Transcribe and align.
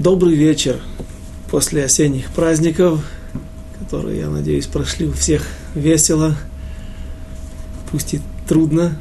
Добрый 0.00 0.34
вечер 0.34 0.80
после 1.52 1.84
осенних 1.84 2.28
праздников, 2.32 3.06
которые, 3.78 4.18
я 4.18 4.28
надеюсь, 4.28 4.66
прошли 4.66 5.06
у 5.06 5.12
всех 5.12 5.46
весело, 5.76 6.36
пусть 7.92 8.14
и 8.14 8.20
трудно, 8.48 8.98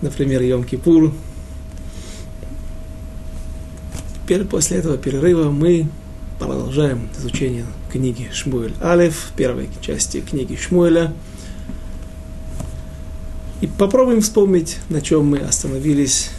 например, 0.00 0.40
Йом-Кипур. 0.40 1.12
Теперь 4.22 4.46
после 4.46 4.78
этого 4.78 4.96
перерыва 4.96 5.50
мы 5.50 5.88
продолжаем 6.38 7.10
изучение 7.18 7.66
книги 7.92 8.30
Шмуэль 8.32 8.72
Алев, 8.80 9.30
первой 9.36 9.68
части 9.82 10.22
книги 10.22 10.56
Шмуэля. 10.56 11.12
И 13.60 13.66
попробуем 13.66 14.22
вспомнить, 14.22 14.78
на 14.88 15.02
чем 15.02 15.26
мы 15.26 15.40
остановились, 15.40 16.30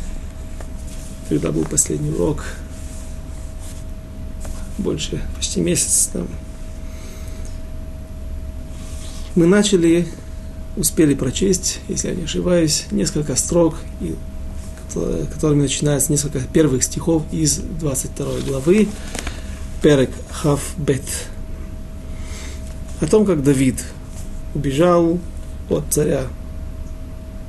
когда 1.30 1.52
был 1.52 1.66
последний 1.66 2.10
урок– 2.10 2.46
больше, 4.78 5.22
почти 5.36 5.62
месяц 5.62 6.10
там. 6.12 6.28
Мы 9.36 9.48
начали, 9.48 10.08
успели 10.78 11.14
прочесть, 11.14 11.80
если 11.88 12.10
я 12.10 12.16
не 12.16 12.24
ошибаюсь, 12.24 12.86
несколько 12.92 13.36
строк, 13.36 13.76
которыми 15.34 15.64
начинается 15.64 16.12
несколько 16.12 16.40
первых 16.40 16.84
стихов 16.84 17.24
из 17.32 17.58
22 17.58 18.26
главы 18.48 18.88
Перек 19.82 20.12
Хав 20.30 20.62
Бет. 20.78 21.04
О 23.02 23.08
том, 23.08 23.26
как 23.26 23.44
Давид 23.44 23.84
убежал 24.54 25.20
от 25.70 25.84
царя, 25.90 26.28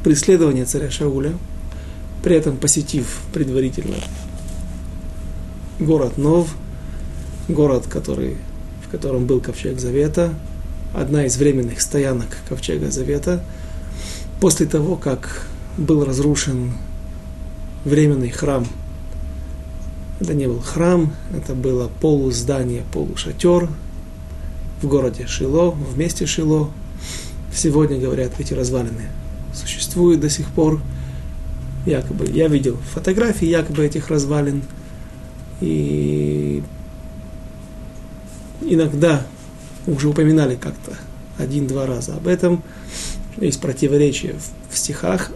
преследования 0.02 0.64
царя 0.64 0.90
Шауля, 0.90 1.34
при 2.24 2.34
этом 2.34 2.56
посетив 2.56 3.20
предварительно 3.32 3.96
город 5.78 6.18
Нов– 6.18 6.48
город, 7.48 7.86
который, 7.88 8.36
в 8.86 8.90
котором 8.90 9.26
был 9.26 9.40
ковчег 9.40 9.78
Завета, 9.78 10.34
одна 10.94 11.26
из 11.26 11.36
временных 11.36 11.80
стоянок 11.80 12.28
ковчега 12.48 12.90
Завета, 12.90 13.42
после 14.40 14.66
того, 14.66 14.96
как 14.96 15.46
был 15.76 16.04
разрушен 16.04 16.72
временный 17.84 18.30
храм. 18.30 18.66
Это 20.20 20.34
не 20.34 20.46
был 20.46 20.60
храм, 20.60 21.12
это 21.34 21.54
было 21.54 21.90
полуздание, 22.00 22.82
полушатер 22.92 23.68
в 24.82 24.86
городе 24.86 25.26
Шило, 25.26 25.70
в 25.70 25.98
месте 25.98 26.26
Шило. 26.26 26.70
Сегодня, 27.54 27.98
говорят, 27.98 28.32
эти 28.38 28.54
развалины 28.54 29.10
существуют 29.54 30.20
до 30.20 30.30
сих 30.30 30.48
пор. 30.50 30.80
Якобы, 31.86 32.26
я 32.26 32.48
видел 32.48 32.76
фотографии 32.92 33.46
якобы 33.46 33.84
этих 33.84 34.08
развалин. 34.08 34.62
И 35.60 36.62
иногда 38.66 39.26
уже 39.86 40.08
упоминали 40.08 40.56
как-то 40.56 40.96
один-два 41.38 41.86
раза 41.86 42.14
об 42.14 42.26
этом. 42.26 42.62
Есть 43.38 43.60
противоречие 43.60 44.36
в 44.70 44.78
стихах. 44.78 45.30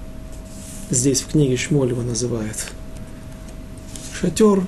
Здесь 0.91 1.23
в 1.23 1.29
книге 1.29 1.57
Шмоль 1.57 1.91
его 1.91 2.03
называют 2.03 2.57
шатер 4.21 4.67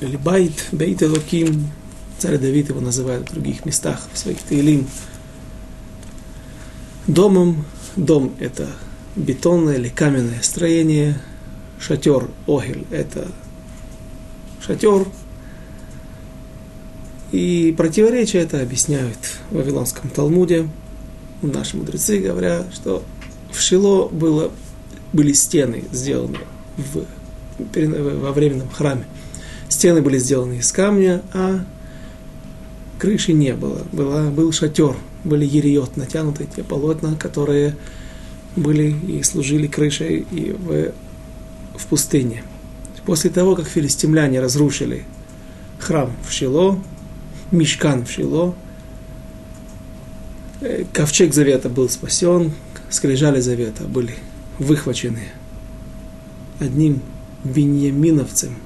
или 0.00 0.16
байт, 0.16 0.68
бейт 0.72 1.02
элоким. 1.02 1.70
Царь 2.18 2.38
Давид 2.38 2.68
его 2.68 2.80
называет 2.80 3.28
в 3.28 3.32
других 3.32 3.64
местах, 3.64 4.00
в 4.12 4.18
своих 4.18 4.42
тейлим. 4.42 4.86
Домом, 7.06 7.64
дом 7.96 8.34
это 8.38 8.68
бетонное 9.16 9.76
или 9.76 9.88
каменное 9.88 10.40
строение, 10.42 11.20
шатер, 11.80 12.28
огель, 12.46 12.86
это 12.90 13.28
шатер, 14.64 15.06
и 17.32 17.74
противоречие 17.76 18.42
это 18.42 18.60
объясняют 18.60 19.16
в 19.50 19.56
Вавилонском 19.56 20.10
Талмуде. 20.10 20.68
Наши 21.40 21.76
мудрецы 21.76 22.18
говорят, 22.18 22.72
что 22.74 23.02
в 23.50 23.58
Шило 23.58 24.08
было, 24.08 24.50
были 25.14 25.32
стены 25.32 25.84
сделаны 25.90 26.38
в, 26.76 27.04
во 27.58 28.32
временном 28.32 28.68
храме. 28.70 29.06
Стены 29.68 30.02
были 30.02 30.18
сделаны 30.18 30.58
из 30.58 30.70
камня, 30.72 31.22
а 31.32 31.64
крыши 32.98 33.32
не 33.32 33.54
было. 33.54 33.80
Была, 33.92 34.24
был 34.28 34.52
шатер, 34.52 34.94
были 35.24 35.46
ериот, 35.46 35.96
натянутые 35.96 36.48
те 36.54 36.62
полотна, 36.62 37.16
которые 37.16 37.76
были 38.56 38.94
и 39.08 39.22
служили 39.22 39.66
крышей 39.66 40.26
и 40.30 40.52
в, 40.52 40.92
в 41.78 41.86
пустыне. 41.86 42.44
После 43.06 43.30
того, 43.30 43.56
как 43.56 43.66
филистимляне 43.66 44.38
разрушили 44.40 45.04
храм 45.80 46.12
в 46.28 46.30
Шило, 46.30 46.78
Мишкан 47.52 48.04
в 48.04 48.10
Шило. 48.10 48.54
Э, 50.62 50.84
ковчег 50.92 51.34
Завета 51.34 51.68
был 51.68 51.88
спасен, 51.88 52.52
скрижали 52.88 53.40
Завета 53.40 53.84
были 53.84 54.14
выхвачены 54.58 55.28
одним 56.60 57.02
беньяминовцем, 57.44 58.56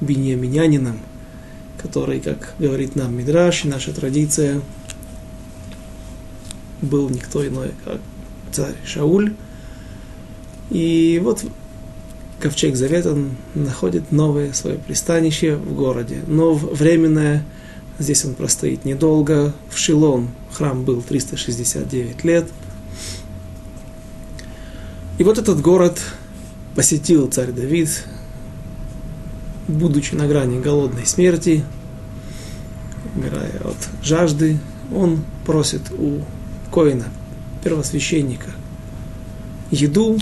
беньяминянином, 0.00 0.98
который, 1.82 2.20
как 2.20 2.54
говорит 2.58 2.94
нам 2.94 3.16
Мидраш, 3.16 3.64
наша 3.64 3.92
традиция, 3.92 4.60
был 6.82 7.08
никто 7.08 7.46
иной, 7.46 7.72
как 7.84 8.00
царь 8.52 8.76
Шауль. 8.84 9.32
И 10.70 11.20
вот 11.22 11.44
ковчег 12.38 12.76
Завета 12.76 13.16
находит 13.54 14.12
новое 14.12 14.52
свое 14.52 14.76
пристанище 14.76 15.56
в 15.56 15.74
городе, 15.74 16.22
но 16.26 16.54
временное 16.54 17.44
Здесь 18.00 18.24
он 18.24 18.34
простоит 18.34 18.86
недолго. 18.86 19.52
В 19.68 19.76
Шилон 19.76 20.30
храм 20.52 20.84
был 20.84 21.02
369 21.02 22.24
лет. 22.24 22.48
И 25.18 25.22
вот 25.22 25.36
этот 25.36 25.60
город 25.60 26.00
посетил 26.74 27.28
царь 27.28 27.52
Давид, 27.52 28.06
будучи 29.68 30.14
на 30.14 30.26
грани 30.26 30.58
голодной 30.58 31.04
смерти, 31.04 31.62
умирая 33.14 33.60
от 33.64 33.76
жажды, 34.02 34.58
он 34.94 35.22
просит 35.44 35.82
у 35.92 36.22
Коина, 36.72 37.08
первосвященника, 37.62 38.50
еду 39.70 40.18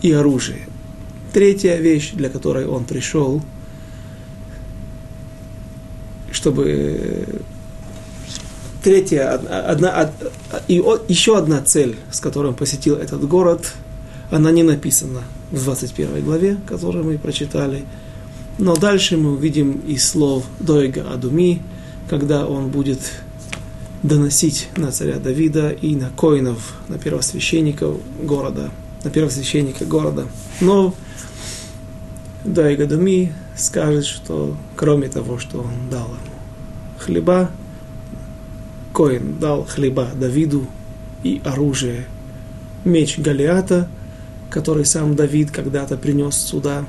и 0.00 0.12
оружие. 0.12 0.68
Третья 1.32 1.74
вещь, 1.74 2.12
для 2.12 2.30
которой 2.30 2.66
он 2.66 2.84
пришел– 2.84 3.42
чтобы 6.36 7.40
третья, 8.84 9.32
одна, 9.32 10.12
и 10.68 10.74
еще 11.08 11.38
одна 11.38 11.62
цель, 11.62 11.96
с 12.12 12.20
которой 12.20 12.48
он 12.48 12.54
посетил 12.54 12.96
этот 12.96 13.26
город, 13.26 13.72
она 14.30 14.50
не 14.50 14.62
написана 14.62 15.22
в 15.50 15.64
21 15.64 16.22
главе, 16.22 16.58
которую 16.68 17.04
мы 17.04 17.16
прочитали. 17.18 17.86
Но 18.58 18.76
дальше 18.76 19.16
мы 19.16 19.32
увидим 19.32 19.80
из 19.86 20.06
слов 20.06 20.44
Дойга 20.60 21.10
Адуми, 21.10 21.62
когда 22.08 22.46
он 22.46 22.68
будет 22.68 23.00
доносить 24.02 24.68
на 24.76 24.92
царя 24.92 25.18
Давида 25.18 25.70
и 25.70 25.96
на 25.96 26.10
коинов, 26.10 26.74
на 26.88 26.98
первосвященников 26.98 27.96
города, 28.22 28.70
на 29.04 29.10
первосвященника 29.10 29.86
города. 29.86 30.26
Но 30.60 30.94
Дойга 32.46 32.84
Адуми 32.84 33.32
скажет, 33.56 34.04
что 34.04 34.56
кроме 34.76 35.08
того, 35.08 35.38
что 35.38 35.60
он 35.60 35.90
дал 35.90 36.08
хлеба, 36.98 37.50
Коин 38.92 39.38
дал 39.38 39.64
хлеба 39.64 40.08
Давиду 40.14 40.66
и 41.22 41.42
оружие, 41.44 42.06
меч 42.84 43.18
Галиата, 43.18 43.88
который 44.48 44.84
сам 44.84 45.16
Давид 45.16 45.50
когда-то 45.50 45.96
принес 45.96 46.36
сюда. 46.36 46.84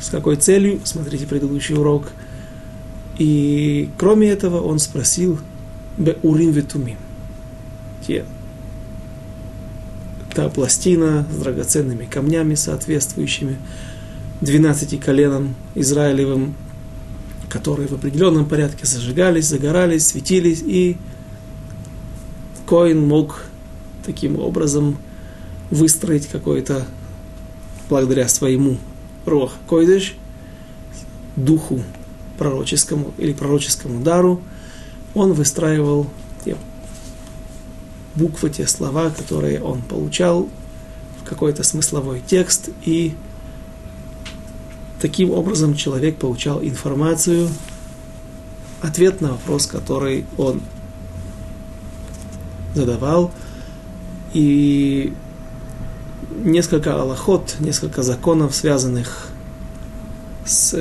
С 0.00 0.08
какой 0.08 0.36
целью? 0.36 0.80
Смотрите 0.84 1.26
предыдущий 1.26 1.76
урок. 1.76 2.10
И 3.18 3.90
кроме 3.98 4.30
этого 4.30 4.60
он 4.60 4.78
спросил 4.78 5.38
Бе 5.98 6.16
Урим 6.22 6.50
Ветумим. 6.50 6.96
Те, 8.06 8.24
та 10.34 10.48
пластина 10.48 11.26
с 11.30 11.36
драгоценными 11.36 12.06
камнями, 12.06 12.54
соответствующими 12.54 13.58
12 14.42 15.00
коленам 15.00 15.54
Израилевым, 15.76 16.54
которые 17.48 17.86
в 17.86 17.92
определенном 17.92 18.44
порядке 18.44 18.86
зажигались, 18.86 19.46
загорались, 19.46 20.08
светились, 20.08 20.62
и 20.66 20.96
Коин 22.66 23.06
мог 23.06 23.44
таким 24.04 24.40
образом 24.40 24.98
выстроить 25.70 26.26
какой-то, 26.26 26.84
благодаря 27.88 28.26
своему 28.26 28.78
рох 29.26 29.52
койдыш, 29.68 30.16
духу 31.36 31.80
пророческому 32.36 33.14
или 33.18 33.32
пророческому 33.32 34.02
дару, 34.02 34.42
он 35.14 35.34
выстраивал 35.34 36.08
те 36.44 36.56
буквы, 38.16 38.50
те 38.50 38.66
слова, 38.66 39.10
которые 39.10 39.62
он 39.62 39.82
получал 39.82 40.48
в 41.22 41.28
какой-то 41.28 41.62
смысловой 41.62 42.20
текст 42.26 42.70
и 42.84 43.14
Таким 45.02 45.32
образом 45.32 45.74
человек 45.74 46.16
получал 46.16 46.62
информацию, 46.62 47.48
ответ 48.80 49.20
на 49.20 49.32
вопрос, 49.32 49.66
который 49.66 50.26
он 50.38 50.62
задавал, 52.76 53.32
и 54.32 55.12
несколько 56.44 57.02
аллахот, 57.02 57.56
несколько 57.58 58.04
законов, 58.04 58.54
связанных 58.54 59.26
с, 60.46 60.72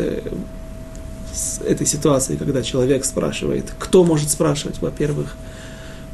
с 1.34 1.62
этой 1.66 1.88
ситуацией, 1.88 2.38
когда 2.38 2.62
человек 2.62 3.06
спрашивает, 3.06 3.74
кто 3.80 4.04
может 4.04 4.30
спрашивать, 4.30 4.80
во-первых, 4.82 5.36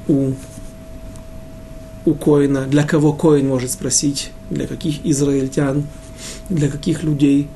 у, 0.07 0.31
у 2.05 2.13
Коина, 2.13 2.67
для 2.67 2.83
кого 2.83 3.11
Коин 3.11 3.49
может 3.49 3.69
спросить, 3.69 4.31
для 4.49 4.65
каких 4.65 5.05
израильтян, 5.05 5.85
для 6.47 6.69
каких 6.69 7.03
людей, 7.03 7.49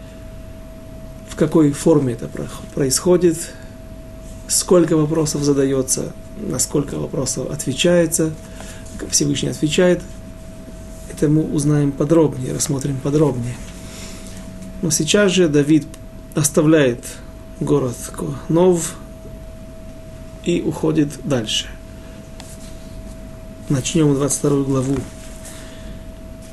в 1.32 1.36
какой 1.38 1.72
форме 1.72 2.14
это 2.14 2.30
происходит, 2.76 3.54
сколько 4.48 4.98
вопросов 4.98 5.44
задается, 5.44 6.12
на 6.38 6.60
сколько 6.60 7.00
вопросов 7.00 7.50
отвечается, 7.50 8.32
Всевышний 9.10 9.50
отвечает, 9.50 10.02
это 11.10 11.30
мы 11.30 11.44
узнаем 11.44 11.94
подробнее, 11.94 12.54
рассмотрим 12.54 12.98
подробнее. 12.98 13.56
Но 14.82 14.90
сейчас 14.92 15.32
же 15.32 15.48
Давид 15.48 15.88
оставляет 16.36 17.04
город 17.62 17.96
Нов 18.50 18.96
и 20.44 20.62
уходит 20.62 21.12
дальше. 21.24 21.68
Начнем 23.70 24.14
22 24.14 24.64
главу. 24.64 24.98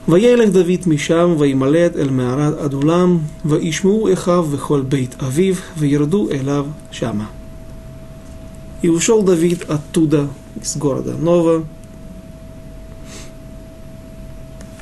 וילך 0.07 0.49
דוד 0.49 0.87
משם 0.87 1.35
וימלט 1.39 1.95
אל 1.95 2.09
מערת 2.09 2.59
אדולם 2.59 3.17
וישמעו 3.45 4.13
אחיו 4.13 4.47
וכל 4.51 4.81
בית 4.81 5.15
אביו 5.21 5.55
וירדו 5.77 6.31
אליו 6.31 6.65
שמה. 6.91 7.25
И 8.83 8.89
ушел 8.89 9.23
Давид 9.23 9.63
оттуда, 9.69 10.27
из 10.61 10.75
города 10.75 11.13
Нова, 11.13 11.63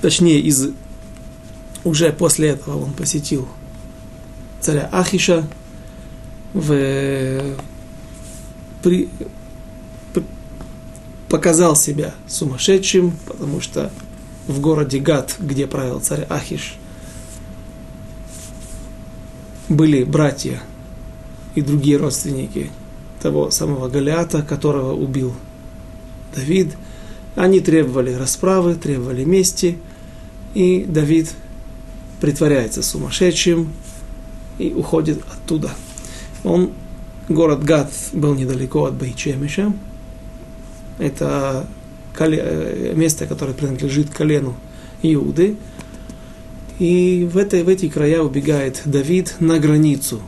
точнее, 0.02 0.40
из, 0.40 0.72
уже 1.84 2.12
после 2.12 2.50
этого 2.50 2.84
он 2.84 2.94
посетил 2.94 3.48
царя 4.60 4.90
Ахиша, 4.92 5.48
в, 6.54 7.56
при, 8.82 9.10
показал 11.30 11.76
себя 11.76 12.14
сумасшедшим, 12.28 13.14
потому 13.26 13.62
что 13.62 13.92
в 14.47 14.61
городе 14.61 14.99
Гат, 14.99 15.37
где 15.39 15.67
правил 15.67 16.01
царь 16.01 16.27
Ахиш, 16.29 16.77
были 19.69 20.05
братья 20.05 20.63
и 21.55 21.63
другие 21.63 21.97
родственники 21.97 22.71
того 23.21 23.51
самого 23.51 23.89
Голиата, 23.89 24.43
которого 24.43 24.93
убил 24.93 25.35
Давид. 26.35 26.77
Они 27.35 27.61
требовали 27.61 28.13
расправы, 28.13 28.77
требовали 28.77 29.25
мести, 29.25 29.79
и 30.55 30.85
Давид 30.85 31.35
притворяется 32.21 32.83
сумасшедшим 32.83 33.73
и 34.59 34.73
уходит 34.73 35.23
оттуда. 35.31 35.71
Он, 36.45 36.71
город 37.29 37.65
Гад 37.65 37.93
был 38.13 38.35
недалеко 38.35 38.85
от 38.87 38.95
Бейчемиша. 38.95 39.73
Это 40.99 41.67
место, 42.19 43.27
которое 43.27 43.53
принадлежит 43.53 44.11
колену 44.11 44.55
Иуды. 45.03 45.57
И 46.79 47.29
в, 47.31 47.39
этой, 47.39 47.63
в 47.63 47.69
эти 47.69 47.89
края 47.89 48.23
убегает 48.23 48.83
Давид 48.85 49.35
на 49.41 49.59
границу 49.59 50.21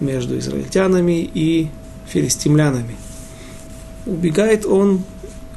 между 0.00 0.38
израильтянами 0.38 1.28
и 1.34 1.68
филистимлянами. 2.06 2.96
Убегает 4.06 4.66
он, 4.66 5.02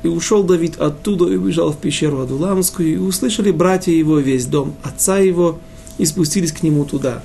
и 0.04 0.08
ушел 0.08 0.44
Давид 0.44 0.80
оттуда 0.80 1.32
и 1.32 1.36
убежал 1.36 1.72
в 1.72 1.78
пещеру 1.78 2.20
Адуламскую, 2.20 2.94
и 2.94 2.98
услышали 2.98 3.52
братья 3.52 3.92
его 3.92 4.20
весь 4.20 4.46
дом 4.46 4.76
отца 4.84 5.18
его, 5.18 5.60
и 5.98 6.06
спустились 6.06 6.52
к 6.52 6.64
нему 6.64 6.86
туда. 6.86 7.24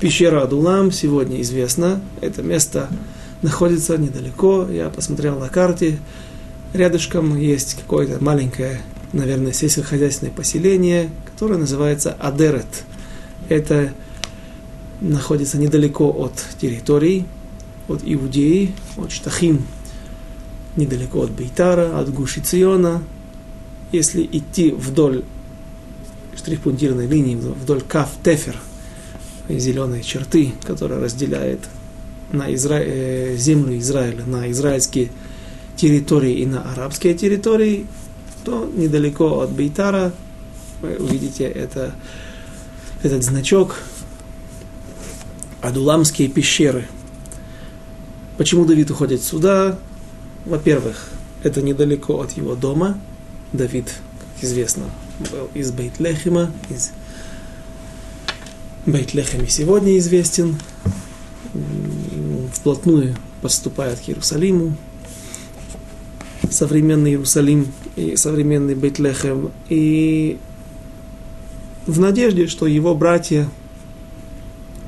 Пещера 0.00 0.42
Адулам 0.42 0.90
сегодня 0.92 1.40
известна, 1.40 2.00
это 2.20 2.42
место 2.42 2.88
находится 3.42 3.96
недалеко, 3.96 4.66
я 4.70 4.88
посмотрел 4.88 5.38
на 5.38 5.48
карте, 5.48 5.98
рядышком 6.74 7.38
есть 7.38 7.74
какое-то 7.74 8.22
маленькое, 8.22 8.82
наверное, 9.12 9.52
сельскохозяйственное 9.52 10.32
поселение, 10.32 11.08
которое 11.24 11.56
называется 11.56 12.12
Адерет. 12.12 12.66
Это 13.48 13.92
находится 15.00 15.56
недалеко 15.56 16.10
от 16.10 16.34
территории, 16.60 17.24
от 17.88 18.00
Иудеи, 18.04 18.74
от 18.96 19.12
Штахим, 19.12 19.64
недалеко 20.76 21.22
от 21.22 21.30
Бейтара, 21.30 21.98
от 21.98 22.12
Гуши 22.12 22.40
Циона. 22.40 23.02
Если 23.92 24.28
идти 24.30 24.70
вдоль 24.72 25.24
штрих-пунктирной 26.36 27.06
линии, 27.06 27.36
вдоль 27.36 27.82
Каф 27.82 28.10
Тефер, 28.24 28.56
зеленой 29.48 30.02
черты, 30.02 30.52
которая 30.64 31.00
разделяет 31.00 31.60
на 32.32 32.52
Изра... 32.52 32.80
Э, 32.80 33.36
землю 33.36 33.78
Израиля 33.78 34.24
на 34.24 34.50
израильские 34.50 35.10
территории 35.76 36.34
и 36.34 36.46
на 36.46 36.62
арабские 36.72 37.14
территории, 37.14 37.86
то 38.44 38.70
недалеко 38.74 39.40
от 39.40 39.50
Бейтара 39.50 40.12
вы 40.82 40.96
увидите 40.96 41.44
это, 41.44 41.94
этот 43.02 43.22
значок 43.22 43.76
Адуламские 45.62 46.28
пещеры– 46.28 46.86
Почему 48.36 48.64
Давид 48.64 48.90
уходит 48.90 49.22
сюда? 49.22 49.78
Во-первых, 50.44 51.08
это 51.44 51.62
недалеко 51.62 52.20
от 52.20 52.32
его 52.32 52.56
дома. 52.56 52.98
Давид, 53.52 53.86
как 53.86 54.44
известно, 54.44 54.86
был 55.30 55.48
из 55.54 55.70
Бейтлехима, 55.70 56.50
из 56.68 56.90
Бейтлехеми 58.86 59.46
сегодня 59.46 59.96
известен, 59.98 60.58
вплотную 62.52 63.14
подступает 63.40 64.00
к 64.00 64.08
Иерусалиму, 64.08 64.76
современный 66.54 67.10
Иерусалим 67.10 67.66
и 67.96 68.16
современный 68.16 68.74
Бейтлехем, 68.74 69.50
и 69.68 70.38
в 71.86 72.00
надежде, 72.00 72.46
что 72.46 72.66
его 72.66 72.94
братья, 72.94 73.48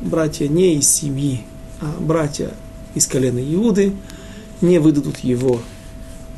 братья 0.00 0.48
не 0.48 0.76
из 0.76 0.88
семьи, 0.88 1.43
а 1.81 1.94
братья 2.00 2.52
из 2.94 3.06
колена 3.06 3.41
Иуды, 3.41 3.93
не 4.60 4.79
выдадут 4.79 5.19
его 5.19 5.60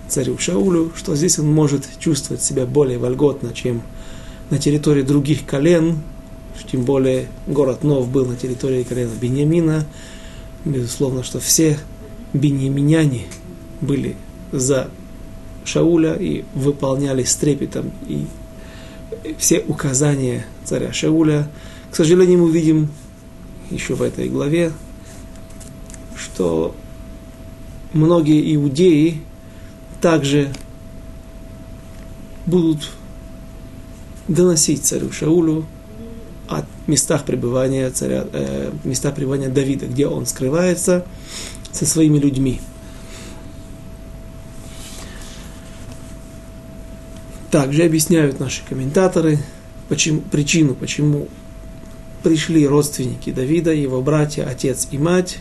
царю 0.09 0.39
Шаулю, 0.39 0.93
что 0.97 1.15
здесь 1.15 1.39
он 1.39 1.53
может 1.53 1.87
чувствовать 1.99 2.43
себя 2.43 2.67
более 2.67 2.99
вольготно, 2.99 3.53
чем 3.53 3.83
на 4.51 4.59
территории 4.59 5.03
других 5.03 5.45
колен, 5.45 5.99
тем 6.71 6.83
более 6.83 7.29
город 7.47 7.85
Нов 7.85 8.09
был 8.09 8.27
на 8.27 8.35
территории 8.35 8.83
колена 8.83 9.13
Бениамина. 9.21 9.87
Безусловно, 10.65 11.23
что 11.23 11.39
все 11.39 11.79
беньяминяне 12.33 13.27
были 13.81 14.17
за 14.51 14.91
Шауля 15.69 16.15
и 16.15 16.45
выполняли 16.55 17.23
с 17.23 17.37
трепетом 17.37 17.93
и 18.09 18.27
все 19.39 19.61
указания 19.61 20.47
царя 20.65 20.93
Шауля. 20.93 21.49
К 21.91 21.97
сожалению, 21.97 22.45
мы 22.45 22.51
видим 22.51 22.89
еще 23.71 23.95
в 23.95 24.03
этой 24.03 24.29
главе 24.29 24.73
что 26.19 26.75
многие 27.93 28.55
иудеи 28.55 29.23
также 30.01 30.53
будут 32.47 32.91
доносить 34.29 34.85
царю 34.85 35.11
Шаулю 35.11 35.67
о 36.49 36.65
местах 36.87 37.25
пребывания 37.25 37.91
царя, 37.91 38.27
э, 38.33 38.71
местах 38.85 39.15
пребывания 39.15 39.49
Давида, 39.49 39.87
где 39.87 40.07
он 40.07 40.27
скрывается 40.27 41.05
со 41.73 41.87
своими 41.87 42.19
людьми. 42.19 42.61
Также 47.51 47.85
объясняют 47.85 48.41
наши 48.41 48.63
комментаторы 48.69 49.39
почему, 49.89 50.21
причину, 50.21 50.75
почему 50.75 51.29
пришли 52.23 52.67
родственники 52.67 53.33
Давида, 53.33 53.73
его 53.73 54.03
братья, 54.03 54.45
отец 54.45 54.89
и 54.91 54.99
мать, 54.99 55.39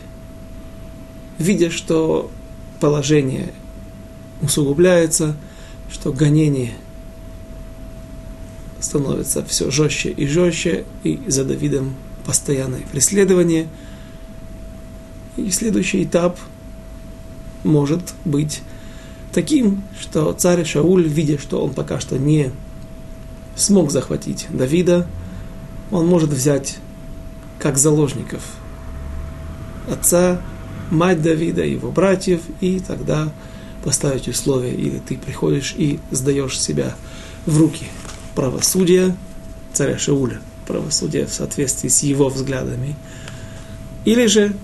видя, 1.37 1.69
что 1.69 2.31
положение 2.79 3.51
усугубляется, 4.41 5.35
что 5.91 6.13
гонение 6.13 6.73
становится 8.79 9.43
все 9.43 9.71
жестче 9.71 10.09
и 10.11 10.27
жестче, 10.27 10.85
и 11.03 11.19
за 11.27 11.43
Давидом 11.43 11.95
постоянное 12.25 12.81
преследование. 12.91 13.67
И 15.35 15.49
следующий 15.49 16.03
этап 16.03 16.39
может 17.63 18.13
быть 18.23 18.61
таким, 19.37 19.83
что 20.01 20.33
царь 20.33 20.65
Шауль, 20.65 21.07
видя, 21.07 21.37
что 21.37 21.63
он 21.63 21.71
пока 21.71 21.99
что 21.99 22.17
не 22.17 22.49
смог 23.55 23.91
захватить 23.91 24.47
Давида, 24.49 25.05
он 25.91 26.07
может 26.07 26.31
взять 26.31 26.77
как 27.59 27.77
заложников 27.77 28.41
отца, 29.87 30.41
мать 30.89 31.21
Давида, 31.21 31.63
его 31.63 31.91
братьев, 31.91 32.41
и 32.61 32.79
тогда 32.79 33.31
поставить 33.83 34.27
условия, 34.27 34.73
или 34.73 34.97
ты 34.97 35.15
приходишь 35.19 35.75
и 35.77 35.99
сдаешь 36.09 36.59
себя 36.59 36.95
в 37.45 37.59
руки 37.59 37.85
правосудия 38.33 39.15
царя 39.71 39.99
Шауля, 39.99 40.41
правосудия 40.65 41.27
в 41.27 41.31
соответствии 41.31 41.89
с 41.89 42.01
его 42.01 42.29
взглядами, 42.29 42.95
или 44.03 44.25
же 44.25 44.55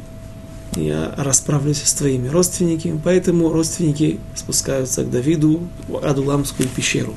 я 0.76 1.14
расправлюсь 1.18 1.82
с 1.84 1.94
твоими 1.94 2.28
родственниками. 2.28 3.00
Поэтому 3.04 3.52
родственники 3.52 4.20
спускаются 4.36 5.04
к 5.04 5.12
Давиду 5.12 5.62
в 5.88 5.98
Адуламскую 6.06 6.70
пещеру. 6.70 7.14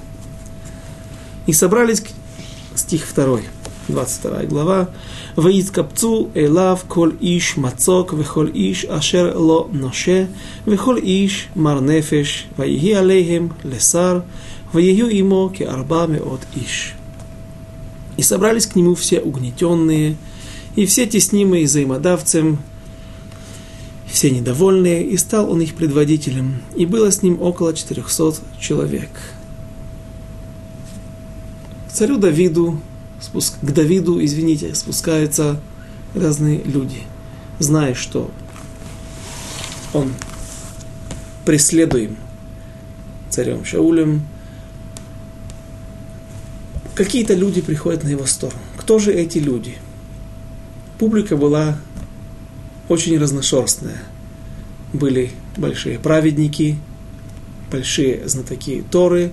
И 1.46 1.52
собрались, 1.52 2.02
стих 2.74 3.06
2, 3.14 3.40
22 3.88 4.42
глава, 4.44 4.88
«Ваискапцу 5.36 6.30
элав 6.34 6.84
коль 6.84 7.16
иш 7.20 7.56
мацок, 7.56 8.12
вехоль 8.12 8.50
иш 8.52 8.84
ашер 8.84 9.36
ло 9.36 9.68
ноше, 9.72 10.28
вехоль 10.64 11.00
иш 11.02 11.48
мар 11.54 11.80
нефеш, 11.80 12.46
ваиги 12.56 12.92
алейхем 12.92 13.54
лесар, 13.62 14.24
ваию 14.72 15.08
имо 15.08 15.50
ке 15.50 15.66
арба 15.66 16.06
меот 16.06 16.40
иш». 16.54 16.94
И 18.16 18.22
собрались 18.22 18.66
к 18.66 18.76
нему 18.76 18.94
все 18.94 19.20
угнетенные, 19.20 20.16
и 20.74 20.86
все 20.86 21.06
теснимые 21.06 21.66
заимодавцем 21.66 22.58
все 24.06 24.30
недовольные, 24.30 25.04
и 25.04 25.16
стал 25.16 25.50
он 25.50 25.60
их 25.60 25.74
предводителем, 25.74 26.62
и 26.76 26.86
было 26.86 27.10
с 27.10 27.22
ним 27.22 27.42
около 27.42 27.74
четырехсот 27.74 28.40
человек. 28.58 29.10
Царю 31.92 32.16
Давиду 32.18 32.80
спуск... 33.20 33.54
к 33.60 33.72
Давиду, 33.72 34.22
извините, 34.24 34.74
спускаются 34.74 35.60
разные 36.14 36.62
люди, 36.62 37.02
зная, 37.58 37.94
что 37.94 38.30
он 39.92 40.12
преследуем 41.44 42.16
царем 43.30 43.64
Шаулем. 43.64 44.22
Какие-то 46.94 47.34
люди 47.34 47.60
приходят 47.60 48.04
на 48.04 48.08
его 48.08 48.24
сторону. 48.26 48.58
Кто 48.78 48.98
же 48.98 49.12
эти 49.12 49.38
люди? 49.38 49.76
Публика 50.98 51.36
была 51.36 51.76
очень 52.88 53.18
разношерстная. 53.18 54.02
Были 54.92 55.30
большие 55.56 55.98
праведники, 55.98 56.76
большие 57.70 58.28
знатоки 58.28 58.84
Торы, 58.90 59.32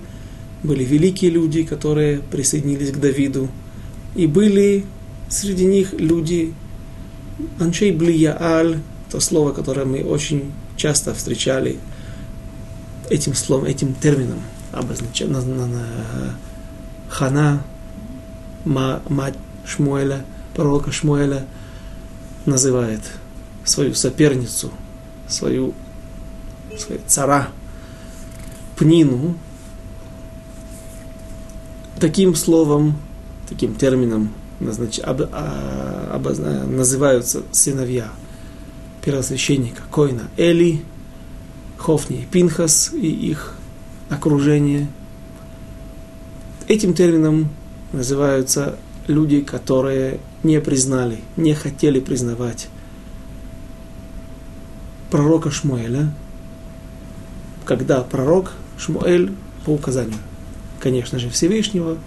были 0.63 0.83
великие 0.83 1.31
люди, 1.31 1.63
которые 1.63 2.19
присоединились 2.19 2.91
к 2.91 2.99
Давиду– 2.99 3.49
и 4.15 4.27
были 4.27 4.85
среди 5.29 5.65
них 5.65 5.93
люди, 5.93 6.53
анчей 7.59 7.91
блияаль, 7.91 8.79
то 9.09 9.19
слово, 9.19 9.51
которое 9.51 9.85
мы 9.85 10.03
очень 10.03 10.51
часто 10.75 11.13
встречали 11.13 11.77
этим 13.09 13.33
словом, 13.33 13.65
этим 13.65 13.93
термином, 13.95 14.39
обозначая 14.71 15.27
на, 15.29 15.41
на, 15.41 15.67
на, 15.67 15.85
Хана, 17.09 17.63
ма, 18.65 19.01
мать 19.09 19.35
Шмуэля, 19.65 20.25
пророка 20.55 20.91
Шмуэля, 20.91 21.45
называет 22.45 23.01
свою 23.65 23.93
соперницу, 23.95 24.71
свою, 25.27 25.73
свою 26.77 27.01
цара, 27.07 27.49
Пнину, 28.75 29.35
таким 31.99 32.35
словом 32.35 32.95
таким 33.47 33.75
термином 33.75 34.33
назнач... 34.59 34.99
об... 34.99 35.21
А, 35.31 36.11
об... 36.13 36.27
называются 36.69 37.43
сыновья 37.51 38.09
первосвященника 39.03 39.83
Коина 39.91 40.29
Эли, 40.37 40.83
Хофни 41.77 42.21
и 42.21 42.25
Пинхас 42.25 42.91
и 42.93 43.07
их 43.07 43.55
окружение. 44.09 44.87
Этим 46.67 46.93
термином 46.93 47.49
называются 47.91 48.77
люди, 49.07 49.41
которые 49.41 50.19
не 50.43 50.59
признали, 50.61 51.19
не 51.35 51.53
хотели 51.53 51.99
признавать 51.99 52.69
пророка 55.13 55.51
Шмуэля, 55.51 56.11
когда 57.65 58.01
пророк 58.01 58.53
Шмуэль 58.79 59.31
по 59.63 59.69
указанию, 59.69 60.17
конечно 60.79 61.19
же, 61.19 61.29
Всевышнего, 61.29 61.99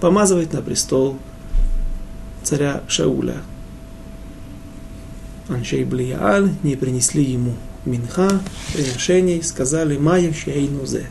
помазывать 0.00 0.52
на 0.52 0.62
престол 0.62 1.16
царя 2.44 2.84
Шауля. 2.86 3.38
Аншей 5.48 5.82
Блияаль 5.82 6.48
не 6.62 6.76
принесли 6.76 7.24
ему 7.24 7.54
минха, 7.84 8.30
приношений, 8.72 9.42
сказали 9.42 9.98
Майя 9.98 10.32
Шейнузе. 10.32 11.10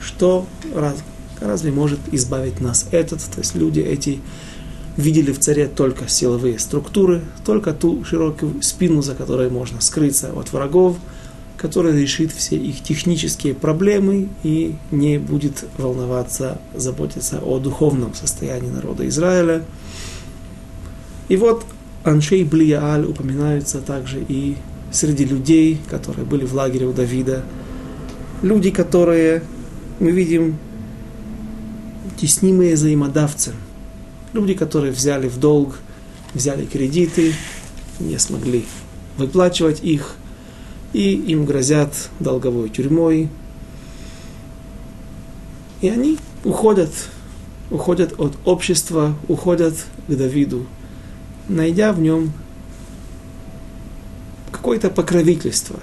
Что 0.00 0.46
раз, 0.74 0.96
разве 1.42 1.72
может 1.72 2.00
избавить 2.10 2.62
нас 2.62 2.88
этот? 2.90 3.20
То 3.20 3.40
есть 3.40 3.54
люди 3.54 3.80
эти 3.80 4.22
видели 4.96 5.32
в 5.32 5.38
царе 5.38 5.66
только 5.66 6.08
силовые 6.08 6.58
структуры, 6.58 7.22
только 7.44 7.72
ту 7.72 8.04
широкую 8.04 8.62
спину, 8.62 9.02
за 9.02 9.14
которой 9.14 9.50
можно 9.50 9.80
скрыться 9.80 10.32
от 10.32 10.52
врагов– 10.52 10.96
который 11.64 11.98
решит 11.98 12.30
все 12.30 12.56
их 12.56 12.82
технические 12.82 13.54
проблемы 13.54 14.28
и 14.42 14.74
не 14.90 15.16
будет 15.16 15.64
волноваться, 15.78 16.60
заботиться 16.74 17.38
о 17.38 17.58
духовном 17.58 18.12
состоянии 18.12 18.68
народа 18.68 19.08
Израиля. 19.08 19.64
И 21.28 21.36
вот 21.36 21.64
Аншей 22.02 22.44
Блияаль 22.44 23.06
упоминаются 23.06 23.80
также 23.80 24.22
и 24.28 24.56
среди 24.92 25.24
людей, 25.24 25.80
которые 25.88 26.26
были 26.26 26.44
в 26.44 26.52
лагере 26.52 26.84
у 26.84 26.92
Давида. 26.92 27.42
Люди, 28.42 28.70
которые, 28.70 29.42
мы 30.00 30.10
видим, 30.10 30.58
теснимые 32.18 32.74
взаимодавцы. 32.74 33.52
Люди, 34.34 34.52
которые 34.52 34.92
взяли 34.92 35.28
в 35.28 35.38
долг, 35.38 35.78
взяли 36.34 36.66
кредиты, 36.66 37.32
не 37.98 38.18
смогли 38.18 38.66
выплачивать 39.16 39.82
их– 39.82 40.16
и 40.94 41.12
им 41.12 41.44
грозят 41.44 42.08
долговой 42.20 42.70
тюрьмой. 42.70 43.28
И 45.82 45.88
они 45.88 46.18
уходят, 46.44 46.90
уходят 47.70 48.18
от 48.18 48.38
общества, 48.46 49.14
уходят 49.28 49.74
к 50.08 50.14
Давиду, 50.14 50.66
найдя 51.48 51.92
в 51.92 52.00
нем 52.00 52.32
какое-то 54.50 54.88
покровительство, 54.88 55.80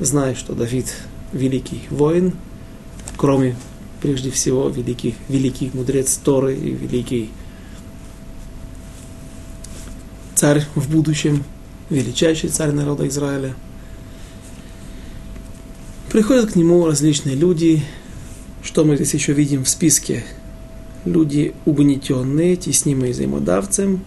зная, 0.00 0.34
что 0.34 0.54
Давид 0.54 0.92
великий 1.32 1.82
воин, 1.90 2.32
кроме 3.16 3.56
прежде 4.00 4.30
всего 4.30 4.68
великий, 4.68 5.14
великий 5.28 5.70
мудрец 5.74 6.16
Торы 6.16 6.56
и 6.56 6.70
великий 6.70 7.30
царь 10.40 10.64
в 10.74 10.90
будущем, 10.90 11.44
величайший 11.90 12.50
царь 12.50 12.72
народа 12.72 13.06
Израиля– 13.06 13.54
Приходят 16.10 16.50
к 16.50 16.56
нему 16.56 16.84
различные 16.86 17.36
люди, 17.36 17.84
что 18.64 18.84
мы 18.84 18.96
здесь 18.96 19.14
еще 19.14 19.32
видим 19.32 19.62
в 19.62 19.68
списке. 19.68 20.24
Люди 21.04 21.54
угнетенные, 21.66 22.56
теснимые 22.56 23.12
взаимодавцем 23.12 24.02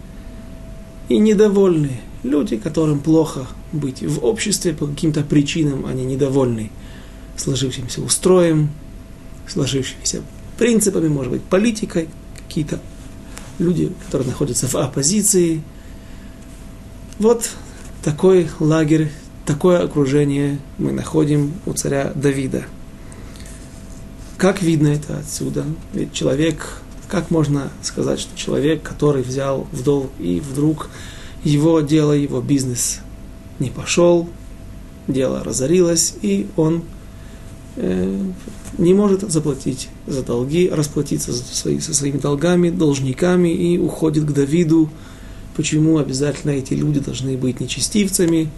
и 1.08 1.16
недовольные. 1.16 2.02
Люди, 2.22 2.58
которым 2.58 3.00
плохо 3.00 3.46
быть 3.72 4.02
в 4.02 4.22
обществе, 4.22 4.74
по 4.74 4.86
каким-то 4.86 5.22
причинам 5.22 5.86
они 5.86 6.04
недовольны 6.04 6.70
сложившимся 7.38 8.02
устроем, 8.02 8.68
сложившимися 9.48 10.20
принципами, 10.58 11.08
может 11.08 11.32
быть, 11.32 11.42
политикой, 11.42 12.10
какие-то 12.36 12.80
люди, 13.58 13.90
которые 14.04 14.28
находятся 14.28 14.66
в 14.68 14.74
оппозиции. 14.74 15.62
Вот 17.18 17.48
такой 18.02 18.48
лагерь 18.58 19.10
такое 19.46 19.82
окружение 19.82 20.58
мы 20.78 20.92
находим 20.92 21.52
у 21.64 21.72
царя 21.72 22.12
Давида. 22.14 22.64
Как 24.36 24.62
видно 24.62 24.88
это 24.88 25.18
отсюда? 25.18 25.64
Ведь 25.92 26.12
человек, 26.12 26.82
как 27.08 27.30
можно 27.30 27.70
сказать, 27.82 28.18
что 28.18 28.36
человек, 28.36 28.82
который 28.82 29.22
взял 29.22 29.66
в 29.70 29.82
долг 29.82 30.10
и 30.18 30.40
вдруг 30.40 30.88
его 31.44 31.80
дело, 31.80 32.12
его 32.12 32.40
бизнес 32.40 33.00
не 33.58 33.70
пошел, 33.70 34.28
дело 35.06 35.44
разорилось, 35.44 36.14
и 36.20 36.48
он 36.56 36.82
э, 37.76 38.30
не 38.78 38.92
может 38.94 39.30
заплатить 39.30 39.88
за 40.06 40.22
долги, 40.22 40.68
расплатиться 40.68 41.32
за 41.32 41.44
свои, 41.44 41.78
со 41.78 41.94
своими 41.94 42.18
долгами, 42.18 42.70
должниками 42.70 43.50
и 43.50 43.78
уходит 43.78 44.24
к 44.24 44.32
Давиду. 44.32 44.90
Почему 45.56 45.98
обязательно 45.98 46.52
эти 46.52 46.74
люди 46.74 47.00
должны 47.00 47.36
быть 47.36 47.60
нечестивцами? 47.60 48.50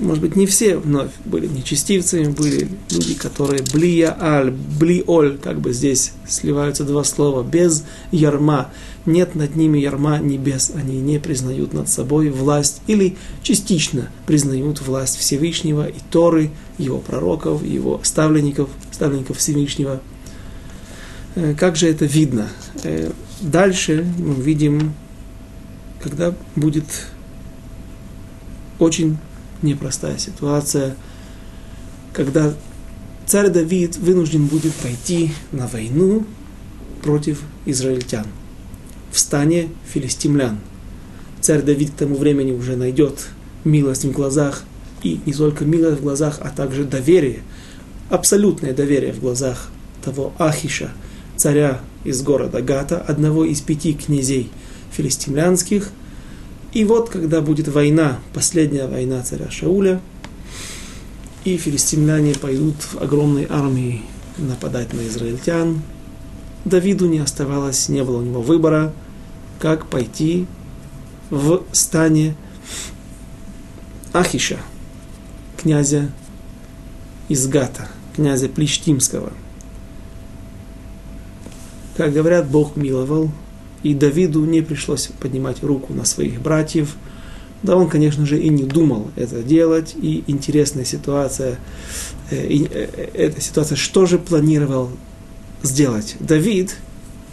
может 0.00 0.22
быть, 0.22 0.34
не 0.34 0.46
все 0.46 0.76
вновь 0.78 1.10
были 1.24 1.46
нечестивцами, 1.46 2.28
были 2.28 2.68
люди, 2.90 3.14
которые 3.14 3.62
блия 3.72 4.16
аль, 4.18 4.50
блиоль, 4.50 5.38
как 5.38 5.60
бы 5.60 5.72
здесь 5.72 6.12
сливаются 6.26 6.84
два 6.84 7.04
слова, 7.04 7.42
без 7.42 7.84
ярма, 8.10 8.70
нет 9.06 9.34
над 9.34 9.56
ними 9.56 9.78
ярма 9.78 10.18
небес, 10.18 10.72
они 10.74 10.98
не 11.00 11.18
признают 11.18 11.74
над 11.74 11.88
собой 11.88 12.30
власть 12.30 12.80
или 12.86 13.16
частично 13.42 14.10
признают 14.26 14.80
власть 14.80 15.18
Всевышнего 15.18 15.86
и 15.86 15.98
Торы, 16.10 16.50
его 16.78 16.98
пророков, 16.98 17.62
его 17.64 18.00
ставленников, 18.02 18.70
ставленников 18.90 19.36
Всевышнего. 19.36 20.00
Э, 21.34 21.54
как 21.58 21.76
же 21.76 21.88
это 21.88 22.06
видно? 22.06 22.48
Э, 22.84 23.10
дальше 23.42 24.06
мы 24.18 24.34
видим, 24.42 24.94
когда 26.02 26.34
будет 26.56 26.84
очень 28.78 29.18
непростая 29.62 30.18
ситуация, 30.18 30.96
когда 32.12 32.54
царь 33.26 33.50
Давид 33.50 33.96
вынужден 33.98 34.46
будет 34.46 34.72
пойти 34.74 35.32
на 35.52 35.66
войну 35.66 36.24
против 37.02 37.42
израильтян 37.66 38.26
в 39.12 39.18
стане 39.18 39.68
филистимлян. 39.92 40.58
Царь 41.40 41.62
Давид 41.62 41.90
к 41.90 41.94
тому 41.94 42.16
времени 42.16 42.52
уже 42.52 42.76
найдет 42.76 43.28
милость 43.64 44.04
в 44.04 44.12
глазах, 44.12 44.64
и 45.02 45.20
не 45.26 45.32
только 45.32 45.64
милость 45.64 46.00
в 46.00 46.02
глазах, 46.02 46.38
а 46.40 46.50
также 46.50 46.84
доверие, 46.84 47.40
абсолютное 48.08 48.74
доверие 48.74 49.12
в 49.12 49.20
глазах 49.20 49.70
того 50.02 50.32
Ахиша, 50.38 50.90
царя 51.36 51.80
из 52.04 52.22
города 52.22 52.62
Гата, 52.62 52.98
одного 52.98 53.44
из 53.44 53.60
пяти 53.60 53.94
князей 53.94 54.50
филистимлянских, 54.90 55.90
и 56.72 56.84
вот, 56.84 57.10
когда 57.10 57.40
будет 57.40 57.68
война, 57.68 58.18
последняя 58.32 58.86
война 58.86 59.22
царя 59.22 59.50
Шауля, 59.50 60.00
и 61.44 61.56
филистимляне 61.56 62.34
пойдут 62.34 62.76
в 62.82 62.98
огромной 63.02 63.46
армии 63.48 64.02
нападать 64.38 64.92
на 64.92 65.06
израильтян, 65.06 65.82
Давиду 66.64 67.08
не 67.08 67.18
оставалось, 67.18 67.88
не 67.88 68.04
было 68.04 68.18
у 68.18 68.22
него 68.22 68.42
выбора, 68.42 68.92
как 69.58 69.86
пойти 69.86 70.46
в 71.30 71.62
стане 71.72 72.36
Ахиша, 74.12 74.58
князя 75.56 76.10
из 77.28 77.46
Гата, 77.46 77.88
князя 78.14 78.48
Плештимского. 78.48 79.32
Как 81.96 82.12
говорят, 82.12 82.48
Бог 82.48 82.76
миловал, 82.76 83.30
и 83.82 83.94
Давиду 83.94 84.44
не 84.44 84.62
пришлось 84.62 85.08
поднимать 85.20 85.62
руку 85.62 85.92
на 85.94 86.04
своих 86.04 86.40
братьев. 86.40 86.96
Да 87.62 87.76
он, 87.76 87.88
конечно 87.88 88.24
же, 88.24 88.40
и 88.40 88.48
не 88.48 88.64
думал 88.64 89.10
это 89.16 89.42
делать. 89.42 89.94
И 90.00 90.24
интересная 90.26 90.84
ситуация, 90.84 91.58
э, 92.30 92.46
и, 92.46 92.66
э, 92.70 93.08
эта 93.14 93.40
ситуация, 93.40 93.76
что 93.76 94.06
же 94.06 94.18
планировал 94.18 94.90
сделать 95.62 96.16
Давид, 96.20 96.76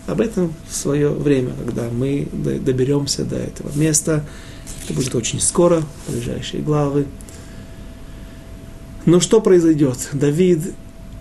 об 0.07 0.21
этом 0.21 0.53
в 0.69 0.73
свое 0.73 1.09
время, 1.09 1.51
когда 1.65 1.89
мы 1.89 2.27
доберемся 2.31 3.25
до 3.25 3.35
этого 3.35 3.69
места. 3.77 4.25
Это 4.83 4.93
будет 4.93 5.13
очень 5.15 5.41
скоро, 5.41 5.83
в 6.07 6.13
ближайшие 6.13 6.63
главы. 6.63 7.05
Но 9.05 9.19
что 9.19 9.41
произойдет? 9.41 10.09
Давид, 10.13 10.73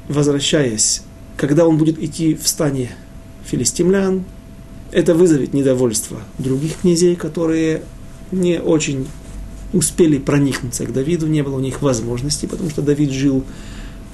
возвращаясь, 0.08 1.02
когда 1.36 1.66
он 1.66 1.78
будет 1.78 1.98
идти 1.98 2.34
в 2.34 2.46
стане 2.46 2.90
филистимлян, 3.44 4.24
это 4.96 5.14
вызовет 5.14 5.52
недовольство 5.52 6.22
других 6.38 6.78
князей, 6.78 7.16
которые 7.16 7.82
не 8.32 8.58
очень 8.58 9.06
успели 9.74 10.16
проникнуться. 10.16 10.86
К 10.86 10.92
Давиду, 10.94 11.26
не 11.26 11.42
было 11.42 11.56
у 11.56 11.60
них 11.60 11.82
возможности, 11.82 12.46
потому 12.46 12.70
что 12.70 12.80
Давид 12.80 13.10
жил 13.10 13.44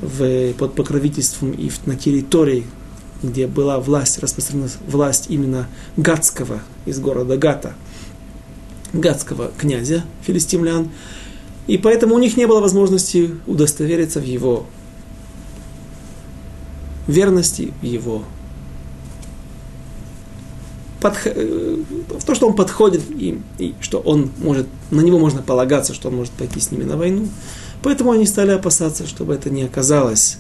в, 0.01 0.53
под 0.55 0.75
покровительством 0.75 1.53
и 1.53 1.71
на 1.87 1.95
территории, 1.95 2.67
где 3.23 3.47
была 3.47 3.79
власть, 3.79 4.19
распространена 4.19 4.69
власть 4.89 5.27
именно 5.29 5.69
Гатского 5.97 6.61
из 6.85 6.99
города 6.99 7.37
Гата, 7.37 7.75
Гатского 8.93 9.53
князя 9.57 10.03
филистимлян, 10.27 10.91
и 11.69 11.79
поэтому 11.79 12.17
у 12.17 12.19
них 12.19 12.37
не 12.37 12.49
было 12.49 12.61
возможности 12.61 13.37
удостовериться 13.47 14.19
в 14.19 14.25
его 14.25 14.67
верности, 17.07 17.73
в 17.81 17.85
его 17.85 18.25
Э, 21.05 21.77
в 22.19 22.25
то, 22.25 22.35
что 22.35 22.49
он 22.49 22.55
подходит 22.55 23.03
им, 23.11 23.43
и 23.59 23.75
что 23.81 23.99
он 23.99 24.31
может, 24.39 24.67
на 24.91 25.01
него 25.01 25.19
можно 25.19 25.43
полагаться, 25.43 25.95
что 25.95 26.09
он 26.09 26.17
может 26.17 26.33
пойти 26.33 26.61
с 26.61 26.71
ними 26.71 26.85
на 26.85 26.97
войну. 26.97 27.29
Поэтому 27.83 28.13
они 28.13 28.27
стали 28.27 28.53
опасаться, 28.53 29.07
чтобы 29.07 29.35
это 29.35 29.51
не 29.51 29.65
оказалось 29.65 30.39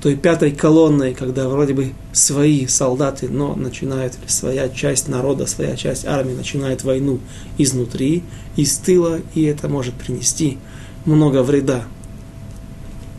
той 0.00 0.16
пятой 0.16 0.50
колонной, 0.52 1.12
когда 1.12 1.46
вроде 1.48 1.74
бы 1.74 1.92
свои 2.12 2.66
солдаты, 2.66 3.28
но 3.28 3.54
начинают, 3.54 4.14
своя 4.26 4.70
часть 4.70 5.08
народа, 5.08 5.46
своя 5.46 5.76
часть 5.76 6.06
армии 6.06 6.32
начинает 6.32 6.84
войну 6.84 7.20
изнутри, 7.58 8.22
из 8.56 8.76
тыла, 8.78 9.20
и 9.34 9.42
это 9.42 9.68
может 9.68 9.94
принести 9.94 10.56
много 11.04 11.42
вреда 11.42 11.84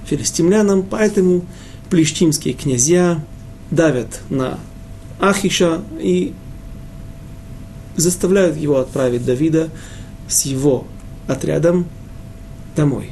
филистимлянам, 0.06 0.84
поэтому 0.84 1.46
плештимские 1.92 2.56
князья 2.56 3.24
давят 3.70 4.22
на 4.30 4.60
Ахиша 5.20 5.82
и 6.00 6.34
заставляют 7.96 8.58
его 8.58 8.80
отправить 8.80 9.26
Давида 9.26 9.70
с 10.28 10.46
его 10.46 10.86
отрядом 11.28 11.86
домой. 12.76 13.12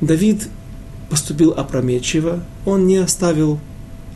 Давид 0.00 0.48
поступил 1.08 1.52
опрометчиво, 1.52 2.42
он 2.64 2.86
не 2.86 2.96
оставил 2.96 3.58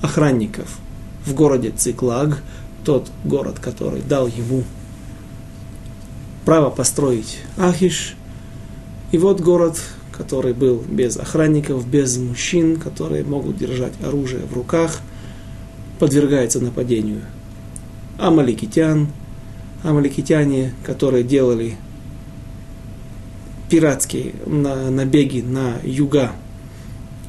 охранников 0.00 0.78
в 1.26 1.34
городе 1.34 1.70
Циклаг, 1.70 2.42
тот 2.84 3.10
город, 3.24 3.58
который 3.58 4.02
дал 4.02 4.26
ему 4.26 4.64
право 6.44 6.70
построить 6.70 7.38
Ахиш. 7.56 8.14
И 9.12 9.18
вот 9.18 9.40
город, 9.40 9.80
который 10.12 10.52
был 10.52 10.82
без 10.88 11.16
охранников, 11.16 11.86
без 11.86 12.16
мужчин, 12.18 12.76
которые 12.76 13.24
могут 13.24 13.56
держать 13.56 13.94
оружие 14.02 14.44
в 14.44 14.52
руках, 14.52 15.00
подвергается 15.98 16.60
нападению 16.60 17.22
амаликитян, 18.18 19.08
амаликитяне, 19.84 20.74
которые 20.82 21.22
делали 21.22 21.76
пиратские 23.68 24.34
набеги 24.46 25.40
на 25.40 25.76
юга 25.84 26.32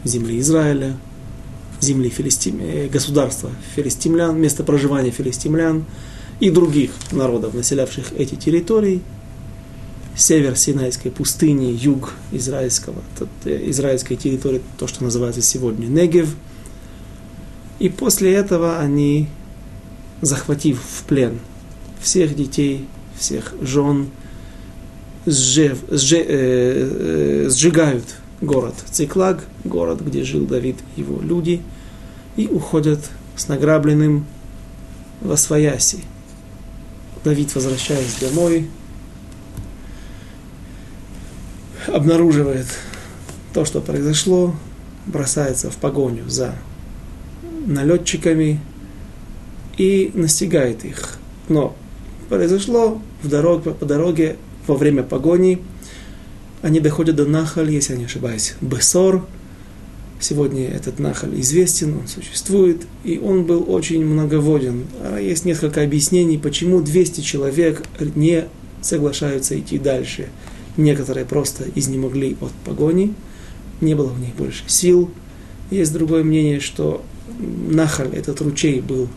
земли 0.03 0.39
Израиля, 0.39 0.97
земли 1.81 2.09
Филистим, 2.09 2.59
э, 2.61 2.87
государства 2.87 3.51
филистимлян, 3.75 4.39
место 4.39 4.63
проживания 4.63 5.11
филистимлян 5.11 5.85
и 6.39 6.49
других 6.49 6.91
народов, 7.11 7.53
населявших 7.53 8.13
эти 8.17 8.35
территории, 8.35 9.01
север 10.15 10.55
Синайской 10.55 11.11
пустыни, 11.11 11.65
юг 11.65 12.13
израильского, 12.31 13.01
э, 13.45 13.69
израильской 13.69 14.15
территории, 14.15 14.61
то, 14.77 14.87
что 14.87 15.03
называется 15.03 15.41
сегодня 15.41 15.87
Негев. 15.87 16.35
И 17.79 17.89
после 17.89 18.33
этого 18.33 18.79
они, 18.79 19.27
захватив 20.21 20.81
в 20.81 21.03
плен 21.03 21.39
всех 22.05 22.35
детей, 22.35 22.87
всех 23.17 23.55
жен, 23.61 24.11
сжев, 25.25 25.79
сже, 25.89 26.17
э, 26.17 26.25
э, 26.27 27.49
сжигают 27.49 28.05
город 28.41 28.75
Циклаг, 28.91 29.43
город, 29.63 30.01
где 30.01 30.23
жил 30.23 30.45
Давид 30.45 30.77
и 30.95 31.01
его 31.01 31.19
люди, 31.19 31.63
и 32.35 32.45
уходят 32.45 32.99
с 33.35 33.47
награбленным 33.47 34.27
во 35.21 35.35
свояси. 35.35 35.99
Давид, 37.23 37.55
возвращаясь 37.55 38.17
домой, 38.21 38.69
обнаруживает 41.87 42.67
то, 43.51 43.65
что 43.65 43.81
произошло, 43.81 44.55
бросается 45.07 45.71
в 45.71 45.77
погоню 45.77 46.29
за 46.29 46.53
налетчиками 47.65 48.59
и 49.77 50.11
настигает 50.13 50.85
их. 50.85 51.17
Но 51.49 51.75
произошло 52.29 53.01
в 53.21 53.29
дорог, 53.29 53.63
по 53.63 53.85
дороге 53.85 54.37
во 54.67 54.75
время 54.75 55.03
погони. 55.03 55.61
Они 56.61 56.79
доходят 56.79 57.15
до 57.15 57.25
Нахаль, 57.25 57.71
если 57.71 57.93
я 57.93 57.99
не 57.99 58.05
ошибаюсь, 58.05 58.55
Бесор. 58.61 59.25
Сегодня 60.19 60.67
этот 60.67 60.97
Нахаль 60.99 61.39
известен, 61.41 61.97
он 61.97 62.07
существует, 62.07 62.87
и 63.03 63.19
он 63.19 63.45
был 63.45 63.65
очень 63.67 64.03
многоводен. 64.05 64.85
А 65.01 65.19
есть 65.19 65.45
несколько 65.45 65.83
объяснений, 65.83 66.37
почему 66.37 66.81
200 66.81 67.21
человек 67.21 67.83
не 68.15 68.45
соглашаются 68.81 69.59
идти 69.59 69.77
дальше. 69.77 70.29
Некоторые 70.77 71.25
просто 71.25 71.65
изнемогли 71.75 72.37
от 72.41 72.51
погони, 72.63 73.13
не 73.81 73.93
было 73.93 74.11
у 74.11 74.17
них 74.17 74.35
больше 74.35 74.63
сил. 74.67 75.11
Есть 75.69 75.93
другое 75.93 76.23
мнение, 76.23 76.59
что 76.59 77.03
Нахаль, 77.39 78.09
этот 78.13 78.41
ручей, 78.41 78.81
был 78.81 79.09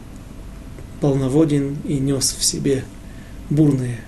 полноводен 1.00 1.76
и 1.86 1.94
нес 1.94 2.34
в 2.38 2.44
себе 2.44 2.84
бурные 3.50 4.00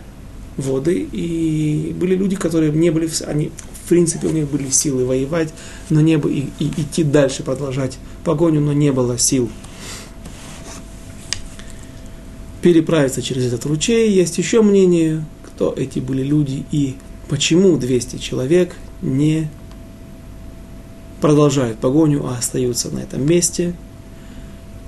воды, 0.57 1.09
и 1.13 1.95
были 1.99 2.15
люди, 2.17 2.37
которые 2.37 2.73
не 2.73 2.91
были, 2.91 3.09
они 3.27 3.51
принципе, 3.91 4.29
у 4.29 4.31
них 4.31 4.49
были 4.49 4.71
силы 4.71 5.05
воевать, 5.05 5.53
но 5.91 6.01
не 6.01 6.17
было, 6.17 6.31
и, 6.31 6.47
и 6.61 6.67
идти 6.81 7.03
дальше, 7.03 7.43
продолжать 7.43 7.99
погоню, 8.25 8.61
но 8.61 8.73
не 8.73 8.93
было 8.93 9.19
сил 9.19 9.51
переправиться 12.63 13.21
через 13.21 13.47
этот 13.47 13.67
ручей. 13.67 14.13
Есть 14.13 14.39
еще 14.39 14.63
мнение, 14.63 15.25
кто 15.45 15.75
эти 15.77 15.99
были 15.99 16.23
люди 16.23 16.65
и 16.71 16.95
почему 17.29 17.77
200 17.77 18.19
человек 18.19 18.77
не 19.03 19.51
продолжают 21.21 21.79
погоню, 21.79 22.25
а 22.27 22.39
остаются 22.39 22.91
на 22.91 23.01
этом 23.01 23.27
месте. 23.27 23.75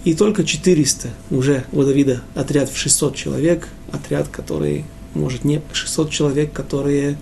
И 0.04 0.14
только 0.14 0.44
400 0.44 1.08
уже 1.30 1.64
у 1.72 1.82
Давида 1.82 2.22
отряд 2.34 2.70
в 2.70 2.76
600 2.76 3.16
человек, 3.16 3.68
отряд, 3.92 4.28
который, 4.28 4.85
может, 5.14 5.44
не 5.44 5.62
600 5.72 6.11
человек, 6.11 6.52
которые, 6.52 7.16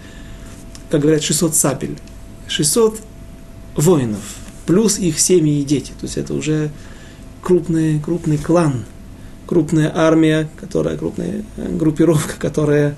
как 0.90 1.02
говорят, 1.02 1.22
600 1.22 1.54
сапель, 1.54 1.96
600 2.48 3.00
воинов, 3.76 4.22
плюс 4.66 4.98
их 4.98 5.18
семьи 5.18 5.60
и 5.60 5.64
дети. 5.64 5.92
То 6.00 6.06
есть 6.06 6.16
это 6.16 6.34
уже 6.34 6.70
крупный, 7.42 8.00
крупный 8.00 8.38
клан, 8.38 8.84
крупная 9.46 9.92
армия, 9.94 10.48
которая, 10.60 10.96
крупная 10.96 11.44
группировка, 11.56 12.34
которая 12.38 12.96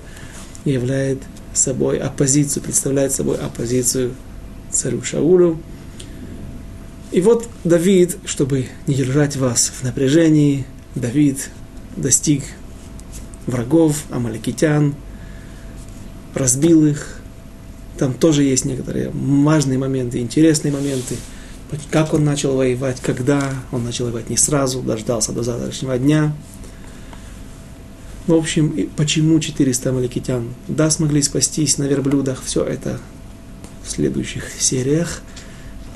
является 0.65 1.27
собой 1.53 1.97
оппозицию, 1.97 2.63
представляет 2.63 3.11
собой 3.11 3.37
оппозицию 3.37 4.13
царю 4.71 5.03
Шаулю. 5.03 5.59
И 7.11 7.21
вот 7.21 7.47
Давид, 7.63 8.17
чтобы 8.25 8.67
не 8.87 8.95
держать 8.95 9.35
вас 9.35 9.71
в 9.79 9.83
напряжении, 9.83 10.65
Давид 10.95 11.49
достиг 11.95 12.43
врагов, 13.47 14.03
амаликитян, 14.09 14.95
разбил 16.33 16.85
их. 16.85 17.19
Там 17.97 18.13
тоже 18.13 18.43
есть 18.43 18.65
некоторые 18.65 19.11
важные 19.13 19.77
моменты, 19.77 20.19
интересные 20.19 20.73
моменты. 20.73 21.15
Как 21.89 22.13
он 22.13 22.23
начал 22.23 22.55
воевать, 22.55 22.99
когда 23.01 23.53
он 23.71 23.83
начал 23.83 24.05
воевать 24.05 24.29
не 24.29 24.37
сразу, 24.37 24.81
дождался 24.81 25.31
до 25.31 25.43
завтрашнего 25.43 25.97
дня. 25.97 26.35
В 28.27 28.33
общем, 28.33 28.89
почему 28.95 29.39
400 29.39 29.89
амаликитян? 29.89 30.53
Да, 30.67 30.89
смогли 30.89 31.21
спастись 31.21 31.77
на 31.77 31.83
верблюдах. 31.83 32.41
Все 32.43 32.63
это 32.63 32.99
в 33.83 33.89
следующих 33.89 34.49
сериях, 34.59 35.21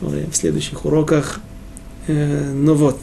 в 0.01 0.33
следующих 0.33 0.85
уроках. 0.85 1.39
Э, 2.07 2.51
но 2.53 2.73
вот, 2.73 2.99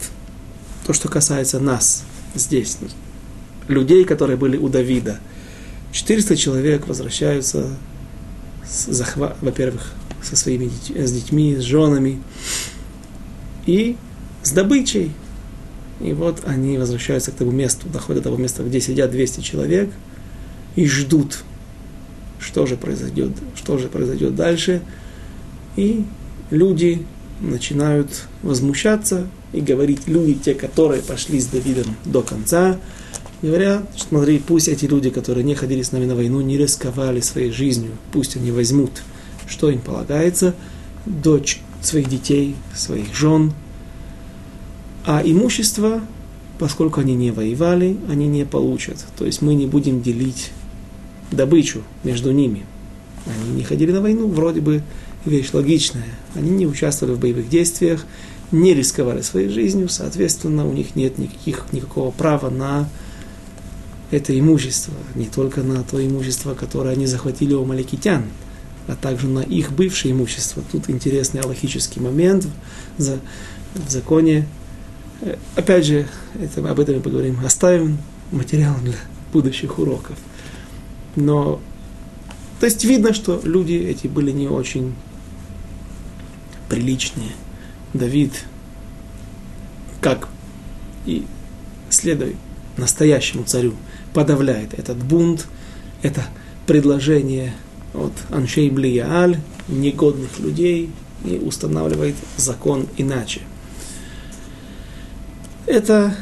то, 0.87 0.93
что 0.93 1.09
касается 1.09 1.59
нас 1.59 2.05
здесь, 2.35 2.77
людей, 3.69 4.05
которые 4.05 4.37
были 4.37 4.57
у 4.57 4.69
Давида. 4.69 5.19
400 5.93 6.37
человек 6.37 6.87
возвращаются, 6.87 7.69
захва... 8.67 9.37
во-первых, 9.41 9.93
со 10.23 10.37
своими 10.37 10.67
детьми, 10.67 11.07
с 11.07 11.13
детьми, 11.13 11.57
с 11.57 11.61
женами 11.61 12.21
и 13.67 13.97
с 14.43 14.51
добычей. 14.53 15.13
И 16.01 16.13
вот 16.13 16.43
они 16.45 16.77
возвращаются 16.79 17.31
к 17.31 17.35
тому 17.35 17.53
месту, 17.53 17.89
доходят 17.89 18.23
до 18.23 18.31
того 18.31 18.43
места, 18.43 18.63
где 18.63 18.81
сидят 18.81 19.11
200 19.11 19.41
человек 19.41 19.91
и 20.75 20.87
ждут, 20.87 21.45
что 22.41 22.67
же 22.67 22.77
произойдет, 22.77 23.31
что 23.55 23.79
же 23.79 23.89
произойдет 23.89 24.35
дальше. 24.35 24.83
И 25.77 26.05
люди 26.51 27.07
начинают 27.41 28.25
возмущаться 28.43 29.29
и 29.53 29.61
говорить, 29.61 30.07
люди, 30.07 30.35
те, 30.35 30.55
которые 30.55 31.03
пошли 31.03 31.41
с 31.41 31.47
Давидом 31.47 31.97
до 32.05 32.23
конца, 32.23 32.79
говорят, 33.43 33.85
смотри, 33.97 34.39
пусть 34.39 34.69
эти 34.69 34.87
люди, 34.87 35.11
которые 35.11 35.45
не 35.45 35.55
ходили 35.55 35.83
с 35.83 35.93
нами 35.93 36.07
на 36.07 36.15
войну, 36.15 36.41
не 36.41 36.57
рисковали 36.57 37.21
своей 37.21 37.51
жизнью, 37.51 37.93
пусть 38.13 38.37
они 38.37 38.51
возьмут, 38.53 39.03
что 39.47 39.71
им 39.71 39.81
полагается, 39.81 40.55
дочь 41.07 41.61
своих 41.83 42.09
детей, 42.09 42.57
своих 42.75 43.15
жен, 43.15 43.53
а 45.05 45.23
имущество, 45.25 46.01
поскольку 46.59 47.01
они 47.01 47.15
не 47.15 47.31
воевали, 47.31 47.97
они 48.09 48.27
не 48.27 48.47
получат. 48.47 49.05
То 49.19 49.27
есть 49.27 49.43
мы 49.43 49.55
не 49.55 49.67
будем 49.67 50.01
делить 50.03 50.51
добычу 51.31 51.83
между 52.05 52.33
ними. 52.33 52.65
Они 53.27 53.57
не 53.57 53.65
ходили 53.65 53.93
на 53.93 54.01
войну, 54.01 54.29
вроде 54.29 54.61
бы 54.61 54.83
вещь 55.25 55.51
логичная. 55.53 56.15
Они 56.35 56.51
не 56.51 56.67
участвовали 56.67 57.15
в 57.15 57.21
боевых 57.21 57.49
действиях, 57.49 58.07
не 58.53 58.75
рисковали 58.75 59.23
своей 59.23 59.49
жизнью, 59.49 59.89
соответственно, 59.89 60.67
у 60.67 60.73
них 60.73 60.97
нет 60.97 61.19
никаких, 61.19 61.67
никакого 61.73 62.11
права 62.11 62.51
на 62.51 62.89
это 64.17 64.39
имущество, 64.39 64.95
не 65.15 65.27
только 65.27 65.63
на 65.63 65.83
то 65.83 66.05
имущество, 66.05 66.55
которое 66.55 66.91
они 66.91 67.07
захватили 67.07 67.55
у 67.55 67.65
маликитян, 67.65 68.25
а 68.87 68.97
также 68.97 69.29
на 69.29 69.41
их 69.41 69.73
бывшее 69.73 70.13
имущество. 70.13 70.63
Тут 70.71 70.91
интересный 70.91 71.41
аллахический 71.41 72.01
момент 72.01 72.47
в, 72.99 73.19
в 73.75 73.91
законе 73.91 74.47
Э, 75.21 75.37
опять 75.57 75.87
же, 75.87 76.07
это, 76.41 76.69
об 76.69 76.81
этом 76.81 76.97
мы 76.97 77.01
поговорим. 77.01 77.39
Оставим 77.45 77.99
материал 78.31 78.77
для 78.83 78.95
будущих 79.33 79.79
уроков. 79.79 80.19
Но, 81.17 81.61
то 82.61 82.67
есть 82.67 82.85
видно, 82.85 83.15
что 83.15 83.41
люди 83.45 83.75
эти 83.75 84.07
были 84.07 84.31
не 84.33 84.49
очень 84.49 84.95
приличные. 86.69 87.33
Давид, 87.93 88.33
как 90.01 90.29
и 91.07 91.25
следует 91.91 92.37
настоящему 92.77 93.45
царю, 93.45 93.75
подавляет 94.15 94.73
этот 94.75 94.97
бунт, 94.97 95.47
это 96.03 96.25
предложение 96.67 97.53
от 97.93 98.13
Аншей 98.31 98.71
Блияаль, 98.71 99.41
негодных 99.69 100.39
людей, 100.39 100.91
и 101.25 101.37
устанавливает 101.37 102.15
закон 102.37 102.87
иначе– 102.97 103.41
это 105.67 106.15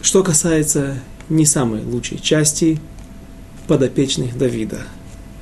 что 0.00 0.22
касается 0.22 1.00
не 1.28 1.44
самой 1.44 1.82
лучшей 1.82 2.18
части 2.18 2.78
подопечных 3.66 4.38
Давида. 4.38 4.82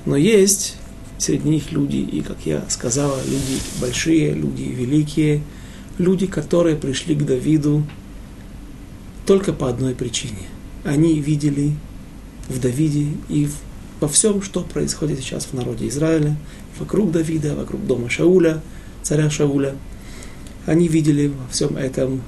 Но 0.06 0.16
есть 0.16 0.76
среди 1.18 1.48
них 1.48 1.70
люди, 1.70 1.96
и, 1.96 2.22
как 2.22 2.38
я 2.44 2.64
сказала, 2.68 3.18
люди 3.24 3.60
большие, 3.80 4.32
люди 4.32 4.62
великие, 4.62 5.42
люди, 5.98 6.26
которые 6.26 6.76
пришли 6.76 7.14
к 7.14 7.24
Давиду 7.24 7.84
только 9.26 9.52
по 9.52 9.68
одной 9.68 9.94
причине. 9.94 10.48
Они 10.86 11.20
видели 11.20 11.72
в 12.48 12.60
Давиде 12.60 13.08
и 13.28 13.48
во 13.98 14.06
всем, 14.06 14.40
что 14.40 14.62
происходит 14.62 15.18
сейчас 15.18 15.46
в 15.46 15.52
народе 15.52 15.88
Израиля, 15.88 16.36
вокруг 16.78 17.10
Давида, 17.10 17.56
вокруг 17.56 17.84
дома 17.84 18.08
Шауля, 18.08 18.62
царя 19.02 19.28
Шауля. 19.28 19.74
Они 20.64 20.86
видели 20.86 21.26
во 21.26 21.48
всем 21.50 21.76
этом 21.76 22.22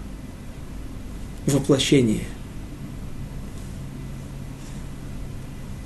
воплощение, 1.46 2.24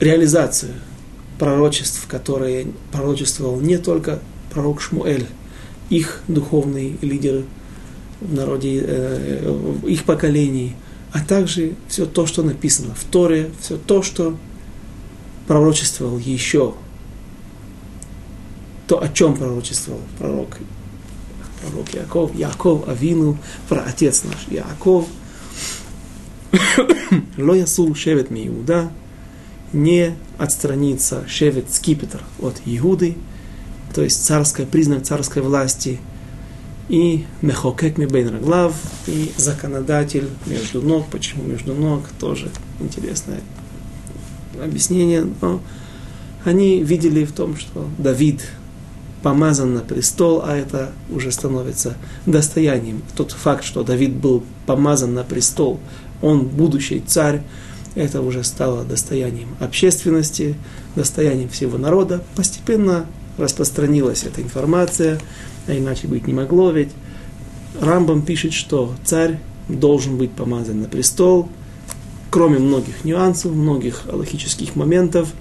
реализацию 0.00 0.72
пророчеств, 1.38 2.06
которые 2.06 2.68
пророчествовал 2.90 3.60
не 3.60 3.76
только 3.76 4.20
пророк 4.50 4.80
Шмуэль, 4.80 5.26
их 5.90 6.22
духовный 6.26 6.96
лидер 7.02 7.44
в 8.22 8.32
народе, 8.32 8.82
э, 8.82 9.50
в 9.50 9.86
их 9.86 10.04
поколении, 10.04 10.74
а 11.12 11.20
также 11.20 11.74
все 11.88 12.06
то, 12.06 12.26
что 12.26 12.42
написано 12.42 12.94
в 12.94 13.04
Торе, 13.04 13.50
все 13.60 13.76
то, 13.76 14.02
что 14.02 14.36
пророчествовал 15.46 16.18
еще, 16.18 16.74
то, 18.86 19.02
о 19.02 19.08
чем 19.08 19.36
пророчествовал 19.36 20.00
пророк, 20.18 20.58
пророк 21.60 21.94
Яков, 21.94 22.34
Яков 22.34 22.88
Авину, 22.88 23.38
про 23.68 23.82
отец 23.82 24.24
наш 24.24 24.48
Яков– 24.48 25.06
Ло 27.38 27.54
ясул 27.54 27.94
шевет 27.94 28.30
ми 28.30 28.46
Иуда, 28.48 28.90
не 29.72 30.16
отстранится 30.38 31.26
шевет 31.28 31.72
скипетр 31.72 32.22
от 32.40 32.60
Иуды, 32.64 33.16
то 33.94 34.02
есть 34.02 34.24
царская, 34.24 34.66
признак 34.66 35.04
царской 35.04 35.42
власти, 35.42 36.00
и 36.88 37.24
мехокек 37.42 37.98
ми 37.98 38.06
бейн 38.06 38.38
глав, 38.40 38.74
и 39.08 39.32
законодатель 39.36 40.28
между 40.46 40.82
ног. 40.82 41.06
Почему 41.10 41.44
между 41.44 41.74
ног? 41.74 42.02
Тоже 42.18 42.50
интересное 42.80 43.40
объяснение. 44.62 45.26
Но 45.40 45.60
они 46.44 46.82
видели 46.82 47.24
в 47.24 47.32
том, 47.32 47.56
что 47.56 47.88
Давид 47.98 48.42
помазан 49.22 49.74
на 49.74 49.80
престол, 49.80 50.42
а 50.44 50.56
это 50.56 50.92
уже 51.10 51.30
становится 51.30 51.96
достоянием. 52.26 53.02
Тот 53.16 53.32
факт, 53.32 53.64
что 53.64 53.84
Давид 53.84 54.12
был 54.12 54.42
помазан 54.66 55.14
на 55.14 55.22
престол, 55.22 55.78
он 56.20 56.46
будущий 56.46 57.00
царь, 57.06 57.42
это 57.94 58.22
уже 58.22 58.42
стало 58.42 58.84
достоянием 58.84 59.48
общественности, 59.60 60.56
достоянием 60.96 61.48
всего 61.50 61.78
народа. 61.78 62.22
Постепенно 62.34 63.06
распространилась 63.38 64.24
эта 64.24 64.42
информация, 64.42 65.20
а 65.66 65.76
иначе 65.76 66.06
быть 66.06 66.26
не 66.26 66.34
могло, 66.34 66.70
ведь 66.70 66.90
Рамбам 67.80 68.22
пишет, 68.22 68.52
что 68.52 68.94
царь 69.04 69.38
должен 69.68 70.18
быть 70.18 70.32
помазан 70.32 70.82
на 70.82 70.88
престол, 70.88 71.48
кроме 72.30 72.58
многих 72.58 73.04
нюансов, 73.04 73.52
многих 73.52 74.02
аллахических 74.08 74.76
моментов, 74.76 75.32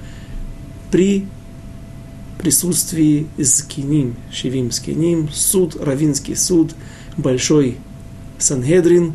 при 0.92 1.26
присутствии 2.38 3.28
Скиним, 3.42 4.16
Шивим 4.32 4.72
Скиним, 4.72 5.30
суд, 5.32 5.76
Равинский 5.80 6.36
суд, 6.36 6.72
большой 7.18 7.78
Сангедрин 8.40 9.14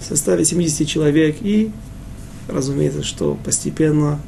в 0.00 0.04
составе 0.04 0.44
70 0.44 0.88
человек. 0.88 1.36
И, 1.40 1.70
разумеется, 2.48 3.02
что 3.02 3.38
постепенно, 3.44 4.20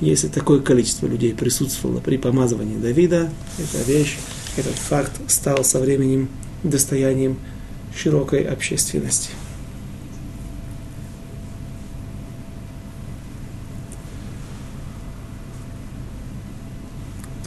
если 0.00 0.28
такое 0.28 0.60
количество 0.60 1.06
людей 1.06 1.34
присутствовало 1.34 2.00
при 2.00 2.16
помазывании 2.16 2.76
Давида, 2.76 3.30
эта 3.58 3.90
вещь, 3.90 4.16
этот 4.56 4.76
факт 4.76 5.12
стал 5.28 5.64
со 5.64 5.80
временем 5.80 6.28
достоянием 6.62 7.38
широкой 7.96 8.44
общественности. 8.44 9.30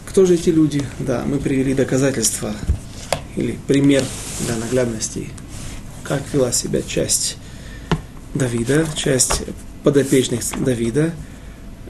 Кто 0.07 0.25
же 0.25 0.33
эти 0.33 0.49
люди? 0.49 0.83
Да, 0.99 1.23
мы 1.25 1.37
привели 1.37 1.75
доказательства 1.75 2.51
или 3.35 3.57
пример 3.67 4.03
для 4.47 4.55
наглядности, 4.55 5.29
как 6.03 6.23
вела 6.33 6.51
себя 6.51 6.81
часть 6.81 7.37
Давида, 8.33 8.87
часть 8.95 9.43
подопечных 9.83 10.41
Давида. 10.63 11.13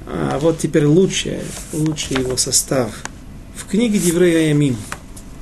А 0.08 0.40
вот 0.40 0.60
теперь 0.60 0.86
лучшее, 0.86 1.42
лучший 1.72 2.18
его 2.18 2.36
состав. 2.36 2.92
В 3.56 3.66
книге 3.66 3.98
Деврея 3.98 4.50
Ямим, 4.50 4.76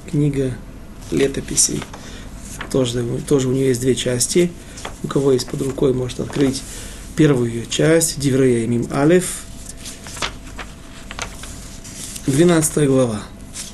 книга 0.09 0.53
летописей, 1.11 1.81
тоже, 2.71 3.03
тоже 3.27 3.47
у 3.47 3.51
нее 3.51 3.69
есть 3.69 3.81
две 3.81 3.95
части. 3.95 4.51
У 5.03 5.07
кого 5.07 5.31
есть 5.31 5.47
под 5.47 5.61
рукой, 5.61 5.93
может 5.93 6.19
открыть 6.19 6.61
первую 7.15 7.51
ее 7.51 7.65
часть, 7.67 8.19
Деврея 8.19 8.63
Ямим 8.63 8.87
Алеф, 8.91 9.43
12 12.27 12.87
глава. 12.87 13.21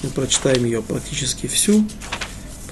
Мы 0.03 0.09
прочитаем 0.09 0.65
ее 0.65 0.81
практически 0.81 1.47
всю, 1.47 1.85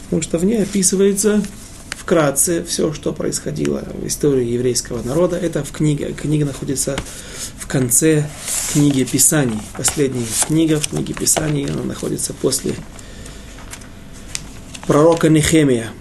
потому 0.04 0.22
что 0.22 0.38
в 0.38 0.46
ней 0.46 0.62
описывается 0.62 1.42
вкратце 1.90 2.64
все, 2.64 2.92
что 2.92 3.14
происходило 3.14 3.84
в 3.94 4.08
истории 4.08 4.46
еврейского 4.46 5.04
народа. 5.04 5.38
Это 5.38 5.64
в 5.64 5.72
книге. 5.72 6.14
Книга 6.14 6.46
находится 6.46 6.98
в 7.58 7.68
конце 7.68 8.28
книги 8.74 9.04
Писаний. 9.04 9.62
Последняя 9.78 10.26
книга 10.48 10.80
в 10.80 10.88
книге 10.88 11.14
Писаний, 11.14 11.66
она 11.66 11.84
находится 11.84 12.34
после 12.34 12.74
пророка 14.90 15.30
Нехемия. 15.30 15.92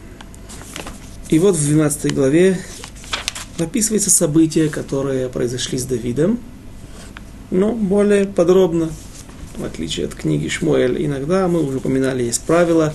И 1.28 1.38
вот 1.38 1.56
в 1.56 1.62
12 1.62 2.14
главе 2.14 2.58
описывается 3.58 4.08
события, 4.08 4.70
которые 4.70 5.28
произошли 5.28 5.76
с 5.76 5.84
Давидом, 5.84 6.38
но 7.50 7.74
более 7.74 8.24
подробно 8.24 8.88
в 9.58 9.64
отличие 9.64 10.06
от 10.06 10.14
книги 10.14 10.48
Шмуэль, 10.48 11.04
иногда, 11.04 11.48
мы 11.48 11.62
уже 11.62 11.76
упоминали, 11.76 12.22
есть 12.22 12.40
правило, 12.44 12.94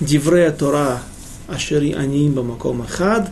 Диврея 0.00 0.50
Тора 0.50 1.02
Ашери 1.46 1.92
Аним 1.92 2.32
Бамаком 2.32 2.80
Ахад, 2.80 3.28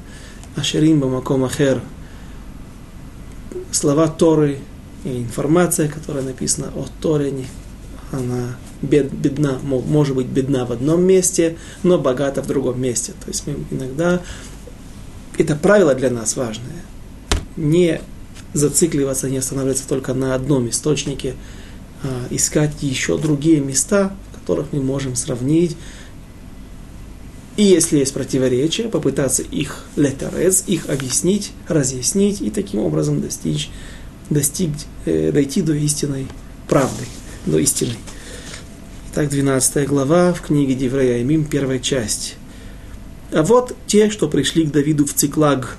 Ашерим 0.54 1.00
Бамаком 1.00 1.44
Ахер. 1.44 1.80
Слова 3.70 4.08
Торы 4.08 4.58
и 5.02 5.22
информация, 5.22 5.88
которая 5.88 6.24
написана 6.24 6.70
о 6.76 6.84
Торе, 7.00 7.32
она 8.12 8.56
бед, 8.82 9.12
бедна, 9.12 9.58
может 9.62 10.16
быть 10.16 10.26
бедна 10.26 10.64
в 10.64 10.72
одном 10.72 11.02
месте, 11.04 11.56
но 11.82 11.98
богата 11.98 12.42
в 12.42 12.46
другом 12.46 12.80
месте. 12.80 13.12
То 13.24 13.28
есть 13.28 13.46
мы 13.46 13.56
иногда, 13.70 14.22
это 15.38 15.56
правило 15.56 15.94
для 15.94 16.10
нас 16.10 16.36
важное, 16.36 16.82
не 17.56 18.00
зацикливаться, 18.52 19.28
не 19.28 19.38
останавливаться 19.38 19.88
только 19.88 20.14
на 20.14 20.34
одном 20.34 20.68
источнике, 20.68 21.34
а, 22.02 22.26
искать 22.30 22.82
еще 22.82 23.18
другие 23.18 23.60
места, 23.60 24.14
в 24.30 24.40
которых 24.40 24.72
мы 24.72 24.82
можем 24.82 25.16
сравнить. 25.16 25.76
И 27.56 27.62
если 27.62 27.98
есть 27.98 28.12
противоречия, 28.12 28.84
попытаться 28.84 29.42
их 29.42 29.84
летерез, 29.96 30.64
их 30.66 30.90
объяснить, 30.90 31.52
разъяснить 31.68 32.42
и 32.42 32.50
таким 32.50 32.80
образом 32.80 33.22
достичь, 33.22 33.70
достичь, 34.28 34.72
э, 35.06 35.32
дойти 35.32 35.62
до 35.62 35.72
истинной 35.72 36.26
правды, 36.68 37.04
до 37.46 37.58
истины. 37.58 37.94
Итак, 39.18 39.30
12 39.30 39.88
глава 39.88 40.34
в 40.34 40.42
книге 40.42 40.74
Деврея 40.74 41.22
Имим, 41.22 41.46
первая 41.46 41.78
часть. 41.78 42.36
А 43.32 43.42
вот 43.42 43.74
те, 43.86 44.10
что 44.10 44.28
пришли 44.28 44.66
к 44.66 44.70
Давиду 44.70 45.06
в 45.06 45.14
Циклаг. 45.14 45.78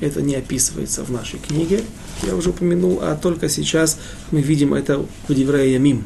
Это 0.00 0.20
не 0.20 0.34
описывается 0.34 1.04
в 1.04 1.10
нашей 1.10 1.38
книге, 1.38 1.80
я 2.22 2.36
уже 2.36 2.50
упомянул, 2.50 2.98
а 3.00 3.16
только 3.16 3.48
сейчас 3.48 3.98
мы 4.30 4.42
видим 4.42 4.74
это 4.74 5.06
в 5.26 5.34
Деврея 5.34 5.72
Ямим. 5.72 6.04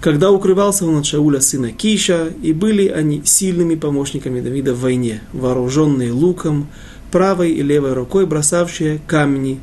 Когда 0.00 0.30
укрывался 0.30 0.86
он 0.86 0.96
от 0.96 1.04
Шауля 1.04 1.42
сына 1.42 1.70
Киша, 1.70 2.32
и 2.42 2.54
были 2.54 2.88
они 2.88 3.20
сильными 3.22 3.74
помощниками 3.74 4.40
Давида 4.40 4.72
в 4.72 4.80
войне, 4.80 5.20
вооруженные 5.34 6.12
луком, 6.12 6.68
правой 7.10 7.52
и 7.52 7.60
левой 7.60 7.92
рукой 7.92 8.24
бросавшие 8.24 9.02
камни 9.06 9.60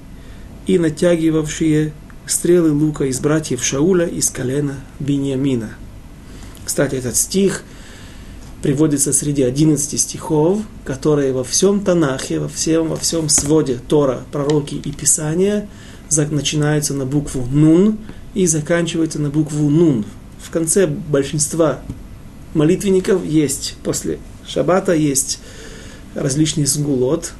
и 0.67 0.77
натягивавшие 0.77 1.93
стрелы 2.29 2.71
лука 2.71 3.05
из 3.05 3.19
братьев 3.19 3.63
Шауля 3.63 4.05
из 4.05 4.29
колена 4.29 4.75
Бениамина. 4.99 5.71
Кстати, 6.65 6.95
этот 6.95 7.15
стих– 7.15 7.63
приводится 8.61 9.13
среди 9.13 9.43
11 9.43 9.99
стихов, 9.99 10.61
которые 10.83 11.31
во 11.31 11.43
всем 11.43 11.79
Танахе, 11.81 12.39
во 12.39 12.49
всем, 12.49 12.89
во 12.89 12.97
всем 12.97 13.29
своде 13.29 13.79
Тора, 13.87 14.23
пророки 14.31 14.75
и 14.75 14.91
Писания 14.91 15.69
начинаются 16.31 16.93
на 16.93 17.05
букву 17.05 17.45
Нун 17.51 17.99
и 18.33 18.47
заканчиваются 18.47 19.19
на 19.19 19.29
букву 19.29 19.69
Нун. 19.69 20.05
В 20.41 20.49
конце 20.49 20.87
большинства 20.87 21.81
молитвенников 22.53 23.23
есть, 23.23 23.75
после 23.83 24.19
Шаббата 24.47 24.93
есть 24.93 25.39
различные 26.15 26.65
сгулот. 26.65 27.33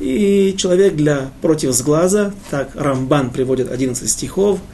И 0.00 0.54
человек 0.56 0.94
для 0.94 1.30
против 1.40 1.72
сглаза, 1.72 2.32
так 2.50 2.70
Рамбан 2.74 3.30
приводит 3.30 3.70
11 3.70 4.08
стихов– 4.08 4.60